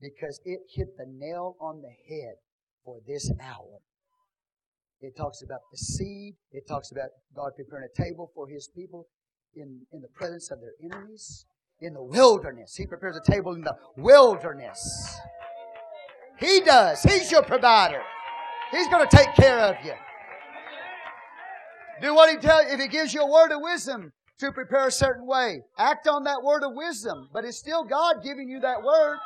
[0.00, 2.34] because it hit the nail on the head
[2.84, 3.80] for this hour.
[5.00, 6.34] It talks about the seed.
[6.50, 9.06] It talks about God preparing a table for His people
[9.54, 11.46] in, in the presence of their enemies.
[11.80, 12.74] In the wilderness.
[12.74, 15.16] He prepares a table in the wilderness.
[16.40, 17.00] He does.
[17.02, 18.02] He's your provider.
[18.72, 19.92] He's going to take care of you.
[22.00, 22.70] Do what He tells you.
[22.70, 26.24] If He gives you a word of wisdom to prepare a certain way, act on
[26.24, 27.28] that word of wisdom.
[27.32, 29.18] But it's still God giving you that word.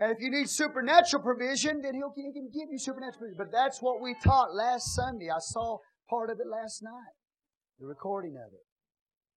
[0.00, 3.38] And if you need supernatural provision, then he'll, he can give you supernatural provision.
[3.38, 5.30] But that's what we taught last Sunday.
[5.30, 5.78] I saw
[6.10, 7.14] part of it last night,
[7.78, 8.66] the recording of it.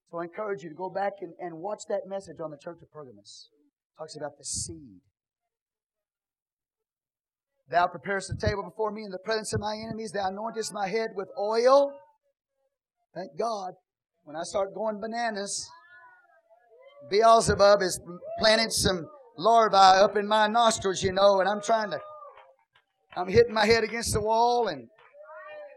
[0.09, 2.79] So I encourage you to go back and, and watch that message on the Church
[2.81, 3.49] of Pergamos.
[3.51, 5.01] It talks about the seed.
[7.69, 10.11] Thou preparest the table before me in the presence of my enemies.
[10.11, 11.91] Thou anointest my head with oil.
[13.13, 13.73] Thank God.
[14.23, 15.69] When I start going bananas,
[17.09, 17.99] Beelzebub has
[18.39, 21.99] planted some larvae up in my nostrils, you know, and I'm trying to,
[23.15, 24.87] I'm hitting my head against the wall and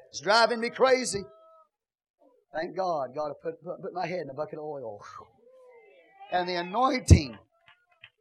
[0.09, 1.23] it's driving me crazy.
[2.53, 5.01] Thank God, God put, put, put my head in a bucket of oil.
[6.33, 7.39] And the anointing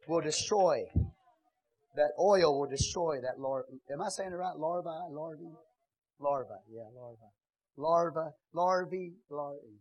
[0.08, 0.84] will destroy.
[1.96, 3.66] That oil will destroy that larva.
[3.92, 4.56] Am I saying it right?
[4.56, 4.88] Larvae?
[5.10, 5.52] Larvae?
[6.20, 6.58] Larva.
[6.70, 7.30] Yeah, larva.
[7.76, 8.30] Larva.
[8.52, 9.14] Larvae.
[9.28, 9.80] Larvae.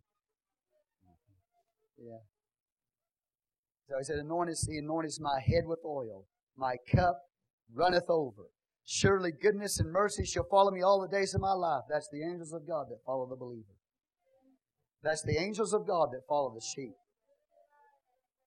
[1.98, 2.24] Yeah.
[3.90, 6.26] So he said, anointest, he anointest my head with oil.
[6.56, 7.18] My cup
[7.74, 8.50] runneth over.
[8.86, 11.84] Surely goodness and mercy shall follow me all the days of my life.
[11.90, 13.76] That's the angels of God that follow the believer.
[15.04, 16.94] That's the angels of God that follow the sheep.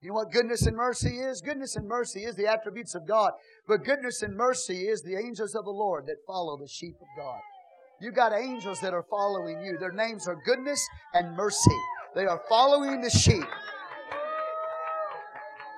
[0.02, 1.40] You know what goodness and mercy is?
[1.40, 3.32] Goodness and mercy is the attributes of God.
[3.68, 7.06] But goodness and mercy is the angels of the Lord that follow the sheep of
[7.16, 7.38] God.
[8.00, 9.78] You've got angels that are following you.
[9.78, 10.84] Their names are goodness
[11.14, 11.78] and mercy.
[12.16, 13.44] They are following the sheep.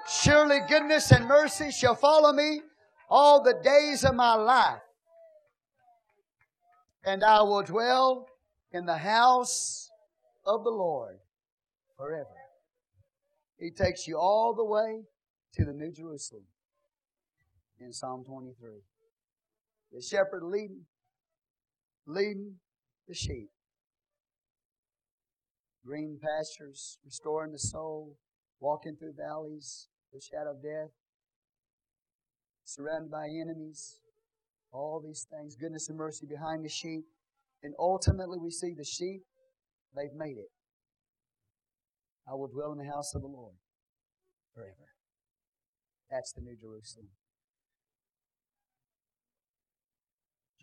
[0.08, 2.62] Surely goodness and mercy shall follow me
[3.10, 4.80] all the days of my life.
[7.04, 8.26] And I will dwell
[8.72, 9.90] in the house
[10.46, 11.18] of the Lord
[11.98, 12.43] forever.
[13.58, 15.04] He takes you all the way
[15.54, 16.44] to the New Jerusalem
[17.80, 18.70] in Psalm 23.
[19.92, 20.86] The shepherd leading,
[22.06, 22.56] leading
[23.06, 23.50] the sheep.
[25.86, 28.16] Green pastures, restoring the soul,
[28.58, 30.90] walking through valleys, the shadow of death,
[32.64, 34.00] surrounded by enemies,
[34.72, 37.04] all these things, goodness and mercy behind the sheep.
[37.62, 39.22] And ultimately, we see the sheep,
[39.94, 40.50] they've made it.
[42.26, 43.54] I will dwell in the house of the Lord
[44.54, 44.88] forever.
[46.10, 47.08] That's the New Jerusalem.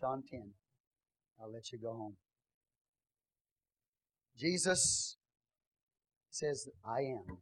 [0.00, 0.52] John 10.
[1.40, 2.16] I'll let you go home.
[4.36, 5.16] Jesus
[6.30, 7.38] says, I am.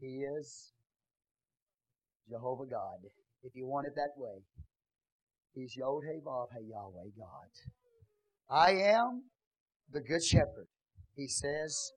[0.00, 0.72] He is
[2.28, 2.98] Jehovah God.
[3.42, 4.42] If you want it that way,
[5.54, 7.50] He's Yod He Vav Yahweh God.
[8.50, 9.22] I am
[9.90, 10.66] the Good Shepherd.
[11.14, 11.92] He says,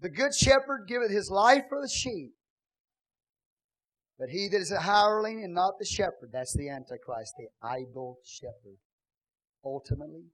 [0.00, 2.32] The Good Shepherd giveth his life for the sheep.
[4.18, 8.18] But he that is a hireling and not the shepherd, that's the Antichrist, the idol
[8.22, 8.78] shepherd,
[9.64, 10.24] ultimately,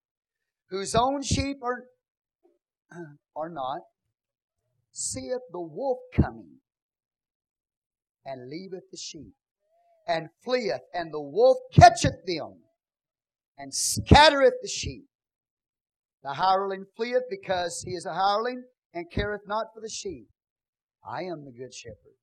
[0.70, 1.84] whose own sheep are,
[3.36, 3.82] are not,
[4.90, 6.58] seeth the wolf coming,
[8.24, 9.34] and leaveth the sheep,
[10.08, 12.62] and fleeth, and the wolf catcheth them,
[13.56, 15.06] and scattereth the sheep.
[16.24, 18.64] The hireling fleeth because he is a hireling,
[18.94, 20.28] and careth not for the sheep.
[21.06, 22.18] I am the good shepherd,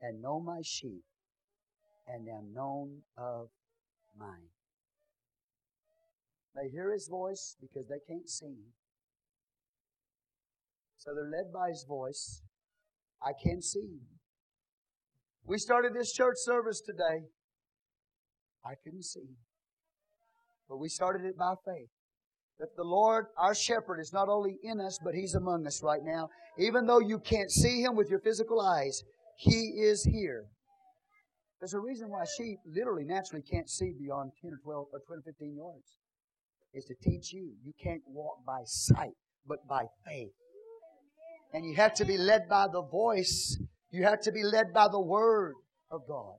[0.00, 1.04] and know my sheep,
[2.06, 3.48] and am known of
[4.18, 4.48] mine.
[6.54, 8.72] They hear his voice because they can't see him.
[10.96, 12.42] So they're led by his voice.
[13.22, 14.00] I can't see him.
[15.44, 17.26] We started this church service today.
[18.64, 19.36] I couldn't see.
[20.68, 21.90] But we started it by faith
[22.58, 26.02] that the Lord, our shepherd, is not only in us, but He's among us right
[26.04, 26.28] now.
[26.58, 29.02] Even though you can't see Him with your physical eyes,
[29.36, 30.44] He is here.
[31.60, 35.22] There's a reason why sheep literally, naturally can't see beyond 10 or 12 or 20,
[35.24, 35.96] 15 yards.
[36.74, 37.52] Is to teach you.
[37.64, 39.14] You can't walk by sight,
[39.46, 40.32] but by faith.
[41.52, 43.56] And you have to be led by the voice.
[43.92, 45.54] You have to be led by the Word
[45.90, 46.34] of God.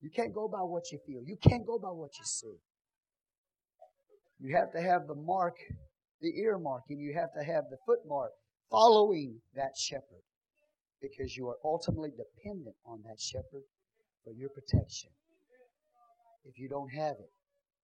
[0.00, 1.22] You can't go by what you feel.
[1.26, 2.56] You can't go by what you see.
[4.40, 5.56] You have to have the mark,
[6.20, 8.30] the ear mark, and you have to have the foot mark
[8.70, 10.24] following that shepherd
[11.02, 13.64] because you are ultimately dependent on that shepherd
[14.24, 15.10] for your protection.
[16.44, 17.30] If you don't have it,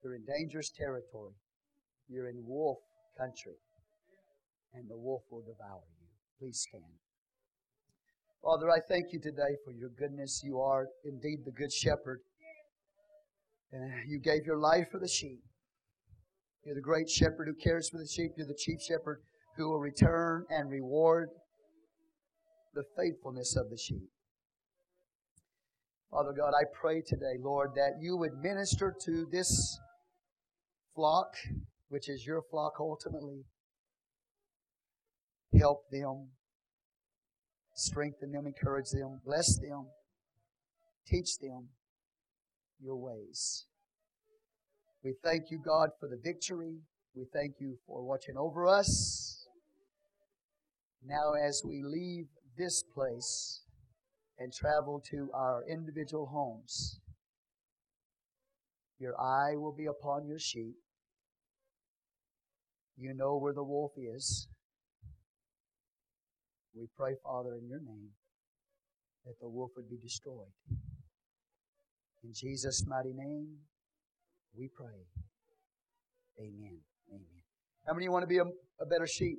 [0.02, 1.34] you're in dangerous territory.
[2.08, 2.78] You're in wolf
[3.18, 3.56] country,
[4.74, 6.06] and the wolf will devour you.
[6.38, 6.84] Please stand.
[8.42, 10.42] Father, I thank you today for your goodness.
[10.44, 12.20] You are indeed the good shepherd.
[13.72, 15.40] And you gave your life for the sheep.
[16.66, 18.32] You're the great shepherd who cares for the sheep.
[18.36, 19.20] You're the chief shepherd
[19.56, 21.28] who will return and reward
[22.74, 24.10] the faithfulness of the sheep.
[26.10, 29.78] Father God, I pray today, Lord, that you would minister to this
[30.96, 31.28] flock,
[31.88, 33.44] which is your flock ultimately.
[35.56, 36.30] Help them,
[37.74, 39.86] strengthen them, encourage them, bless them,
[41.06, 41.68] teach them
[42.82, 43.66] your ways.
[45.04, 46.78] We thank you, God, for the victory.
[47.14, 49.46] We thank you for watching over us.
[51.04, 52.26] Now, as we leave
[52.58, 53.62] this place
[54.38, 56.98] and travel to our individual homes,
[58.98, 60.74] your eye will be upon your sheep.
[62.96, 64.48] You know where the wolf is.
[66.74, 68.10] We pray, Father, in your name,
[69.24, 70.52] that the wolf would be destroyed.
[72.24, 73.58] In Jesus' mighty name,
[74.58, 75.06] we pray.
[76.40, 76.80] Amen.
[77.10, 77.42] Amen.
[77.86, 78.44] How many want to be a,
[78.80, 79.38] a better sheep?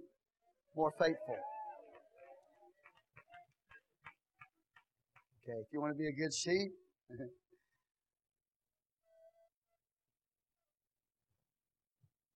[0.75, 1.37] More faithful?
[5.43, 6.71] Okay, if you want to be a good sheep,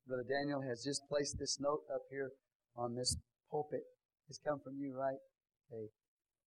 [0.08, 2.32] Brother Daniel has just placed this note up here
[2.76, 3.16] on this
[3.50, 3.84] pulpit.
[4.28, 5.20] It's come from you, right?
[5.72, 5.88] Okay.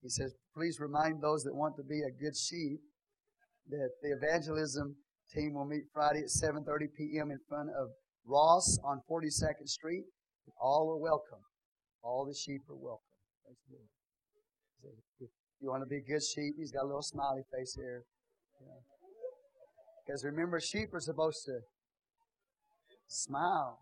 [0.03, 2.81] He says, please remind those that want to be a good sheep
[3.71, 4.97] that the evangelism
[5.35, 7.31] team will meet Friday at 7.30 p.m.
[7.31, 7.89] in front of
[8.27, 10.05] Ross on 42nd Street.
[10.61, 11.43] All are welcome.
[12.03, 13.01] All the sheep are welcome.
[15.61, 18.03] You want to be a good sheep, he's got a little smiley face here.
[20.07, 21.59] Because remember, sheep are supposed to
[23.09, 23.79] smile.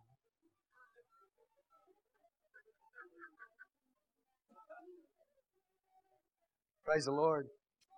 [6.85, 7.47] Praise the Lord.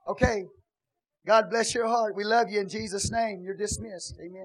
[0.09, 0.45] Okay.
[1.27, 2.15] God bless your heart.
[2.15, 3.43] We love you in Jesus' name.
[3.43, 4.17] You're dismissed.
[4.21, 4.43] Amen.